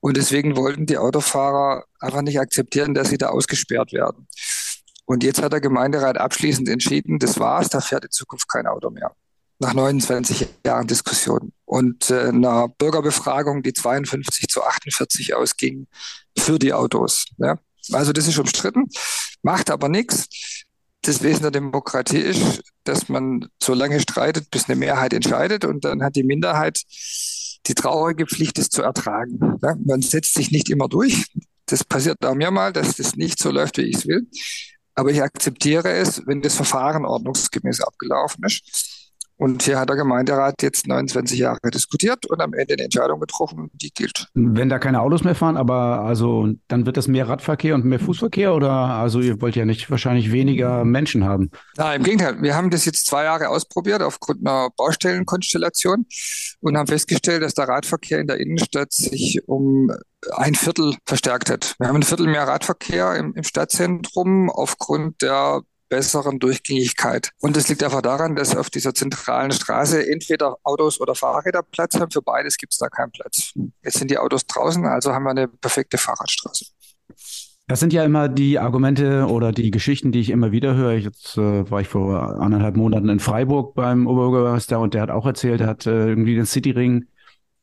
Und 0.00 0.16
deswegen 0.16 0.56
wollten 0.56 0.86
die 0.86 0.98
Autofahrer 0.98 1.84
einfach 2.00 2.22
nicht 2.22 2.40
akzeptieren, 2.40 2.94
dass 2.94 3.10
sie 3.10 3.18
da 3.18 3.28
ausgesperrt 3.28 3.92
werden. 3.92 4.26
Und 5.04 5.22
jetzt 5.22 5.42
hat 5.42 5.52
der 5.52 5.60
Gemeinderat 5.60 6.18
abschließend 6.18 6.68
entschieden, 6.68 7.18
das 7.18 7.38
war's, 7.38 7.68
da 7.68 7.80
fährt 7.80 8.04
in 8.04 8.10
Zukunft 8.10 8.48
kein 8.48 8.66
Auto 8.66 8.90
mehr 8.90 9.14
nach 9.58 9.74
29 9.74 10.48
Jahren 10.66 10.86
Diskussion 10.86 11.52
und 11.64 12.10
äh, 12.10 12.28
einer 12.28 12.68
Bürgerbefragung, 12.68 13.62
die 13.62 13.72
52 13.72 14.48
zu 14.48 14.62
48 14.62 15.34
ausging 15.34 15.86
für 16.36 16.58
die 16.58 16.72
Autos. 16.72 17.26
Ja. 17.38 17.58
Also 17.92 18.12
das 18.12 18.28
ist 18.28 18.38
umstritten, 18.38 18.88
macht 19.42 19.70
aber 19.70 19.88
nichts. 19.88 20.28
das 21.02 21.22
Wesen 21.22 21.42
der 21.42 21.50
Demokratie 21.50 22.18
ist, 22.18 22.62
dass 22.84 23.08
man 23.08 23.48
so 23.60 23.74
lange 23.74 24.00
streitet, 24.00 24.50
bis 24.50 24.68
eine 24.68 24.76
Mehrheit 24.76 25.12
entscheidet 25.12 25.64
und 25.64 25.84
dann 25.84 26.02
hat 26.02 26.14
die 26.14 26.22
Minderheit 26.22 26.82
die 27.66 27.74
traurige 27.74 28.26
Pflicht, 28.26 28.58
es 28.58 28.68
zu 28.68 28.82
ertragen. 28.82 29.58
Ja, 29.62 29.76
man 29.84 30.02
setzt 30.02 30.34
sich 30.34 30.50
nicht 30.50 30.68
immer 30.68 30.88
durch. 30.88 31.26
Das 31.66 31.84
passiert 31.84 32.24
auch 32.24 32.34
mir 32.34 32.50
mal, 32.50 32.72
dass 32.72 32.96
das 32.96 33.16
nicht 33.16 33.38
so 33.38 33.50
läuft, 33.50 33.78
wie 33.78 33.82
ich 33.82 33.96
es 33.96 34.06
will. 34.06 34.26
Aber 34.94 35.10
ich 35.10 35.22
akzeptiere 35.22 35.90
es, 35.90 36.26
wenn 36.26 36.42
das 36.42 36.54
Verfahren 36.54 37.04
ordnungsgemäß 37.04 37.80
abgelaufen 37.80 38.44
ist. 38.44 39.01
Und 39.36 39.62
hier 39.62 39.78
hat 39.78 39.88
der 39.88 39.96
Gemeinderat 39.96 40.62
jetzt 40.62 40.86
29 40.86 41.38
Jahre 41.38 41.58
diskutiert 41.72 42.26
und 42.26 42.40
am 42.40 42.52
Ende 42.54 42.74
eine 42.74 42.84
Entscheidung 42.84 43.20
getroffen, 43.20 43.70
die 43.74 43.90
gilt. 43.90 44.28
Wenn 44.34 44.68
da 44.68 44.78
keine 44.78 45.00
Autos 45.00 45.24
mehr 45.24 45.34
fahren, 45.34 45.56
aber 45.56 46.02
also 46.02 46.48
dann 46.68 46.86
wird 46.86 46.96
das 46.96 47.08
mehr 47.08 47.28
Radverkehr 47.28 47.74
und 47.74 47.84
mehr 47.84 47.98
Fußverkehr 47.98 48.54
oder 48.54 48.70
also 48.70 49.20
ihr 49.20 49.40
wollt 49.40 49.56
ja 49.56 49.64
nicht 49.64 49.90
wahrscheinlich 49.90 50.32
weniger 50.32 50.84
Menschen 50.84 51.24
haben? 51.24 51.50
Nein, 51.76 51.98
im 51.98 52.04
Gegenteil. 52.04 52.42
Wir 52.42 52.54
haben 52.54 52.70
das 52.70 52.84
jetzt 52.84 53.06
zwei 53.06 53.24
Jahre 53.24 53.48
ausprobiert 53.48 54.02
aufgrund 54.02 54.46
einer 54.46 54.70
Baustellenkonstellation 54.76 56.06
und 56.60 56.76
haben 56.76 56.86
festgestellt, 56.86 57.42
dass 57.42 57.54
der 57.54 57.68
Radverkehr 57.68 58.20
in 58.20 58.26
der 58.26 58.38
Innenstadt 58.38 58.92
sich 58.92 59.40
um 59.46 59.90
ein 60.30 60.54
Viertel 60.54 60.94
verstärkt 61.06 61.50
hat. 61.50 61.74
Wir 61.78 61.88
haben 61.88 61.96
ein 61.96 62.02
Viertel 62.02 62.26
mehr 62.26 62.46
Radverkehr 62.46 63.16
im, 63.16 63.34
im 63.34 63.42
Stadtzentrum 63.42 64.50
aufgrund 64.50 65.20
der 65.22 65.62
besseren 65.92 66.38
Durchgängigkeit. 66.38 67.32
Und 67.42 67.54
es 67.58 67.68
liegt 67.68 67.84
einfach 67.84 68.00
daran, 68.00 68.34
dass 68.34 68.56
auf 68.56 68.70
dieser 68.70 68.94
zentralen 68.94 69.52
Straße 69.52 70.08
entweder 70.10 70.56
Autos 70.62 70.98
oder 70.98 71.14
Fahrräder 71.14 71.62
Platz 71.62 72.00
haben. 72.00 72.10
Für 72.10 72.22
beides 72.22 72.56
gibt 72.56 72.72
es 72.72 72.78
da 72.78 72.88
keinen 72.88 73.10
Platz. 73.10 73.52
Jetzt 73.84 73.98
sind 73.98 74.10
die 74.10 74.16
Autos 74.16 74.46
draußen, 74.46 74.86
also 74.86 75.12
haben 75.12 75.24
wir 75.24 75.30
eine 75.32 75.48
perfekte 75.48 75.98
Fahrradstraße. 75.98 76.64
Das 77.68 77.78
sind 77.78 77.92
ja 77.92 78.04
immer 78.04 78.30
die 78.30 78.58
Argumente 78.58 79.26
oder 79.26 79.52
die 79.52 79.70
Geschichten, 79.70 80.12
die 80.12 80.20
ich 80.20 80.30
immer 80.30 80.50
wieder 80.50 80.74
höre. 80.74 80.94
Jetzt 80.94 81.36
äh, 81.36 81.70
war 81.70 81.82
ich 81.82 81.88
vor 81.88 82.40
anderthalb 82.40 82.74
Monaten 82.76 83.10
in 83.10 83.20
Freiburg 83.20 83.74
beim 83.74 84.06
Oberbürgermeister 84.06 84.80
und 84.80 84.94
der 84.94 85.02
hat 85.02 85.10
auch 85.10 85.26
erzählt, 85.26 85.60
er 85.60 85.66
hat 85.66 85.86
äh, 85.86 86.08
irgendwie 86.08 86.34
den 86.34 86.46
Cityring 86.46 87.04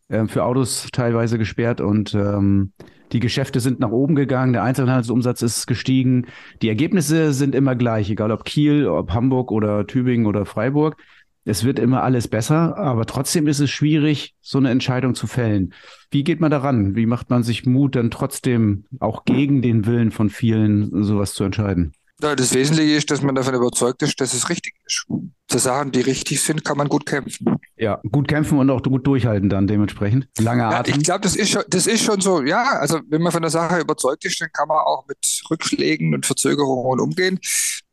äh, 0.10 0.28
für 0.28 0.44
Autos 0.44 0.88
teilweise 0.92 1.40
gesperrt 1.40 1.82
und 1.82 2.14
ähm, 2.14 2.74
die 3.12 3.20
Geschäfte 3.20 3.60
sind 3.60 3.80
nach 3.80 3.92
oben 3.92 4.16
gegangen, 4.16 4.54
der 4.54 4.64
Einzelhandelsumsatz 4.64 5.42
ist 5.42 5.68
gestiegen. 5.68 6.28
Die 6.62 6.70
Ergebnisse 6.70 7.34
sind 7.34 7.56
immer 7.56 7.76
gleich, 7.76 8.10
egal 8.10 8.32
ob 8.32 8.46
Kiel, 8.46 8.88
ob 8.88 9.12
Hamburg 9.12 9.52
oder 9.52 9.88
Tübingen 9.88 10.28
oder 10.28 10.46
Freiburg. 10.46 10.98
Es 11.46 11.64
wird 11.64 11.80
immer 11.80 12.04
alles 12.04 12.28
besser, 12.28 12.78
aber 12.78 13.06
trotzdem 13.06 13.48
ist 13.48 13.60
es 13.60 13.72
schwierig, 13.72 14.36
so 14.42 14.60
eine 14.60 14.70
Entscheidung 14.70 15.16
zu 15.16 15.26
fällen. 15.26 15.74
Wie 16.12 16.24
geht 16.24 16.40
man 16.42 16.52
daran? 16.52 16.96
Wie 16.96 17.08
macht 17.08 17.30
man 17.30 17.44
sich 17.44 17.66
Mut, 17.66 17.96
dann 17.96 18.12
trotzdem 18.12 18.86
auch 19.00 19.26
gegen 19.26 19.62
den 19.62 19.86
Willen 19.86 20.12
von 20.12 20.30
vielen 20.30 21.04
sowas 21.04 21.34
zu 21.34 21.44
entscheiden? 21.44 21.94
Ja, 22.22 22.36
das 22.36 22.54
Wesentliche 22.54 22.96
ist, 22.96 23.12
dass 23.12 23.22
man 23.22 23.36
davon 23.36 23.54
überzeugt 23.54 24.02
ist, 24.02 24.20
dass 24.20 24.34
es 24.34 24.50
richtig 24.50 24.74
ist. 24.86 25.06
Für 25.50 25.60
Sachen, 25.60 25.92
die 25.92 26.02
richtig 26.02 26.42
sind, 26.42 26.66
kann 26.66 26.78
man 26.78 26.90
gut 26.90 27.06
kämpfen. 27.06 27.56
Ja, 27.78 28.02
gut 28.12 28.28
kämpfen 28.28 28.60
und 28.60 28.70
auch 28.70 28.84
gut 28.84 29.08
durchhalten 29.08 29.50
dann 29.50 29.68
dementsprechend. 29.68 30.28
Lange 30.38 30.64
ja, 30.64 30.80
Atem. 30.80 30.98
Ich 30.98 31.04
glaube, 31.04 31.22
das 31.22 31.38
ist 31.38 31.50
schon, 31.50 31.64
das 31.70 31.88
ist 31.88 32.04
schon 32.04 32.20
so. 32.20 32.44
Ja, 32.44 32.78
also 32.80 33.00
wenn 33.08 33.22
man 33.22 33.32
von 33.32 33.42
der 33.42 33.52
Sache 33.52 33.80
überzeugt 33.80 34.26
ist, 34.26 34.42
dann 34.42 34.52
kann 34.52 34.68
man 34.68 34.80
auch 34.80 35.06
mit 35.08 35.18
Rückschlägen 35.50 36.14
und 36.14 36.26
Verzögerungen 36.26 37.00
umgehen. 37.00 37.40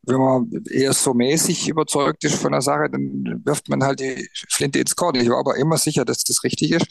Wenn 0.03 0.19
man 0.19 0.51
eher 0.71 0.93
so 0.93 1.15
mäßig 1.15 1.69
überzeugt 1.69 2.25
ist 2.25 2.35
von 2.35 2.53
der 2.53 2.63
Sache, 2.63 2.91
dann 2.91 3.43
wirft 3.45 3.69
man 3.69 3.83
halt 3.85 4.01
die 4.01 4.29
Flinte 4.51 4.81
ins 4.81 4.97
Korn. 4.97 5.15
Ich 5.15 5.29
war 5.29 5.39
aber 5.39 5.57
immer 5.57 5.79
sicher, 5.79 6.05
dass 6.05 6.25
das 6.25 6.43
richtig 6.43 6.73
ist. 6.73 6.87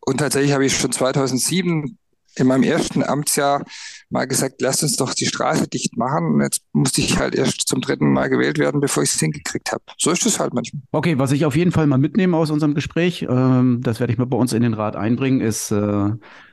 Und 0.00 0.18
tatsächlich 0.18 0.52
habe 0.52 0.64
ich 0.64 0.76
schon 0.76 0.92
2007 0.92 1.98
in 2.36 2.46
meinem 2.46 2.62
ersten 2.62 3.02
Amtsjahr 3.02 3.64
mal 4.08 4.26
gesagt, 4.26 4.60
lasst 4.60 4.82
uns 4.82 4.96
doch 4.96 5.14
die 5.14 5.26
Straße 5.26 5.68
dicht 5.68 5.96
machen. 5.96 6.34
Und 6.34 6.40
jetzt 6.42 6.62
musste 6.72 7.00
ich 7.00 7.18
halt 7.18 7.34
erst 7.34 7.68
zum 7.68 7.80
dritten 7.80 8.12
Mal 8.12 8.28
gewählt 8.28 8.58
werden, 8.58 8.80
bevor 8.80 9.02
ich 9.02 9.14
es 9.14 9.20
hingekriegt 9.20 9.72
habe. 9.72 9.82
So 9.98 10.10
ist 10.10 10.26
es 10.26 10.38
halt 10.38 10.54
manchmal. 10.54 10.82
Okay, 10.92 11.18
was 11.18 11.32
ich 11.32 11.44
auf 11.44 11.56
jeden 11.56 11.72
Fall 11.72 11.86
mal 11.86 11.98
mitnehme 11.98 12.36
aus 12.36 12.50
unserem 12.50 12.74
Gespräch, 12.74 13.26
ähm, 13.28 13.80
das 13.82 14.00
werde 14.00 14.12
ich 14.12 14.18
mal 14.18 14.26
bei 14.26 14.36
uns 14.36 14.52
in 14.52 14.62
den 14.62 14.74
Rat 14.74 14.96
einbringen, 14.96 15.40
ist 15.40 15.70
äh, 15.70 16.10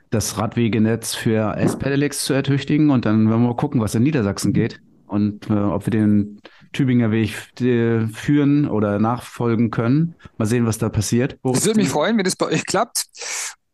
das 0.10 0.38
Radwegenetz 0.38 1.16
für 1.16 1.56
S-Pedelecs 1.58 2.24
zu 2.26 2.34
ertüchtigen. 2.34 2.90
Und 2.90 3.06
dann 3.06 3.30
werden 3.30 3.42
wir 3.42 3.48
mal 3.48 3.56
gucken, 3.56 3.82
was 3.82 3.96
in 3.96 4.04
Niedersachsen 4.04 4.54
geht 4.54 4.82
und 5.08 5.50
äh, 5.50 5.54
ob 5.54 5.86
wir 5.86 5.92
den 5.92 6.40
Tübinger 6.74 7.12
Weg 7.12 7.34
äh, 7.62 8.08
führen 8.08 8.68
oder 8.68 9.00
nachfolgen 9.00 9.72
können. 9.72 10.16
Mal 10.38 10.46
sehen, 10.46 10.66
was 10.66 10.78
da 10.78 10.90
passiert. 10.90 11.38
Es 11.44 11.66
würde 11.66 11.80
mich 11.80 11.90
freuen, 11.90 12.18
wenn 12.18 12.26
es 12.26 12.36
bei 12.36 12.48
euch 12.48 12.66
klappt. 12.66 13.06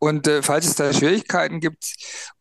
Und 0.03 0.27
äh, 0.27 0.43
falls 0.43 0.67
es 0.67 0.75
da 0.75 0.91
Schwierigkeiten 0.91 1.61
gibt 1.61 1.95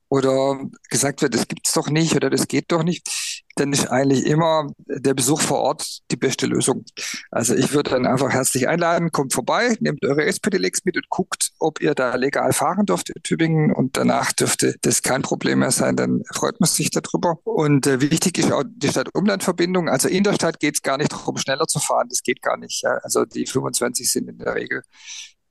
oder 0.09 0.59
gesagt 0.91 1.23
wird, 1.23 1.33
das 1.33 1.47
gibt 1.47 1.69
es 1.69 1.73
doch 1.73 1.89
nicht 1.89 2.17
oder 2.17 2.29
das 2.29 2.49
geht 2.49 2.73
doch 2.73 2.83
nicht, 2.83 3.09
dann 3.55 3.73
ist 3.73 3.87
eigentlich 3.87 4.27
immer 4.27 4.67
der 4.89 5.15
Besuch 5.15 5.41
vor 5.41 5.61
Ort 5.61 6.01
die 6.11 6.17
beste 6.17 6.47
Lösung. 6.47 6.85
Also 7.31 7.55
ich 7.55 7.73
würde 7.73 7.91
dann 7.91 8.05
einfach 8.05 8.31
herzlich 8.31 8.67
einladen, 8.67 9.13
kommt 9.13 9.33
vorbei, 9.33 9.77
nehmt 9.79 10.05
eure 10.05 10.25
SPDLX 10.25 10.85
mit 10.85 10.97
und 10.97 11.09
guckt, 11.09 11.53
ob 11.61 11.81
ihr 11.81 11.95
da 11.95 12.17
legal 12.17 12.53
fahren 12.53 12.85
dürft 12.85 13.11
in 13.11 13.23
Tübingen 13.23 13.73
und 13.73 13.97
danach 13.97 14.33
dürfte 14.33 14.75
das 14.81 15.03
kein 15.03 15.23
Problem 15.23 15.61
mehr 15.61 15.71
sein, 15.71 15.95
dann 15.95 16.25
freut 16.35 16.59
man 16.59 16.69
sich 16.69 16.91
darüber. 16.91 17.39
Und 17.45 17.87
äh, 17.87 18.01
wichtig 18.01 18.39
ist 18.39 18.51
auch 18.51 18.65
die 18.67 18.89
Stadt-Umland-Verbindung. 18.89 19.89
Also 19.89 20.09
in 20.09 20.25
der 20.25 20.33
Stadt 20.33 20.59
geht 20.59 20.75
es 20.75 20.83
gar 20.83 20.99
nicht 20.99 21.13
darum, 21.13 21.37
schneller 21.37 21.69
zu 21.69 21.79
fahren, 21.79 22.09
das 22.09 22.25
geht 22.25 22.43
gar 22.43 22.57
nicht. 22.57 22.83
Ja. 22.83 22.99
Also 23.05 23.25
die 23.25 23.47
25 23.47 24.11
sind 24.11 24.29
in 24.29 24.39
der 24.39 24.57
Regel 24.57 24.83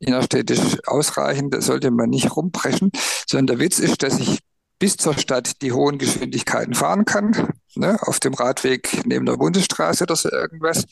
innerstädtisch 0.02 0.78
ausreichend, 0.86 1.54
da 1.54 1.62
sollte 1.62 1.92
man 1.92 2.10
nicht 2.10 2.36
rumpreschen, 2.36 2.92
sondern 3.28 3.58
der 3.58 3.60
Witz 3.60 3.80
ist, 3.80 4.04
dass 4.04 4.20
ich 4.20 4.40
bis 4.80 4.98
zur 4.98 5.16
Stadt 5.18 5.62
die 5.62 5.72
hohen 5.72 6.00
Geschwindigkeiten 6.00 6.74
fahren 6.74 7.06
kann, 7.06 7.54
ne, 7.76 8.00
auf 8.02 8.20
dem 8.20 8.34
Radweg 8.34 9.06
neben 9.06 9.28
der 9.28 9.38
Bundesstraße 9.38 10.06
oder 10.06 10.16
so 10.16 10.32
irgendwas, 10.32 10.86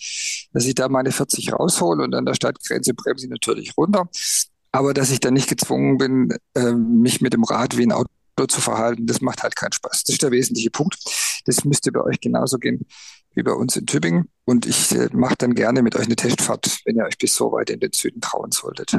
dass 0.54 0.66
ich 0.66 0.76
da 0.76 0.90
meine 0.90 1.12
40 1.12 1.54
raushole 1.54 2.04
und 2.04 2.14
an 2.14 2.26
der 2.26 2.36
Stadtgrenze 2.36 2.94
bremse 2.94 3.26
ich 3.26 3.32
natürlich 3.32 3.76
runter, 3.76 4.08
aber 4.72 4.94
dass 4.94 5.10
ich 5.10 5.20
dann 5.20 5.34
nicht 5.34 5.50
gezwungen 5.50 5.98
bin, 5.98 6.38
äh, 6.54 6.72
mich 6.74 7.20
mit 7.20 7.34
dem 7.34 7.44
Rad 7.44 7.78
wie 7.78 7.84
ein 7.84 7.92
Auto 7.92 8.10
zu 8.48 8.62
verhalten, 8.62 9.06
das 9.06 9.22
macht 9.22 9.44
halt 9.44 9.56
keinen 9.56 9.74
Spaß. 9.74 10.04
Das 10.04 10.14
ist 10.14 10.22
der 10.22 10.32
wesentliche 10.32 10.72
Punkt. 10.72 10.98
Das 11.46 11.66
müsste 11.66 11.92
bei 11.92 12.02
euch 12.02 12.20
genauso 12.20 12.58
gehen 12.58 12.86
wie 13.36 13.44
bei 13.44 13.52
uns 13.52 13.76
in 13.76 13.86
Tübingen. 13.86 14.30
Und 14.46 14.66
ich 14.66 14.92
äh, 14.92 15.10
mache 15.14 15.36
dann 15.38 15.54
gerne 15.54 15.82
mit 15.82 15.96
euch 15.96 16.06
eine 16.06 16.16
Testfahrt, 16.16 16.80
wenn 16.86 16.98
ihr 16.98 17.06
euch 17.06 17.18
bis 17.18 17.36
so 17.36 17.52
weit 17.52 17.70
in 17.70 17.80
den 17.80 17.92
Süden 17.94 18.22
trauen 18.22 18.52
solltet. 18.52 18.98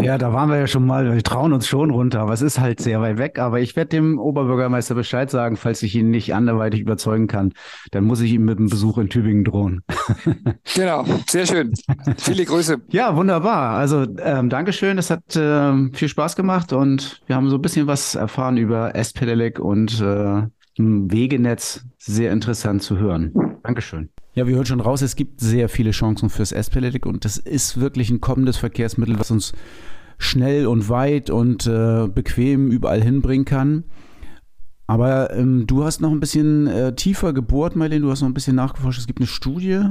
Ja, 0.00 0.18
da 0.18 0.32
waren 0.32 0.50
wir 0.50 0.58
ja 0.58 0.66
schon 0.66 0.86
mal. 0.86 1.12
Wir 1.12 1.22
trauen 1.22 1.52
uns 1.52 1.66
schon 1.66 1.90
runter, 1.90 2.20
aber 2.20 2.32
es 2.32 2.42
ist 2.42 2.60
halt 2.60 2.80
sehr 2.80 3.00
weit 3.00 3.18
weg. 3.18 3.38
Aber 3.38 3.60
ich 3.60 3.76
werde 3.76 3.90
dem 3.90 4.18
Oberbürgermeister 4.18 4.94
Bescheid 4.94 5.30
sagen, 5.30 5.56
falls 5.56 5.82
ich 5.82 5.94
ihn 5.94 6.10
nicht 6.10 6.34
anderweitig 6.34 6.80
überzeugen 6.80 7.26
kann. 7.26 7.52
Dann 7.90 8.04
muss 8.04 8.20
ich 8.20 8.32
ihm 8.32 8.44
mit 8.44 8.58
einem 8.58 8.68
Besuch 8.68 8.98
in 8.98 9.08
Tübingen 9.08 9.44
drohen. 9.44 9.82
genau, 10.74 11.04
sehr 11.28 11.46
schön. 11.46 11.72
Viele 12.18 12.44
Grüße. 12.44 12.78
Ja, 12.88 13.16
wunderbar. 13.16 13.76
Also 13.76 14.06
ähm, 14.18 14.50
Dankeschön. 14.50 14.98
Es 14.98 15.10
hat 15.10 15.22
ähm, 15.36 15.92
viel 15.94 16.08
Spaß 16.08 16.36
gemacht 16.36 16.72
und 16.72 17.22
wir 17.26 17.36
haben 17.36 17.48
so 17.48 17.56
ein 17.56 17.62
bisschen 17.62 17.86
was 17.86 18.14
erfahren 18.14 18.56
über 18.56 18.94
S-Pedelec 18.94 19.58
und 19.58 20.00
äh, 20.00 20.42
Wegenetz. 20.78 21.84
Sehr 21.98 22.32
interessant 22.32 22.82
zu 22.82 22.98
hören. 22.98 23.32
Dankeschön. 23.62 24.10
Ja, 24.36 24.46
wir 24.46 24.54
hören 24.54 24.66
schon 24.66 24.80
raus, 24.82 25.00
es 25.00 25.16
gibt 25.16 25.40
sehr 25.40 25.70
viele 25.70 25.92
Chancen 25.92 26.28
fürs 26.28 26.52
S-Pedelec 26.52 27.06
und 27.06 27.24
das 27.24 27.38
ist 27.38 27.80
wirklich 27.80 28.10
ein 28.10 28.20
kommendes 28.20 28.58
Verkehrsmittel, 28.58 29.18
was 29.18 29.30
uns 29.30 29.54
schnell 30.18 30.66
und 30.66 30.90
weit 30.90 31.30
und 31.30 31.66
äh, 31.66 32.06
bequem 32.06 32.70
überall 32.70 33.02
hinbringen 33.02 33.46
kann. 33.46 33.84
Aber 34.86 35.32
ähm, 35.34 35.66
du 35.66 35.84
hast 35.84 36.02
noch 36.02 36.10
ein 36.10 36.20
bisschen 36.20 36.66
äh, 36.66 36.94
tiefer 36.94 37.32
gebohrt, 37.32 37.76
Marlene, 37.76 38.02
du 38.02 38.10
hast 38.10 38.20
noch 38.20 38.28
ein 38.28 38.34
bisschen 38.34 38.56
nachgeforscht. 38.56 39.00
Es 39.00 39.06
gibt 39.06 39.20
eine 39.20 39.26
Studie, 39.26 39.82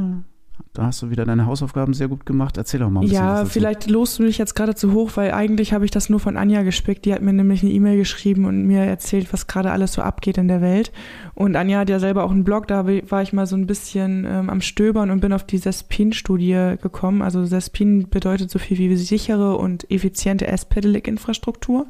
da 0.76 0.88
hast 0.88 1.02
du 1.02 1.10
wieder 1.10 1.26
deine 1.26 1.46
Hausaufgaben 1.46 1.94
sehr 1.94 2.10
gut 2.10 2.26
gemacht. 2.26 2.58
Erzähl 2.58 2.82
doch 2.82 2.90
mal 2.90 3.00
ein 3.00 3.08
bisschen. 3.08 3.24
Ja, 3.24 3.46
vielleicht 3.46 3.90
lost 3.90 4.20
du 4.20 4.24
mich 4.24 4.38
jetzt 4.38 4.56
gerade 4.56 4.76
zu 4.76 4.92
hoch, 4.92 5.12
weil 5.16 5.32
eigentlich 5.32 5.72
habe 5.72 5.86
ich 5.86 5.92
das 5.92 6.10
nur 6.10 6.20
von 6.20 6.36
Anja 6.36 6.64
gespickt. 6.64 7.06
Die 7.06 7.14
hat 7.14 7.22
mir 7.22 7.32
nämlich 7.32 7.64
eine 7.64 7.72
E-Mail 7.72 7.98
geschrieben 7.98 8.44
und 8.44 8.66
mir 8.66 8.82
erzählt, 8.82 9.32
was 9.32 9.48
gerade 9.48 9.72
alles 9.72 9.94
so 9.94 10.02
abgeht 10.02 10.38
in 10.38 10.50
der 10.50 10.62
Welt. 10.62 10.92
Und 11.34 11.56
Anja 11.56 11.80
hat 11.80 11.90
ja 11.90 12.00
selber 12.00 12.26
auch 12.26 12.32
einen 12.32 12.44
Blog, 12.44 12.68
da 12.68 12.86
war 12.86 13.22
ich 13.22 13.32
mal 13.32 13.48
so 13.48 13.56
ein 13.56 13.68
bisschen 13.68 14.26
ähm, 14.26 14.50
am 14.50 14.60
Stöbern 14.60 15.12
und 15.12 15.22
bin 15.22 15.32
auf 15.32 15.46
die 15.46 15.58
Sespin-Studie 15.58 16.76
gekommen. 16.82 17.22
Also 17.22 17.46
Sespin 17.46 18.10
bedeutet 18.10 18.52
so 18.52 18.60
viel 18.60 18.78
wie 18.78 18.96
sichere 18.98 19.56
und 19.56 19.90
effiziente 19.90 20.48
S-Pedelec-Infrastruktur. 20.48 21.88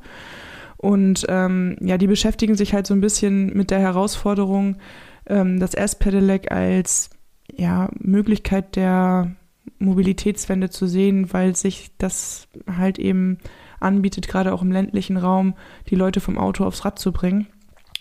Und 0.78 1.26
ähm, 1.30 1.78
ja, 1.82 1.98
die 1.98 2.08
beschäftigen 2.08 2.56
sich 2.56 2.76
halt 2.76 2.86
so 2.86 2.94
ein 2.94 3.02
bisschen 3.02 3.56
mit 3.58 3.72
der 3.72 3.80
Herausforderung, 3.80 4.78
ähm, 5.26 5.60
das 5.60 5.74
S-Pedelec 5.74 6.52
als 6.52 7.10
ja, 7.54 7.90
Möglichkeit 8.00 8.76
der 8.76 9.36
Mobilitätswende 9.80 10.70
zu 10.70 10.88
sehen, 10.88 11.34
weil 11.34 11.56
sich 11.56 11.92
das 11.98 12.48
halt 12.68 13.00
eben 13.00 13.38
anbietet, 13.80 14.28
gerade 14.28 14.54
auch 14.54 14.62
im 14.62 14.72
ländlichen 14.72 15.18
Raum, 15.18 15.56
die 15.90 15.96
Leute 15.96 16.20
vom 16.20 16.38
Auto 16.38 16.64
aufs 16.66 16.86
Rad 16.86 17.00
zu 17.00 17.12
bringen. 17.12 17.48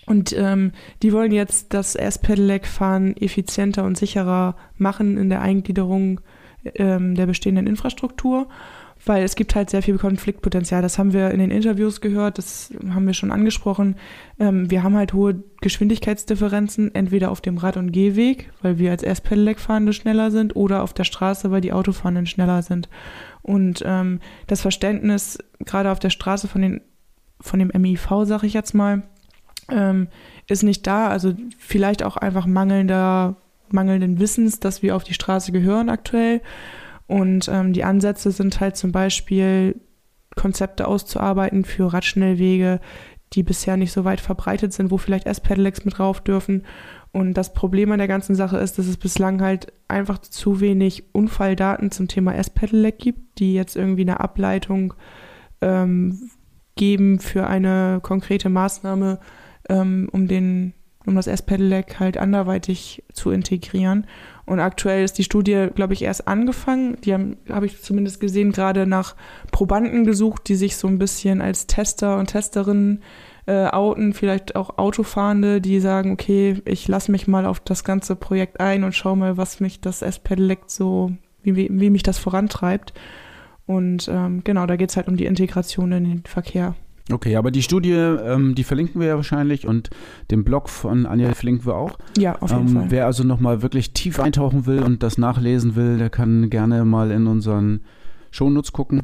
Und 0.06 0.34
ähm, 0.36 0.72
die 1.02 1.12
wollen 1.12 1.32
jetzt 1.32 1.72
das 1.72 1.94
S-Pedelec-Fahren 1.94 3.16
effizienter 3.16 3.84
und 3.84 3.96
sicherer 3.96 4.56
machen 4.76 5.16
in 5.16 5.30
der 5.30 5.40
Eingliederung 5.40 6.20
ähm, 6.74 7.14
der 7.14 7.26
bestehenden 7.26 7.66
Infrastruktur 7.66 8.48
weil 9.06 9.22
es 9.22 9.36
gibt 9.36 9.54
halt 9.54 9.70
sehr 9.70 9.82
viel 9.82 9.98
Konfliktpotenzial. 9.98 10.82
Das 10.82 10.98
haben 10.98 11.12
wir 11.12 11.30
in 11.30 11.38
den 11.38 11.50
Interviews 11.50 12.00
gehört, 12.00 12.38
das 12.38 12.72
haben 12.90 13.06
wir 13.06 13.14
schon 13.14 13.30
angesprochen. 13.30 13.96
Ähm, 14.38 14.70
wir 14.70 14.82
haben 14.82 14.96
halt 14.96 15.12
hohe 15.12 15.42
Geschwindigkeitsdifferenzen, 15.60 16.94
entweder 16.94 17.30
auf 17.30 17.40
dem 17.40 17.58
Rad- 17.58 17.76
und 17.76 17.92
Gehweg, 17.92 18.50
weil 18.62 18.78
wir 18.78 18.90
als 18.90 19.02
S-Pedelec-Fahrende 19.02 19.92
schneller 19.92 20.30
sind, 20.30 20.56
oder 20.56 20.82
auf 20.82 20.94
der 20.94 21.04
Straße, 21.04 21.50
weil 21.50 21.60
die 21.60 21.72
Autofahrenden 21.72 22.26
schneller 22.26 22.62
sind. 22.62 22.88
Und 23.42 23.82
ähm, 23.84 24.20
das 24.46 24.62
Verständnis 24.62 25.38
gerade 25.60 25.90
auf 25.90 25.98
der 25.98 26.10
Straße 26.10 26.48
von, 26.48 26.62
den, 26.62 26.80
von 27.40 27.58
dem 27.58 27.70
MIV, 27.74 28.08
sag 28.24 28.42
ich 28.42 28.54
jetzt 28.54 28.74
mal, 28.74 29.02
ähm, 29.70 30.08
ist 30.48 30.62
nicht 30.62 30.86
da. 30.86 31.08
Also 31.08 31.34
vielleicht 31.58 32.02
auch 32.02 32.16
einfach 32.16 32.46
mangelnder, 32.46 33.36
mangelnden 33.68 34.18
Wissens, 34.18 34.60
dass 34.60 34.82
wir 34.82 34.96
auf 34.96 35.04
die 35.04 35.14
Straße 35.14 35.52
gehören 35.52 35.90
aktuell. 35.90 36.40
Und 37.06 37.48
ähm, 37.48 37.72
die 37.72 37.84
Ansätze 37.84 38.30
sind 38.30 38.60
halt 38.60 38.76
zum 38.76 38.92
Beispiel 38.92 39.80
Konzepte 40.36 40.88
auszuarbeiten 40.88 41.64
für 41.64 41.92
Radschnellwege, 41.92 42.80
die 43.32 43.42
bisher 43.42 43.76
nicht 43.76 43.92
so 43.92 44.04
weit 44.04 44.20
verbreitet 44.20 44.72
sind, 44.72 44.90
wo 44.90 44.96
vielleicht 44.96 45.26
S-Pedelecs 45.26 45.84
mit 45.84 45.98
drauf 45.98 46.20
dürfen. 46.20 46.64
Und 47.12 47.34
das 47.34 47.52
Problem 47.52 47.92
an 47.92 47.98
der 47.98 48.08
ganzen 48.08 48.34
Sache 48.34 48.56
ist, 48.58 48.78
dass 48.78 48.86
es 48.86 48.96
bislang 48.96 49.40
halt 49.40 49.72
einfach 49.86 50.18
zu 50.18 50.60
wenig 50.60 51.04
Unfalldaten 51.12 51.90
zum 51.90 52.08
Thema 52.08 52.34
S-Pedelec 52.34 52.98
gibt, 52.98 53.38
die 53.38 53.54
jetzt 53.54 53.76
irgendwie 53.76 54.02
eine 54.02 54.20
Ableitung 54.20 54.94
ähm, 55.60 56.30
geben 56.76 57.20
für 57.20 57.46
eine 57.46 58.00
konkrete 58.02 58.48
Maßnahme, 58.48 59.20
ähm, 59.68 60.08
um 60.12 60.26
den 60.26 60.74
um 61.06 61.14
das 61.16 61.26
S-Pedelec 61.26 62.00
halt 62.00 62.16
anderweitig 62.16 63.04
zu 63.12 63.30
integrieren. 63.30 64.06
Und 64.46 64.60
aktuell 64.60 65.04
ist 65.04 65.16
die 65.16 65.24
Studie, 65.24 65.68
glaube 65.74 65.94
ich, 65.94 66.02
erst 66.02 66.28
angefangen. 66.28 66.98
Die 67.02 67.14
haben, 67.14 67.36
habe 67.48 67.66
ich 67.66 67.82
zumindest 67.82 68.20
gesehen, 68.20 68.52
gerade 68.52 68.86
nach 68.86 69.16
Probanden 69.52 70.04
gesucht, 70.04 70.48
die 70.48 70.54
sich 70.54 70.76
so 70.76 70.86
ein 70.86 70.98
bisschen 70.98 71.40
als 71.40 71.66
Tester 71.66 72.18
und 72.18 72.26
Testerinnen 72.26 73.02
äh, 73.46 73.66
outen, 73.66 74.12
vielleicht 74.12 74.56
auch 74.56 74.78
Autofahrende, 74.78 75.60
die 75.60 75.80
sagen, 75.80 76.12
okay, 76.12 76.62
ich 76.64 76.88
lasse 76.88 77.10
mich 77.10 77.26
mal 77.26 77.46
auf 77.46 77.60
das 77.60 77.84
ganze 77.84 78.16
Projekt 78.16 78.60
ein 78.60 78.84
und 78.84 78.94
schau 78.94 79.16
mal, 79.16 79.36
was 79.36 79.60
mich 79.60 79.80
das 79.80 80.02
S-Pedelec 80.02 80.60
so, 80.66 81.12
wie, 81.42 81.56
wie, 81.56 81.68
wie 81.70 81.90
mich 81.90 82.02
das 82.02 82.18
vorantreibt. 82.18 82.92
Und 83.66 84.08
ähm, 84.08 84.42
genau, 84.44 84.66
da 84.66 84.76
geht 84.76 84.90
es 84.90 84.96
halt 84.96 85.08
um 85.08 85.16
die 85.16 85.26
Integration 85.26 85.92
in 85.92 86.04
den 86.04 86.22
Verkehr. 86.24 86.74
Okay, 87.12 87.36
aber 87.36 87.50
die 87.50 87.62
Studie, 87.62 87.92
ähm, 87.92 88.54
die 88.54 88.64
verlinken 88.64 89.00
wir 89.00 89.08
ja 89.08 89.16
wahrscheinlich 89.16 89.66
und 89.66 89.90
den 90.30 90.42
Blog 90.42 90.70
von 90.70 91.04
Anja 91.04 91.34
verlinken 91.34 91.66
wir 91.66 91.74
auch. 91.74 91.98
Ja, 92.16 92.36
auf 92.40 92.50
jeden 92.50 92.68
ähm, 92.68 92.74
Fall. 92.74 92.86
Wer 92.88 93.06
also 93.06 93.24
nochmal 93.24 93.60
wirklich 93.60 93.92
tief 93.92 94.18
eintauchen 94.18 94.64
will 94.64 94.82
und 94.82 95.02
das 95.02 95.18
nachlesen 95.18 95.76
will, 95.76 95.98
der 95.98 96.08
kann 96.08 96.48
gerne 96.48 96.84
mal 96.86 97.10
in 97.10 97.26
unseren 97.26 97.80
Shownotes 98.30 98.72
gucken. 98.72 99.02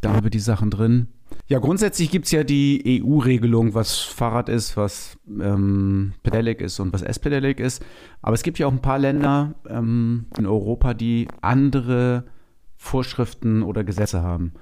Da 0.00 0.12
haben 0.12 0.24
wir 0.24 0.30
die 0.30 0.38
Sachen 0.38 0.70
drin. 0.70 1.08
Ja, 1.46 1.58
grundsätzlich 1.58 2.10
gibt 2.10 2.26
es 2.26 2.32
ja 2.32 2.44
die 2.44 3.02
EU-Regelung, 3.04 3.74
was 3.74 3.98
Fahrrad 3.98 4.48
ist, 4.48 4.76
was 4.76 5.18
ähm, 5.28 6.12
Pedelec 6.22 6.60
ist 6.60 6.78
und 6.78 6.92
was 6.92 7.02
S-Pedelec 7.02 7.58
ist. 7.58 7.84
Aber 8.22 8.34
es 8.34 8.44
gibt 8.44 8.58
ja 8.58 8.68
auch 8.68 8.72
ein 8.72 8.82
paar 8.82 8.98
Länder 8.98 9.54
ähm, 9.68 10.26
in 10.38 10.46
Europa, 10.46 10.94
die 10.94 11.26
andere 11.40 12.24
Vorschriften 12.76 13.62
oder 13.62 13.82
Gesetze 13.82 14.22
haben. 14.22 14.52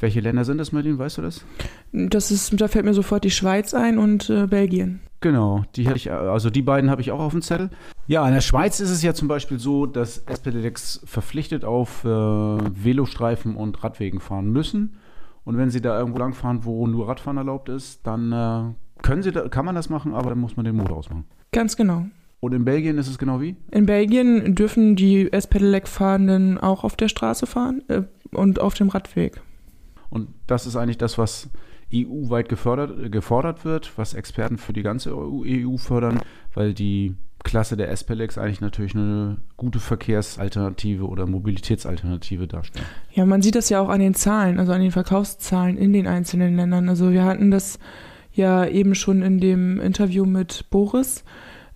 Welche 0.00 0.20
Länder 0.20 0.44
sind 0.44 0.58
das, 0.58 0.72
Martin? 0.72 0.98
Weißt 0.98 1.18
du 1.18 1.22
das? 1.22 1.44
Das 1.92 2.30
ist, 2.30 2.58
da 2.60 2.68
fällt 2.68 2.86
mir 2.86 2.94
sofort 2.94 3.22
die 3.22 3.30
Schweiz 3.30 3.74
ein 3.74 3.98
und 3.98 4.30
äh, 4.30 4.46
Belgien. 4.46 5.00
Genau, 5.20 5.64
die 5.76 5.86
hatte 5.86 5.98
ich, 5.98 6.10
also 6.10 6.48
die 6.48 6.62
beiden 6.62 6.90
habe 6.90 7.02
ich 7.02 7.12
auch 7.12 7.20
auf 7.20 7.32
dem 7.32 7.42
Zettel. 7.42 7.68
Ja, 8.06 8.26
in 8.26 8.32
der 8.32 8.40
Schweiz 8.40 8.80
ist 8.80 8.90
es 8.90 9.02
ja 9.02 9.12
zum 9.12 9.28
Beispiel 9.28 9.58
so, 9.58 9.84
dass 9.84 10.18
SPDX 10.18 11.02
verpflichtet 11.04 11.64
auf 11.64 12.04
äh, 12.04 12.08
Velostreifen 12.08 13.54
und 13.54 13.84
Radwegen 13.84 14.20
fahren 14.20 14.50
müssen. 14.50 14.96
Und 15.44 15.58
wenn 15.58 15.68
sie 15.68 15.82
da 15.82 15.98
irgendwo 15.98 16.18
langfahren, 16.18 16.64
wo 16.64 16.86
nur 16.86 17.08
Radfahren 17.08 17.36
erlaubt 17.36 17.68
ist, 17.68 18.06
dann 18.06 18.32
äh, 18.32 19.02
können 19.02 19.22
sie 19.22 19.32
da, 19.32 19.48
kann 19.48 19.66
man 19.66 19.74
das 19.74 19.90
machen, 19.90 20.14
aber 20.14 20.30
dann 20.30 20.38
muss 20.38 20.56
man 20.56 20.64
den 20.64 20.76
Motor 20.76 20.96
ausmachen. 20.96 21.24
Ganz 21.52 21.76
genau. 21.76 22.06
Und 22.40 22.54
in 22.54 22.64
Belgien 22.64 22.96
ist 22.96 23.08
es 23.08 23.18
genau 23.18 23.42
wie? 23.42 23.56
In 23.70 23.84
Belgien 23.84 24.54
dürfen 24.54 24.96
die 24.96 25.30
S-Pedelec-Fahrenden 25.30 26.56
auch 26.56 26.84
auf 26.84 26.96
der 26.96 27.08
Straße 27.08 27.46
fahren 27.46 27.82
äh, 27.88 28.02
und 28.32 28.60
auf 28.60 28.72
dem 28.72 28.88
Radweg. 28.88 29.42
Und 30.10 30.28
das 30.46 30.66
ist 30.66 30.76
eigentlich 30.76 30.98
das, 30.98 31.18
was 31.18 31.48
EU-weit 31.92 32.48
gefördert, 32.48 33.10
gefordert 33.10 33.64
wird, 33.64 33.96
was 33.96 34.14
Experten 34.14 34.58
für 34.58 34.72
die 34.72 34.82
ganze 34.82 35.16
EU 35.16 35.76
fördern, 35.76 36.20
weil 36.54 36.74
die 36.74 37.14
Klasse 37.42 37.76
der 37.76 37.90
S-Pelex 37.90 38.36
eigentlich 38.38 38.60
natürlich 38.60 38.94
eine 38.94 39.38
gute 39.56 39.80
Verkehrsalternative 39.80 41.06
oder 41.06 41.26
Mobilitätsalternative 41.26 42.46
darstellt. 42.46 42.84
Ja, 43.12 43.24
man 43.24 43.42
sieht 43.42 43.54
das 43.54 43.70
ja 43.70 43.80
auch 43.80 43.88
an 43.88 44.00
den 44.00 44.14
Zahlen, 44.14 44.58
also 44.58 44.72
an 44.72 44.82
den 44.82 44.90
Verkaufszahlen 44.90 45.78
in 45.78 45.92
den 45.92 46.06
einzelnen 46.06 46.56
Ländern. 46.56 46.88
Also 46.88 47.12
wir 47.12 47.24
hatten 47.24 47.50
das 47.50 47.78
ja 48.32 48.66
eben 48.66 48.94
schon 48.94 49.22
in 49.22 49.40
dem 49.40 49.80
Interview 49.80 50.26
mit 50.26 50.66
Boris. 50.70 51.24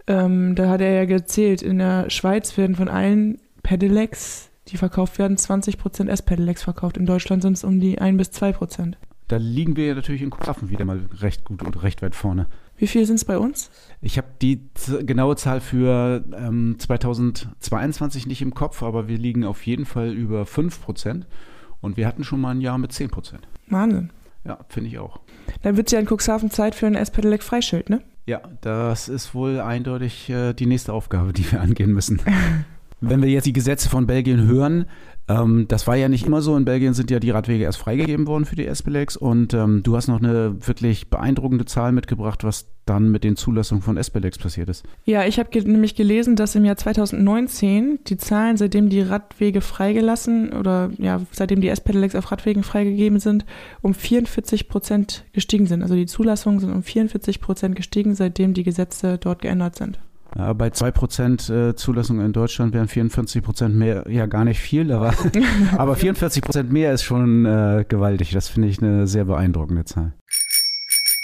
Ähm, 0.06 0.54
da 0.54 0.68
hat 0.68 0.82
er 0.82 0.92
ja 0.92 1.04
gezählt, 1.06 1.62
in 1.62 1.78
der 1.78 2.10
Schweiz 2.10 2.56
werden 2.58 2.76
von 2.76 2.88
allen 2.88 3.38
Pedelecs 3.62 4.50
die 4.68 4.76
verkauft 4.76 5.18
werden, 5.18 5.36
20% 5.36 6.08
S-Pedelecs 6.08 6.62
verkauft. 6.62 6.96
In 6.96 7.06
Deutschland 7.06 7.42
sind 7.42 7.54
es 7.54 7.64
um 7.64 7.80
die 7.80 7.98
1 7.98 8.16
bis 8.16 8.30
2%. 8.30 8.94
Da 9.28 9.36
liegen 9.36 9.76
wir 9.76 9.86
ja 9.86 9.94
natürlich 9.94 10.22
in 10.22 10.30
Kuhgrafen 10.30 10.68
wieder 10.68 10.84
mal 10.84 11.00
recht 11.20 11.44
gut 11.44 11.62
und 11.62 11.82
recht 11.82 12.02
weit 12.02 12.14
vorne. 12.14 12.46
Wie 12.76 12.86
viel 12.86 13.06
sind 13.06 13.16
es 13.16 13.24
bei 13.24 13.38
uns? 13.38 13.70
Ich 14.00 14.18
habe 14.18 14.28
die 14.42 14.60
genaue 15.02 15.36
Zahl 15.36 15.60
für 15.60 16.24
ähm, 16.36 16.76
2022 16.78 18.26
nicht 18.26 18.42
im 18.42 18.52
Kopf, 18.52 18.82
aber 18.82 19.08
wir 19.08 19.16
liegen 19.16 19.44
auf 19.44 19.64
jeden 19.64 19.86
Fall 19.86 20.12
über 20.12 20.42
5%. 20.42 21.22
Und 21.80 21.96
wir 21.96 22.06
hatten 22.06 22.24
schon 22.24 22.40
mal 22.40 22.50
ein 22.50 22.60
Jahr 22.60 22.78
mit 22.78 22.92
10%. 22.92 23.34
Wahnsinn. 23.68 24.10
Ja, 24.44 24.58
finde 24.68 24.90
ich 24.90 24.98
auch. 24.98 25.20
Dann 25.62 25.76
wird 25.76 25.88
es 25.88 25.92
ja 25.92 26.00
in 26.00 26.06
Cuxhaven 26.06 26.50
Zeit 26.50 26.74
für 26.74 26.86
ein 26.86 26.94
S-Pedelec 26.94 27.42
Freischild, 27.42 27.88
ne? 27.88 28.02
Ja, 28.26 28.40
das 28.62 29.08
ist 29.08 29.34
wohl 29.34 29.60
eindeutig 29.60 30.30
äh, 30.30 30.54
die 30.54 30.66
nächste 30.66 30.92
Aufgabe, 30.92 31.32
die 31.32 31.50
wir 31.50 31.60
angehen 31.60 31.92
müssen. 31.92 32.20
Wenn 33.00 33.22
wir 33.22 33.28
jetzt 33.28 33.46
die 33.46 33.52
Gesetze 33.52 33.88
von 33.88 34.06
Belgien 34.06 34.46
hören, 34.46 34.86
ähm, 35.26 35.66
das 35.68 35.86
war 35.86 35.96
ja 35.96 36.08
nicht 36.08 36.26
immer 36.26 36.42
so. 36.42 36.56
In 36.56 36.64
Belgien 36.64 36.92
sind 36.92 37.10
ja 37.10 37.18
die 37.18 37.30
Radwege 37.30 37.64
erst 37.64 37.78
freigegeben 37.78 38.26
worden 38.26 38.44
für 38.44 38.56
die 38.56 38.66
S-Belegs 38.66 39.16
und 39.16 39.54
ähm, 39.54 39.82
du 39.82 39.96
hast 39.96 40.08
noch 40.08 40.22
eine 40.22 40.66
wirklich 40.66 41.08
beeindruckende 41.08 41.64
Zahl 41.64 41.92
mitgebracht, 41.92 42.44
was 42.44 42.66
dann 42.84 43.10
mit 43.10 43.24
den 43.24 43.36
Zulassungen 43.36 43.80
von 43.80 43.96
S-Belegs 43.96 44.36
passiert 44.36 44.68
ist. 44.68 44.84
Ja, 45.04 45.24
ich 45.24 45.38
habe 45.38 45.48
ge 45.48 45.62
nämlich 45.62 45.94
gelesen, 45.94 46.36
dass 46.36 46.54
im 46.54 46.66
Jahr 46.66 46.76
2019 46.76 48.00
die 48.06 48.18
Zahlen, 48.18 48.58
seitdem 48.58 48.90
die 48.90 49.00
Radwege 49.00 49.62
freigelassen 49.62 50.52
oder 50.52 50.90
ja, 50.98 51.22
seitdem 51.30 51.62
die 51.62 51.68
S-Pedelecs 51.68 52.14
auf 52.14 52.30
Radwegen 52.30 52.62
freigegeben 52.62 53.18
sind, 53.18 53.46
um 53.80 53.94
44 53.94 54.68
Prozent 54.68 55.24
gestiegen 55.32 55.66
sind. 55.66 55.82
Also 55.82 55.94
die 55.94 56.06
Zulassungen 56.06 56.60
sind 56.60 56.72
um 56.72 56.82
44 56.82 57.40
Prozent 57.40 57.76
gestiegen, 57.76 58.14
seitdem 58.14 58.52
die 58.52 58.62
Gesetze 58.62 59.16
dort 59.16 59.40
geändert 59.40 59.76
sind. 59.76 59.98
Ja, 60.36 60.52
bei 60.52 60.68
2% 60.68 61.52
äh, 61.52 61.76
Zulassung 61.76 62.20
in 62.20 62.32
Deutschland 62.32 62.74
wären 62.74 62.88
44% 62.88 63.68
mehr 63.68 64.04
ja 64.08 64.26
gar 64.26 64.44
nicht 64.44 64.60
viel, 64.60 64.90
aber, 64.90 65.14
aber 65.76 65.94
44% 65.94 66.64
mehr 66.64 66.92
ist 66.92 67.04
schon 67.04 67.46
äh, 67.46 67.84
gewaltig. 67.88 68.32
Das 68.32 68.48
finde 68.48 68.68
ich 68.68 68.82
eine 68.82 69.06
sehr 69.06 69.26
beeindruckende 69.26 69.84
Zahl. 69.84 70.14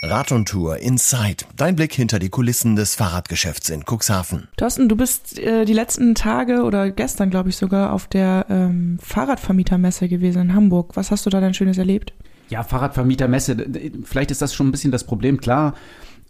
Rad 0.03 0.33
und 0.33 0.49
Tour 0.49 0.79
Inside. 0.79 1.45
Dein 1.57 1.77
Blick 1.77 1.93
hinter 1.93 2.19
die 2.19 2.31
Kulissen 2.31 2.75
des 2.75 2.95
Fahrradgeschäfts 2.95 3.69
in 3.69 3.85
Cuxhaven. 3.85 4.49
Thorsten, 4.57 4.89
du 4.89 4.97
bist 4.97 5.39
äh, 5.39 5.67
die 5.67 5.75
letzten 5.75 6.15
Tage 6.15 6.63
oder 6.63 6.91
gestern, 6.91 7.29
glaube 7.29 7.51
ich, 7.51 7.57
sogar 7.57 7.93
auf 7.93 8.07
der 8.07 8.47
ähm, 8.49 8.99
Fahrradvermietermesse 9.03 10.09
gewesen 10.09 10.41
in 10.41 10.55
Hamburg. 10.55 10.97
Was 10.97 11.11
hast 11.11 11.27
du 11.27 11.31
da 11.31 11.41
denn 11.41 11.53
Schönes 11.53 11.77
erlebt? 11.77 12.15
Ja, 12.49 12.63
Fahrradvermietermesse. 12.63 13.57
Vielleicht 14.05 14.31
ist 14.31 14.41
das 14.41 14.55
schon 14.55 14.69
ein 14.69 14.73
bisschen 14.73 14.91
das 14.91 15.05
Problem. 15.05 15.39
Klar, 15.39 15.75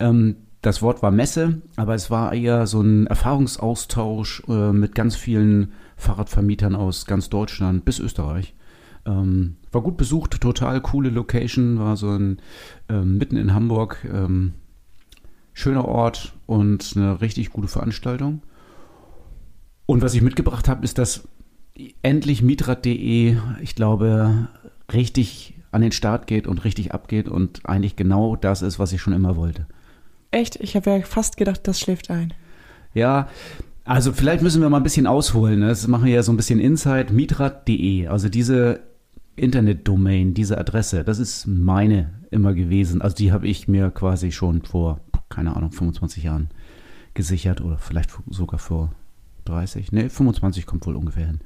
ähm, 0.01 0.37
das 0.63 0.83
Wort 0.83 1.03
war 1.03 1.11
Messe, 1.11 1.63
aber 1.77 1.95
es 1.95 2.11
war 2.11 2.33
eher 2.35 2.67
so 2.67 2.83
ein 2.83 3.07
Erfahrungsaustausch 3.07 4.43
äh, 4.49 4.73
mit 4.73 4.95
ganz 4.95 5.17
vielen 5.17 5.73
Fahrradvermietern 5.97 6.75
aus 6.75 7.07
ganz 7.07 7.31
Deutschland 7.31 7.85
bis 7.85 7.99
Österreich. 7.99 8.55
Ähm, 9.07 9.57
war 9.73 9.83
gut 9.83 9.97
besucht, 9.97 10.41
total 10.41 10.81
coole 10.83 11.09
Location, 11.09 11.79
war 11.79 11.97
so 11.97 12.11
ein 12.11 12.41
ähm, 12.89 13.17
mitten 13.17 13.37
in 13.37 13.55
Hamburg. 13.55 14.07
Ähm, 14.13 14.53
schöner 15.55 15.87
Ort 15.87 16.35
und 16.47 16.93
eine 16.97 17.21
richtig 17.21 17.51
gute 17.51 17.69
Veranstaltung. 17.69 18.43
Und 19.87 20.03
was 20.03 20.15
ich 20.15 20.23
mitgebracht 20.23 20.69
habe, 20.69 20.85
ist, 20.85 20.99
dass 20.99 21.29
endlich 22.03 22.43
Mietrad.de, 22.43 23.37
ich 23.61 23.75
glaube, 23.75 24.49
richtig 24.93 25.55
an 25.73 25.83
den 25.83 25.93
Start 25.93 26.27
geht 26.27 26.47
und 26.47 26.65
richtig 26.65 26.93
abgeht 26.93 27.29
und 27.29 27.61
eigentlich 27.65 27.97
genau 27.97 28.37
das 28.37 28.63
ist, 28.63 28.79
was 28.79 28.93
ich 28.93 29.01
schon 29.01 29.13
immer 29.13 29.37
wollte. 29.37 29.67
Echt? 30.31 30.57
Ich 30.57 30.77
habe 30.77 30.91
ja 30.91 31.01
fast 31.03 31.37
gedacht, 31.37 31.61
das 31.65 31.81
schläft 31.81 32.11
ein. 32.11 32.33
Ja, 32.95 33.29
also 33.85 34.13
vielleicht 34.13 34.43
müssen 34.43 34.63
wir 34.63 34.69
mal 34.69 34.77
ein 34.77 34.85
bisschen 34.85 35.07
ausholen. 35.07 35.61
Ne? 35.61 35.69
Das 35.69 35.87
machen 35.89 36.05
wir 36.05 36.13
ja 36.13 36.23
so 36.23 36.33
ein 36.33 36.37
bisschen 36.37 36.61
Inside. 36.61 37.13
Mietrad.de, 37.13 38.07
also 38.07 38.29
diese 38.29 38.81
Internetdomain, 39.37 40.35
diese 40.35 40.59
Adresse, 40.59 41.03
das 41.03 41.19
ist 41.19 41.47
meine 41.47 42.11
immer 42.31 42.55
gewesen. 42.55 43.03
Also 43.03 43.17
die 43.17 43.33
habe 43.33 43.49
ich 43.49 43.69
mir 43.69 43.91
quasi 43.91 44.33
schon 44.33 44.63
vor, 44.63 45.01
keine 45.29 45.57
Ahnung, 45.57 45.73
25 45.73 46.25
Jahren 46.25 46.51
gesichert 47.15 47.61
oder 47.61 47.79
vielleicht 47.79 48.11
sogar 48.29 48.59
vor 48.59 48.93
30. 49.47 49.93
Ne, 49.93 50.11
25 50.11 50.67
kommt 50.67 50.87
wohl 50.87 50.97
ungefähr 50.97 51.27
hin. 51.27 51.41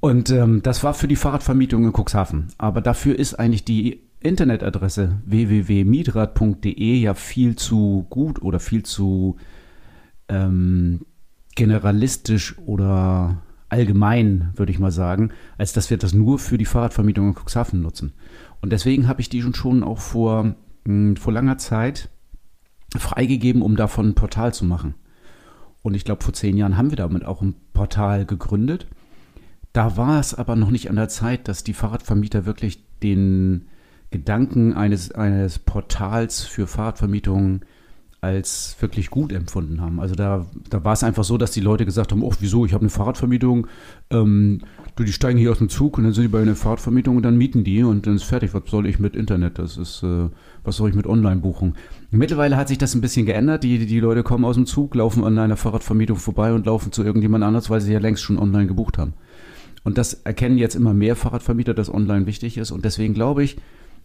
Und 0.00 0.30
ähm, 0.30 0.62
das 0.62 0.82
war 0.82 0.94
für 0.94 1.08
die 1.08 1.16
Fahrradvermietung 1.16 1.84
in 1.84 1.92
Cuxhaven. 1.92 2.48
Aber 2.58 2.80
dafür 2.80 3.18
ist 3.18 3.34
eigentlich 3.34 3.64
die 3.64 4.00
Internetadresse 4.20 5.20
www.mietrad.de 5.24 6.94
ja 6.96 7.14
viel 7.14 7.56
zu 7.56 8.06
gut 8.10 8.42
oder 8.42 8.60
viel 8.60 8.82
zu 8.82 9.36
ähm, 10.28 11.00
generalistisch 11.56 12.58
oder 12.58 13.42
allgemein, 13.70 14.50
würde 14.56 14.72
ich 14.72 14.78
mal 14.78 14.90
sagen, 14.90 15.30
als 15.56 15.72
dass 15.72 15.90
wir 15.90 15.96
das 15.96 16.12
nur 16.12 16.38
für 16.38 16.58
die 16.58 16.64
Fahrradvermietung 16.64 17.28
in 17.28 17.34
Cuxhaven 17.34 17.80
nutzen. 17.80 18.12
Und 18.60 18.72
deswegen 18.72 19.08
habe 19.08 19.20
ich 19.20 19.28
die 19.28 19.42
schon 19.54 19.82
auch 19.82 19.98
vor, 19.98 20.44
mh, 20.44 20.54
hm, 20.86 21.16
vor 21.16 21.32
langer 21.32 21.58
Zeit 21.58 22.10
freigegeben, 22.96 23.62
um 23.62 23.76
davon 23.76 24.08
ein 24.08 24.14
Portal 24.14 24.52
zu 24.52 24.64
machen. 24.64 24.94
Und 25.82 25.94
ich 25.94 26.04
glaube, 26.04 26.22
vor 26.22 26.34
zehn 26.34 26.56
Jahren 26.56 26.76
haben 26.76 26.90
wir 26.90 26.96
damit 26.96 27.24
auch 27.24 27.40
ein 27.40 27.54
Portal 27.72 28.26
gegründet. 28.26 28.86
Da 29.72 29.96
war 29.96 30.18
es 30.18 30.34
aber 30.34 30.56
noch 30.56 30.70
nicht 30.70 30.90
an 30.90 30.96
der 30.96 31.08
Zeit, 31.08 31.48
dass 31.48 31.64
die 31.64 31.72
Fahrradvermieter 31.72 32.44
wirklich 32.44 32.84
den 33.02 33.68
Gedanken 34.10 34.74
eines, 34.74 35.12
eines 35.12 35.58
Portals 35.58 36.42
für 36.42 36.66
Fahrradvermietungen 36.66 37.62
als 38.22 38.76
wirklich 38.80 39.08
gut 39.08 39.32
empfunden 39.32 39.80
haben. 39.80 39.98
Also 39.98 40.14
da, 40.14 40.46
da 40.68 40.84
war 40.84 40.92
es 40.92 41.02
einfach 41.02 41.24
so, 41.24 41.38
dass 41.38 41.52
die 41.52 41.60
Leute 41.60 41.86
gesagt 41.86 42.12
haben, 42.12 42.22
oh, 42.22 42.32
wieso, 42.40 42.66
ich 42.66 42.74
habe 42.74 42.82
eine 42.82 42.90
Fahrradvermietung, 42.90 43.66
ähm, 44.10 44.60
du, 44.96 45.04
die 45.04 45.12
steigen 45.12 45.38
hier 45.38 45.50
aus 45.50 45.58
dem 45.58 45.70
Zug 45.70 45.96
und 45.96 46.04
dann 46.04 46.12
sind 46.12 46.24
die 46.24 46.28
bei 46.28 46.42
einer 46.42 46.54
Fahrradvermietung 46.54 47.16
und 47.16 47.22
dann 47.22 47.38
mieten 47.38 47.64
die 47.64 47.82
und 47.82 48.06
dann 48.06 48.16
ist 48.16 48.24
fertig. 48.24 48.52
Was 48.52 48.64
soll 48.66 48.86
ich 48.86 48.98
mit 48.98 49.16
Internet? 49.16 49.58
Das 49.58 49.78
ist, 49.78 50.02
äh, 50.02 50.28
was 50.64 50.76
soll 50.76 50.90
ich 50.90 50.96
mit 50.96 51.06
Online-Buchung? 51.06 51.74
Mittlerweile 52.10 52.58
hat 52.58 52.68
sich 52.68 52.76
das 52.76 52.94
ein 52.94 53.00
bisschen 53.00 53.24
geändert. 53.24 53.64
Die, 53.64 53.86
die 53.86 54.00
Leute 54.00 54.22
kommen 54.22 54.44
aus 54.44 54.56
dem 54.56 54.66
Zug, 54.66 54.94
laufen 54.94 55.24
an 55.24 55.38
einer 55.38 55.56
Fahrradvermietung 55.56 56.18
vorbei 56.18 56.52
und 56.52 56.66
laufen 56.66 56.92
zu 56.92 57.02
irgendjemand 57.02 57.42
anders, 57.42 57.70
weil 57.70 57.80
sie 57.80 57.92
ja 57.92 58.00
längst 58.00 58.22
schon 58.22 58.38
online 58.38 58.66
gebucht 58.66 58.98
haben. 58.98 59.14
Und 59.82 59.96
das 59.96 60.12
erkennen 60.12 60.58
jetzt 60.58 60.74
immer 60.74 60.92
mehr 60.92 61.16
Fahrradvermieter, 61.16 61.72
dass 61.72 61.92
online 61.92 62.26
wichtig 62.26 62.58
ist. 62.58 62.70
Und 62.70 62.84
deswegen 62.84 63.14
glaube 63.14 63.42
ich, 63.42 63.56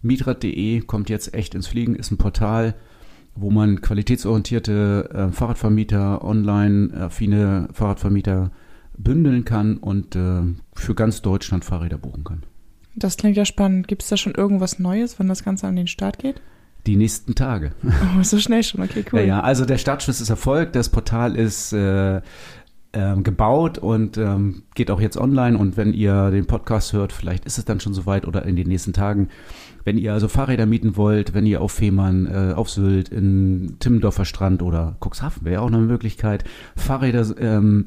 Mietrad.de 0.02 0.80
kommt 0.82 1.08
jetzt 1.08 1.34
echt 1.34 1.54
ins 1.54 1.66
Fliegen, 1.66 1.94
ist 1.94 2.10
ein 2.10 2.18
Portal, 2.18 2.74
wo 3.34 3.50
man 3.50 3.80
qualitätsorientierte 3.80 5.10
äh, 5.12 5.32
Fahrradvermieter, 5.32 6.24
online-affine 6.24 7.68
Fahrradvermieter 7.72 8.50
bündeln 8.96 9.44
kann 9.44 9.76
und 9.76 10.16
äh, 10.16 10.42
für 10.74 10.94
ganz 10.94 11.22
Deutschland 11.22 11.64
Fahrräder 11.64 11.98
buchen 11.98 12.24
kann. 12.24 12.42
Das 12.94 13.16
klingt 13.16 13.36
ja 13.36 13.44
spannend. 13.44 13.88
Gibt 13.88 14.02
es 14.02 14.08
da 14.08 14.16
schon 14.16 14.34
irgendwas 14.34 14.78
Neues, 14.78 15.18
wenn 15.18 15.28
das 15.28 15.44
Ganze 15.44 15.66
an 15.66 15.76
den 15.76 15.86
Start 15.86 16.18
geht? 16.18 16.40
Die 16.86 16.96
nächsten 16.96 17.34
Tage. 17.34 17.72
Oh, 18.18 18.22
so 18.22 18.38
schnell 18.38 18.62
schon, 18.62 18.82
okay, 18.82 19.04
cool. 19.12 19.20
Ja, 19.20 19.26
ja, 19.26 19.40
also 19.40 19.66
der 19.66 19.76
Startschuss 19.76 20.20
ist 20.20 20.30
erfolgt, 20.30 20.76
das 20.76 20.88
Portal 20.88 21.36
ist 21.36 21.72
äh, 21.72 22.22
ähm, 22.92 23.22
gebaut 23.24 23.76
und 23.76 24.16
ähm, 24.16 24.62
geht 24.74 24.90
auch 24.90 25.00
jetzt 25.00 25.18
online. 25.18 25.58
Und 25.58 25.76
wenn 25.76 25.92
ihr 25.92 26.30
den 26.30 26.46
Podcast 26.46 26.94
hört, 26.94 27.12
vielleicht 27.12 27.44
ist 27.44 27.58
es 27.58 27.66
dann 27.66 27.80
schon 27.80 27.92
soweit 27.92 28.26
oder 28.26 28.46
in 28.46 28.56
den 28.56 28.68
nächsten 28.68 28.94
Tagen. 28.94 29.28
Wenn 29.86 29.98
ihr 29.98 30.12
also 30.12 30.26
Fahrräder 30.26 30.66
mieten 30.66 30.96
wollt, 30.96 31.32
wenn 31.32 31.46
ihr 31.46 31.60
auf 31.60 31.70
Fehmarn, 31.70 32.26
äh, 32.26 32.54
auf 32.54 32.68
Sylt, 32.68 33.08
in 33.08 33.76
Timmendorfer 33.78 34.24
Strand 34.24 34.60
oder 34.60 34.96
Cuxhaven 34.98 35.44
wäre 35.44 35.54
ja 35.54 35.60
auch 35.60 35.68
eine 35.68 35.78
Möglichkeit, 35.78 36.42
Fahrräder 36.74 37.24
ähm, 37.38 37.86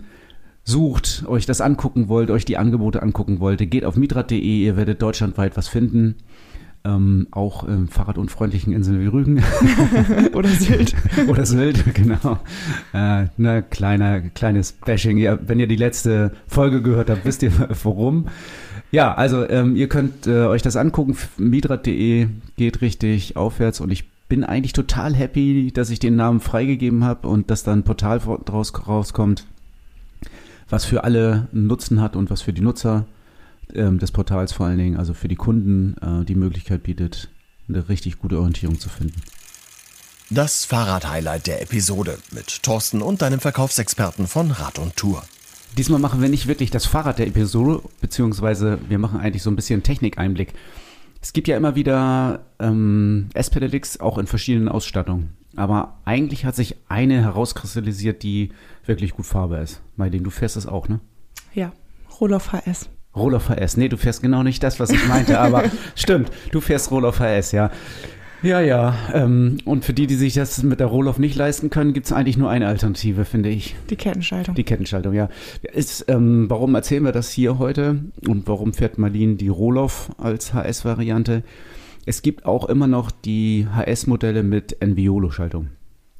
sucht, 0.63 1.25
euch 1.27 1.45
das 1.45 1.59
angucken 1.59 2.07
wollt, 2.07 2.31
euch 2.31 2.45
die 2.45 2.55
Angebote 2.55 3.03
angucken 3.03 3.41
wollt, 3.41 3.69
geht 3.69 3.83
auf 3.83 3.97
mitrad.de, 3.97 4.39
ihr 4.39 4.77
werdet 4.77 5.01
deutschlandweit 5.01 5.57
was 5.57 5.67
finden. 5.67 6.15
Ähm, 6.85 7.27
auch 7.31 7.67
ähm, 7.67 7.89
fahrradunfreundlichen 7.89 8.71
Inseln 8.71 9.01
wie 9.01 9.07
Rügen. 9.07 9.43
Oder 10.33 10.47
Sylt. 10.47 10.95
Oder 11.27 11.45
Sylt, 11.45 11.83
genau. 11.93 12.39
Äh, 12.93 13.25
ne, 13.35 13.61
kleiner, 13.69 14.21
kleines 14.21 14.71
Bashing. 14.71 15.17
Ja, 15.17 15.37
wenn 15.45 15.59
ihr 15.59 15.67
die 15.67 15.75
letzte 15.75 16.31
Folge 16.47 16.81
gehört 16.81 17.09
habt, 17.09 17.25
wisst 17.25 17.43
ihr 17.43 17.51
warum. 17.83 18.27
Ja, 18.91 19.13
also 19.13 19.47
ähm, 19.47 19.75
ihr 19.75 19.87
könnt 19.87 20.25
äh, 20.25 20.45
euch 20.45 20.61
das 20.61 20.75
angucken. 20.75 21.15
Midrad.de 21.37 22.27
geht 22.57 22.81
richtig 22.81 23.35
aufwärts 23.35 23.81
und 23.81 23.91
ich 23.91 24.09
bin 24.27 24.43
eigentlich 24.43 24.73
total 24.73 25.15
happy, 25.15 25.71
dass 25.73 25.89
ich 25.89 25.99
den 25.99 26.15
Namen 26.15 26.39
freigegeben 26.39 27.03
habe 27.03 27.27
und 27.27 27.49
dass 27.51 27.63
da 27.63 27.73
ein 27.73 27.83
Portal 27.83 28.19
draus 28.19 28.73
rauskommt, 28.87 29.45
was 30.69 30.85
für 30.85 31.03
alle 31.03 31.47
einen 31.51 31.67
Nutzen 31.67 32.01
hat 32.01 32.15
und 32.15 32.29
was 32.29 32.41
für 32.41 32.53
die 32.53 32.61
Nutzer 32.61 33.05
ähm, 33.73 33.99
des 33.99 34.11
Portals 34.11 34.53
vor 34.53 34.67
allen 34.67 34.77
Dingen, 34.77 34.97
also 34.97 35.13
für 35.13 35.27
die 35.27 35.35
Kunden, 35.35 35.95
äh, 36.01 36.25
die 36.25 36.35
Möglichkeit 36.35 36.83
bietet, 36.83 37.29
eine 37.67 37.89
richtig 37.89 38.19
gute 38.19 38.37
Orientierung 38.37 38.79
zu 38.79 38.89
finden. 38.89 39.21
Das 40.31 40.65
Fahrrad-Highlight 40.65 41.47
der 41.47 41.61
Episode 41.63 42.19
mit 42.31 42.61
Thorsten 42.61 43.01
und 43.01 43.23
deinem 43.23 43.39
Verkaufsexperten 43.39 44.27
von 44.27 44.51
Rad 44.51 44.77
und 44.77 44.95
Tour. 44.95 45.23
Diesmal 45.77 45.99
machen 45.99 46.21
wir 46.21 46.29
nicht 46.29 46.47
wirklich 46.47 46.71
das 46.71 46.85
Fahrrad 46.85 47.19
der 47.19 47.27
Episode, 47.27 47.81
beziehungsweise 48.01 48.79
wir 48.89 48.99
machen 48.99 49.19
eigentlich 49.19 49.43
so 49.43 49.49
ein 49.49 49.55
bisschen 49.55 49.83
Technikeinblick. 49.83 50.53
Es 51.21 51.33
gibt 51.33 51.47
ja 51.47 51.57
immer 51.57 51.75
wieder 51.75 52.45
ähm, 52.59 53.29
S-Pedelecs 53.33 53.99
auch 53.99 54.17
in 54.17 54.27
verschiedenen 54.27 54.69
Ausstattungen. 54.69 55.35
Aber 55.55 55.99
eigentlich 56.05 56.45
hat 56.45 56.55
sich 56.55 56.75
eine 56.87 57.21
herauskristallisiert, 57.21 58.23
die 58.23 58.51
wirklich 58.85 59.13
gut 59.13 59.25
fahrbar 59.25 59.61
ist. 59.61 59.81
Marlene, 59.95 60.23
du 60.23 60.29
fährst 60.29 60.57
es 60.57 60.67
auch, 60.67 60.87
ne? 60.87 60.99
Ja, 61.53 61.73
Roloff 62.19 62.51
HS. 62.53 62.89
Roloff 63.15 63.49
HS. 63.49 63.77
Nee, 63.77 63.89
du 63.89 63.97
fährst 63.97 64.21
genau 64.21 64.43
nicht 64.43 64.63
das, 64.63 64.79
was 64.79 64.91
ich 64.91 65.05
meinte, 65.07 65.39
aber 65.39 65.63
stimmt, 65.95 66.31
du 66.51 66.61
fährst 66.61 66.91
Roloff 66.91 67.19
HS, 67.19 67.51
ja. 67.51 67.71
Ja, 68.41 68.61
ja. 68.61 68.95
Ähm, 69.13 69.57
und 69.65 69.83
für 69.83 69.93
die, 69.93 70.07
die 70.07 70.15
sich 70.15 70.33
das 70.33 70.63
mit 70.63 70.79
der 70.79 70.87
Rohloff 70.87 71.19
nicht 71.19 71.35
leisten 71.35 71.69
können, 71.69 71.93
gibt 71.93 72.05
es 72.05 72.13
eigentlich 72.13 72.37
nur 72.37 72.49
eine 72.49 72.67
Alternative, 72.67 73.25
finde 73.25 73.49
ich. 73.49 73.75
Die 73.89 73.95
Kettenschaltung. 73.95 74.55
Die 74.55 74.63
Kettenschaltung, 74.63 75.13
ja. 75.13 75.29
Ist, 75.73 76.05
ähm, 76.07 76.49
warum 76.49 76.73
erzählen 76.75 77.03
wir 77.03 77.11
das 77.11 77.29
hier 77.29 77.59
heute 77.59 77.99
und 78.27 78.47
warum 78.47 78.73
fährt 78.73 78.97
Marlin 78.97 79.37
die 79.37 79.49
Rohloff 79.49 80.11
als 80.17 80.53
HS-Variante? 80.53 81.43
Es 82.05 82.21
gibt 82.21 82.45
auch 82.45 82.69
immer 82.69 82.87
noch 82.87 83.11
die 83.11 83.67
HS-Modelle 83.75 84.43
mit 84.43 84.81
Enviolo-Schaltung. 84.81 85.67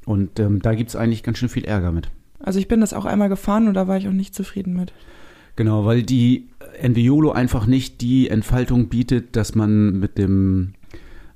Und 0.05 0.39
ähm, 0.39 0.61
da 0.61 0.73
gibt 0.75 0.89
es 0.89 0.95
eigentlich 0.95 1.23
ganz 1.23 1.37
schön 1.37 1.49
viel 1.49 1.65
Ärger 1.65 1.91
mit. 1.91 2.09
Also 2.39 2.59
ich 2.59 2.67
bin 2.67 2.81
das 2.81 2.93
auch 2.93 3.05
einmal 3.05 3.29
gefahren 3.29 3.67
und 3.67 3.73
da 3.73 3.87
war 3.87 3.97
ich 3.97 4.07
auch 4.07 4.13
nicht 4.13 4.35
zufrieden 4.35 4.73
mit. 4.75 4.93
Genau, 5.55 5.85
weil 5.85 6.03
die 6.03 6.47
Enviolo 6.79 7.31
einfach 7.31 7.65
nicht 7.65 8.01
die 8.01 8.29
Entfaltung 8.29 8.87
bietet, 8.87 9.35
dass 9.35 9.55
man 9.55 9.99
mit 9.99 10.17
dem 10.17 10.73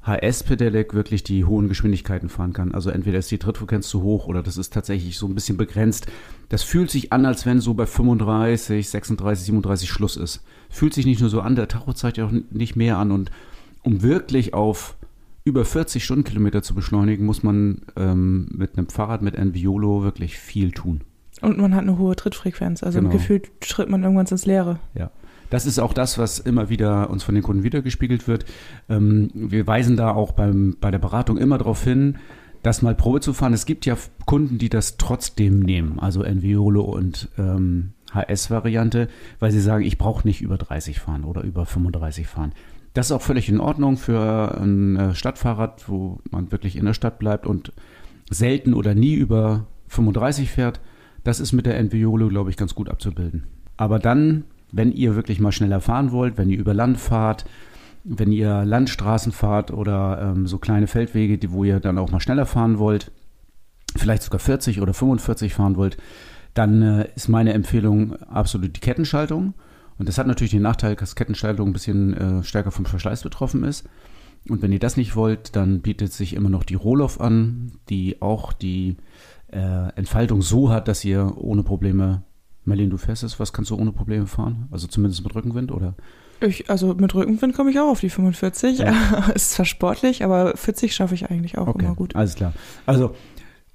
HS-Pedelec 0.06 0.93
wirklich 0.93 1.24
die 1.24 1.45
hohen 1.45 1.70
Geschwindigkeiten 1.70 2.30
fahren 2.30 2.54
kann. 2.54 2.74
Also 2.74 2.89
entweder 2.89 3.20
ist 3.20 3.32
die 3.32 3.38
Trittfrequenz 3.38 3.88
zu 3.88 4.01
hoch 4.01 4.28
oder 4.28 4.43
das 4.43 4.58
ist 4.58 4.74
tatsächlich 4.74 5.18
so 5.18 5.28
ein 5.28 5.36
bisschen 5.36 5.58
begrenzt. 5.58 6.08
Das 6.49 6.64
fühlt 6.64 6.91
sich 6.91 7.14
an, 7.14 7.26
als 7.26 7.45
wenn 7.45 7.62
so 7.62 7.74
bei 7.74 7.86
35, 7.86 8.89
36, 8.89 9.45
37 9.45 9.89
Schluss 9.89 10.18
ist. 10.18 10.43
Fühlt 10.70 10.93
sich 10.93 11.06
nicht 11.06 11.22
nur 11.22 11.30
so 11.30 11.41
an, 11.41 11.56
der 11.56 11.68
Tacho 11.68 11.93
zeigt 11.93 12.18
ja 12.18 12.26
auch 12.26 12.34
nicht 12.51 12.76
mehr 12.76 12.97
an. 12.97 13.12
Und 13.12 13.32
um 13.82 14.01
wirklich 14.01 14.54
auf 14.54 14.95
über 15.45 15.66
40 15.66 16.04
Stundenkilometer 16.04 16.64
zu 16.64 16.76
beschleunigen, 16.76 17.26
muss 17.26 17.43
man 17.43 17.82
ähm, 17.95 18.47
mit 18.51 18.78
einem 18.78 18.88
Fahrrad 18.88 19.22
mit 19.22 19.36
Enviolo 19.36 20.04
wirklich 20.04 20.38
viel 20.38 20.72
tun. 20.72 21.01
Und 21.41 21.58
man 21.58 21.76
hat 21.76 21.82
eine 21.82 21.97
hohe 21.97 22.16
Trittfrequenz. 22.16 22.84
Also 22.84 22.99
genau. 22.99 23.12
gefühlt 23.12 23.51
schritt 23.62 23.89
man 23.89 24.04
irgendwann 24.04 24.26
ins 24.26 24.45
Leere. 24.45 24.80
Ja. 24.95 25.12
Das 25.54 25.68
ist 25.68 25.78
auch 25.78 25.93
das, 25.93 26.18
was 26.18 26.39
immer 26.39 26.70
wieder 26.70 27.12
uns 27.12 27.22
von 27.22 27.36
den 27.36 27.43
Kunden 27.43 27.62
wiedergespiegelt 27.62 28.28
wird. 28.28 28.45
Ähm, 28.89 29.30
wir 29.36 29.68
weisen 29.68 29.95
da 29.95 30.10
auch 30.10 30.32
beim, 30.32 30.78
bei 30.82 30.89
der 30.89 30.97
Beratung 30.97 31.38
immer 31.38 31.60
darauf 31.60 31.84
hin, 31.84 32.18
das 32.64 32.82
mal 32.82 32.95
Probe 32.95 33.20
zu 33.20 33.34
fahren. 33.34 33.54
Es 33.54 33.68
gibt 33.68 33.86
ja 33.86 33.95
Kunden, 34.26 34.58
die 34.58 34.70
das 34.70 34.97
trotzdem 34.97 35.60
nehmen, 35.60 35.99
also 35.99 36.24
Enviolo 36.24 36.82
und 36.82 37.30
ähm, 37.38 37.91
HS-Variante, 38.12 39.10
weil 39.39 39.51
sie 39.51 39.60
sagen, 39.60 39.86
ich 39.86 39.99
brauche 39.99 40.28
nicht 40.28 40.41
über 40.41 40.58
30 40.58 40.99
fahren 40.99 41.24
oder 41.24 41.43
über 41.43 41.68
35 41.68 42.26
fahren. 42.26 42.54
Das 42.95 43.06
ist 43.06 43.12
auch 43.12 43.22
völlig 43.22 43.47
in 43.47 43.60
Ordnung 43.60 43.97
für 43.97 44.60
ein 44.60 44.95
äh, 44.95 45.14
Stadtfahrrad, 45.14 45.88
wo 45.88 46.20
man 46.32 46.51
wirklich 46.51 46.78
in 46.78 46.86
der 46.86 46.95
Stadt 46.95 47.20
bleibt 47.20 47.45
und 47.45 47.74
selten 48.28 48.74
oder 48.74 48.95
nie 48.95 49.14
über 49.14 49.68
35 49.89 50.49
fährt. 50.49 50.82
Das 51.24 51.39
ist 51.39 51.51
mit 51.51 51.68
der 51.68 51.78
Enviolo, 51.78 52.28
glaube 52.30 52.49
ich, 52.49 52.58
ganz 52.58 52.74
gut 52.74 52.89
abzubilden. 52.89 53.43
Aber 53.78 53.99
dann 53.99 54.45
wenn 54.74 54.91
ihr 54.91 55.15
wirklich 55.15 55.39
mal 55.39 55.51
schneller 55.51 55.80
fahren 55.80 56.11
wollt, 56.11 56.38
wenn 56.38 56.49
ihr 56.49 56.57
über 56.57 56.74
Land 56.74 56.97
fahrt, 56.99 57.45
wenn 58.03 58.32
ihr 58.32 58.65
Landstraßen 58.65 59.32
fahrt 59.32 59.71
oder 59.71 60.34
ähm, 60.36 60.47
so 60.47 60.57
kleine 60.57 60.88
Feldwege, 60.88 61.38
die, 61.38 61.51
wo 61.51 61.63
ihr 61.63 61.80
dann 61.80 61.97
auch 61.97 62.11
mal 62.11 62.19
schneller 62.19 62.45
fahren 62.45 62.80
wollt, 62.80 63.11
vielleicht 63.95 64.24
sogar 64.24 64.39
40 64.39 64.82
oder 64.82 64.93
45 64.93 65.53
fahren 65.53 65.78
wollt, 65.78 65.97
dann 66.55 66.82
äh, 66.82 67.07
ist 67.15 67.30
meine 67.30 67.53
Empfehlung 67.53 68.15
absolut 68.24 68.76
die 68.76 68.82
Kettenschaltung. 68.82 69.53
Und 69.99 70.09
das 70.09 70.17
hat 70.17 70.26
natürlich 70.26 70.51
den 70.51 70.63
Nachteil, 70.63 70.95
dass 70.95 71.15
Kettenschaltung 71.15 71.69
ein 71.69 71.74
bisschen 71.74 72.13
äh, 72.13 72.43
stärker 72.43 72.71
vom 72.71 72.86
Verschleiß 72.86 73.21
betroffen 73.21 73.63
ist. 73.63 73.88
Und 74.49 74.61
wenn 74.63 74.71
ihr 74.71 74.80
das 74.80 74.97
nicht 74.97 75.15
wollt, 75.15 75.55
dann 75.55 75.82
bietet 75.82 76.11
sich 76.11 76.34
immer 76.34 76.49
noch 76.49 76.63
die 76.63 76.74
Roloff 76.74 77.21
an, 77.21 77.74
die 77.89 78.21
auch 78.21 78.51
die 78.51 78.97
äh, 79.51 79.89
Entfaltung 79.95 80.41
so 80.41 80.71
hat, 80.71 80.88
dass 80.88 81.05
ihr 81.05 81.38
ohne 81.38 81.63
Probleme 81.63 82.24
Merlin, 82.66 82.89
du 82.89 82.97
fährst 82.97 83.24
es, 83.24 83.39
was 83.39 83.53
kannst 83.53 83.72
du 83.72 83.76
ohne 83.76 83.91
Probleme 83.91 84.28
fahren? 84.28 84.68
Also 84.72 84.88
zumindest 84.88 85.24
mit 85.24 85.36
Rückenwind 85.36 85.72
oder? 85.72 85.95
Ich, 86.41 86.70
also 86.70 86.93
mit 86.93 87.14
Rückenwind 87.16 87.55
komme 87.55 87.72
ich 87.72 87.80
auch 87.80 87.89
auf 87.89 87.99
die 87.99 88.09
45. 88.09 88.80
Ja. 88.80 89.30
ist 89.36 89.51
zwar 89.51 89.66
sportlich, 89.66 90.24
aber 90.24 90.55
40 90.55 90.93
schaffe 90.93 91.16
ich 91.16 91.30
eigentlich 91.30 91.57
auch 91.57 91.68
okay, 91.68 91.86
immer 91.86 91.95
gut. 91.95 92.16
Alles 92.16 92.36
klar. 92.36 92.53
Also 92.86 93.14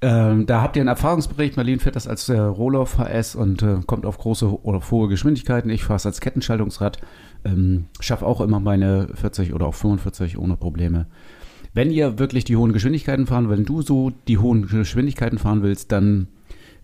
Ähm, 0.01 0.47
da 0.47 0.63
habt 0.63 0.77
ihr 0.77 0.83
einen 0.83 0.89
Erfahrungsbericht. 0.89 1.57
Marlene 1.57 1.81
fährt 1.81 1.97
das 1.97 2.07
als 2.07 2.29
äh, 2.29 2.39
Rohloff 2.39 2.99
HS 2.99 3.35
und 3.35 3.63
äh, 3.63 3.79
kommt 3.85 4.07
auf 4.07 4.19
große 4.19 4.63
oder 4.63 4.81
hohe 4.91 5.09
Geschwindigkeiten. 5.09 5.71
Ich 5.71 5.83
fahre 5.83 5.97
es 5.97 6.07
als 6.07 6.21
Kettenschaltungsrad. 6.21 6.99
Ähm, 7.45 7.87
Schaffe 7.99 8.25
auch 8.25 8.41
immer 8.41 8.61
meine 8.61 9.09
40 9.15 9.55
oder 9.55 9.67
auch 9.67 9.75
45 9.75 10.39
ohne 10.39 10.57
Probleme. 10.57 11.07
Wenn 11.75 11.91
ihr 11.91 12.19
wirklich 12.19 12.45
die 12.45 12.57
hohen 12.57 12.73
Geschwindigkeiten 12.73 13.27
fahren, 13.27 13.51
wenn 13.51 13.65
du 13.65 13.83
so 13.83 14.13
die 14.29 14.39
hohen 14.39 14.69
Geschwindigkeiten 14.69 15.39
fahren 15.39 15.63
willst, 15.63 15.91
dann 15.91 16.29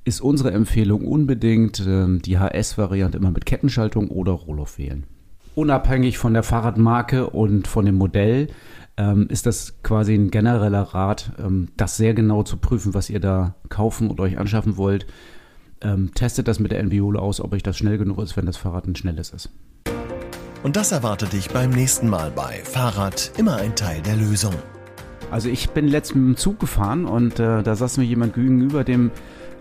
ist 0.05 0.21
unsere 0.21 0.53
Empfehlung 0.53 1.07
unbedingt 1.07 1.81
äh, 1.81 2.19
die 2.19 2.39
HS-Variante 2.39 3.19
immer 3.19 3.31
mit 3.31 3.47
Kettenschaltung 3.47 4.09
oder 4.09 4.33
Rohloff 4.33 4.79
wählen. 4.79 5.05
Unabhängig 5.55 6.19
von 6.19 6.35
der 6.35 6.43
Fahrradmarke 6.43 7.31
und 7.31 7.69
von 7.69 7.87
dem 7.87 7.95
Modell 7.95 8.49
ähm, 8.97 9.27
ist 9.29 9.47
das 9.47 9.83
quasi 9.83 10.15
ein 10.15 10.31
genereller 10.31 10.83
Rat, 10.83 11.33
ähm, 11.39 11.69
das 11.77 11.97
sehr 11.97 12.15
genau 12.15 12.43
zu 12.43 12.59
prüfen, 12.59 12.95
was 12.95 13.09
ihr 13.09 13.21
da 13.21 13.55
kaufen 13.69 14.11
oder 14.11 14.25
euch 14.25 14.39
anschaffen 14.39 14.77
wollt. 14.77 15.07
Ähm, 15.81 16.13
testet 16.15 16.49
das 16.49 16.61
mit 16.61 16.71
der 16.71 16.83
NBIOLE 16.83 17.21
aus, 17.21 17.41
ob 17.41 17.53
euch 17.53 17.63
das 17.63 17.77
schnell 17.77 17.99
genug 17.99 18.19
ist, 18.19 18.37
wenn 18.37 18.47
das 18.47 18.57
Fahrrad 18.57 18.87
ein 18.87 18.97
schnelles 18.97 19.31
ist. 19.31 19.51
Und 20.63 20.77
das 20.77 20.93
erwartet 20.93 21.33
dich 21.33 21.51
beim 21.51 21.71
nächsten 21.71 22.09
Mal 22.09 22.31
bei 22.31 22.61
Fahrrad 22.65 23.33
immer 23.37 23.57
ein 23.57 23.75
Teil 23.77 24.01
der 24.03 24.17
Lösung. 24.17 24.55
Also 25.31 25.49
ich 25.49 25.71
bin 25.71 25.89
letztens 25.89 26.21
mit 26.21 26.37
dem 26.37 26.37
Zug 26.37 26.61
gefahren 26.61 27.07
und 27.07 27.39
äh, 27.39 27.63
da 27.63 27.75
saß 27.75 27.99
mir 27.99 28.05
jemand 28.05 28.35
gegenüber, 28.35 28.85
dem 28.85 29.11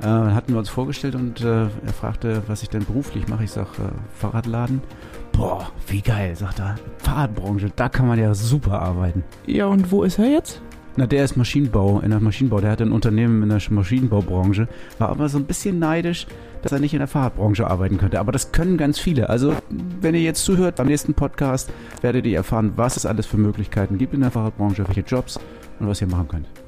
äh, 0.04 0.34
hatten 0.34 0.52
wir 0.52 0.60
uns 0.60 0.70
vorgestellt 0.70 1.16
und 1.16 1.42
äh, 1.42 1.64
er 1.64 1.94
fragte, 2.00 2.44
was 2.48 2.62
ich 2.62 2.70
denn 2.70 2.86
beruflich 2.86 3.28
mache. 3.28 3.46
Ich 3.46 3.52
sage, 3.52 3.70
äh, 3.80 4.20
Fahrradladen. 4.20 4.82
Boah, 5.32 5.72
wie 5.88 6.02
geil, 6.02 6.36
sagt 6.36 6.60
er. 6.60 6.76
Fahrradbranche, 7.00 7.72
da 7.76 7.90
kann 7.90 8.08
man 8.08 8.20
ja 8.20 8.34
super 8.34 8.82
arbeiten. 8.82 9.24
Ja, 9.48 9.66
und 9.66 9.92
wo 9.92 10.04
ist 10.04 10.20
er 10.20 10.30
jetzt? 10.30 10.62
Na, 10.96 11.08
der 11.08 11.24
ist 11.24 11.36
Maschinenbau, 11.36 12.02
in 12.02 12.12
der 12.12 12.20
Maschinenbau. 12.20 12.62
Der 12.62 12.72
hat 12.72 12.82
ein 12.82 12.92
Unternehmen 12.92 13.42
in 13.42 13.50
der 13.50 13.62
Maschinenbaubranche, 13.70 14.68
war 15.00 15.10
aber 15.10 15.28
so 15.28 15.40
ein 15.40 15.46
bisschen 15.46 15.80
neidisch, 15.80 16.28
dass 16.62 16.72
er 16.72 16.80
nicht 16.80 16.94
in 16.94 17.00
der 17.00 17.08
Fahrradbranche 17.08 17.66
arbeiten 17.66 17.98
könnte. 17.98 18.20
Aber 18.20 18.32
das 18.32 18.52
können 18.52 18.78
ganz 18.78 19.00
viele. 19.00 19.30
Also, 19.30 19.56
wenn 20.02 20.14
ihr 20.14 20.22
jetzt 20.22 20.44
zuhört 20.44 20.76
beim 20.76 20.88
nächsten 20.88 21.16
Podcast, 21.16 21.72
werdet 22.02 22.28
ihr 22.28 22.38
erfahren, 22.38 22.74
was 22.76 22.96
es 22.96 23.08
alles 23.08 23.26
für 23.26 23.38
Möglichkeiten 23.38 23.98
gibt 23.98 24.14
in 24.14 24.22
der 24.22 24.32
Fahrradbranche, 24.32 24.88
welche 24.88 25.02
Jobs 25.02 25.40
und 25.80 25.88
was 25.88 26.00
ihr 26.00 26.08
machen 26.08 26.28
könnt. 26.28 26.63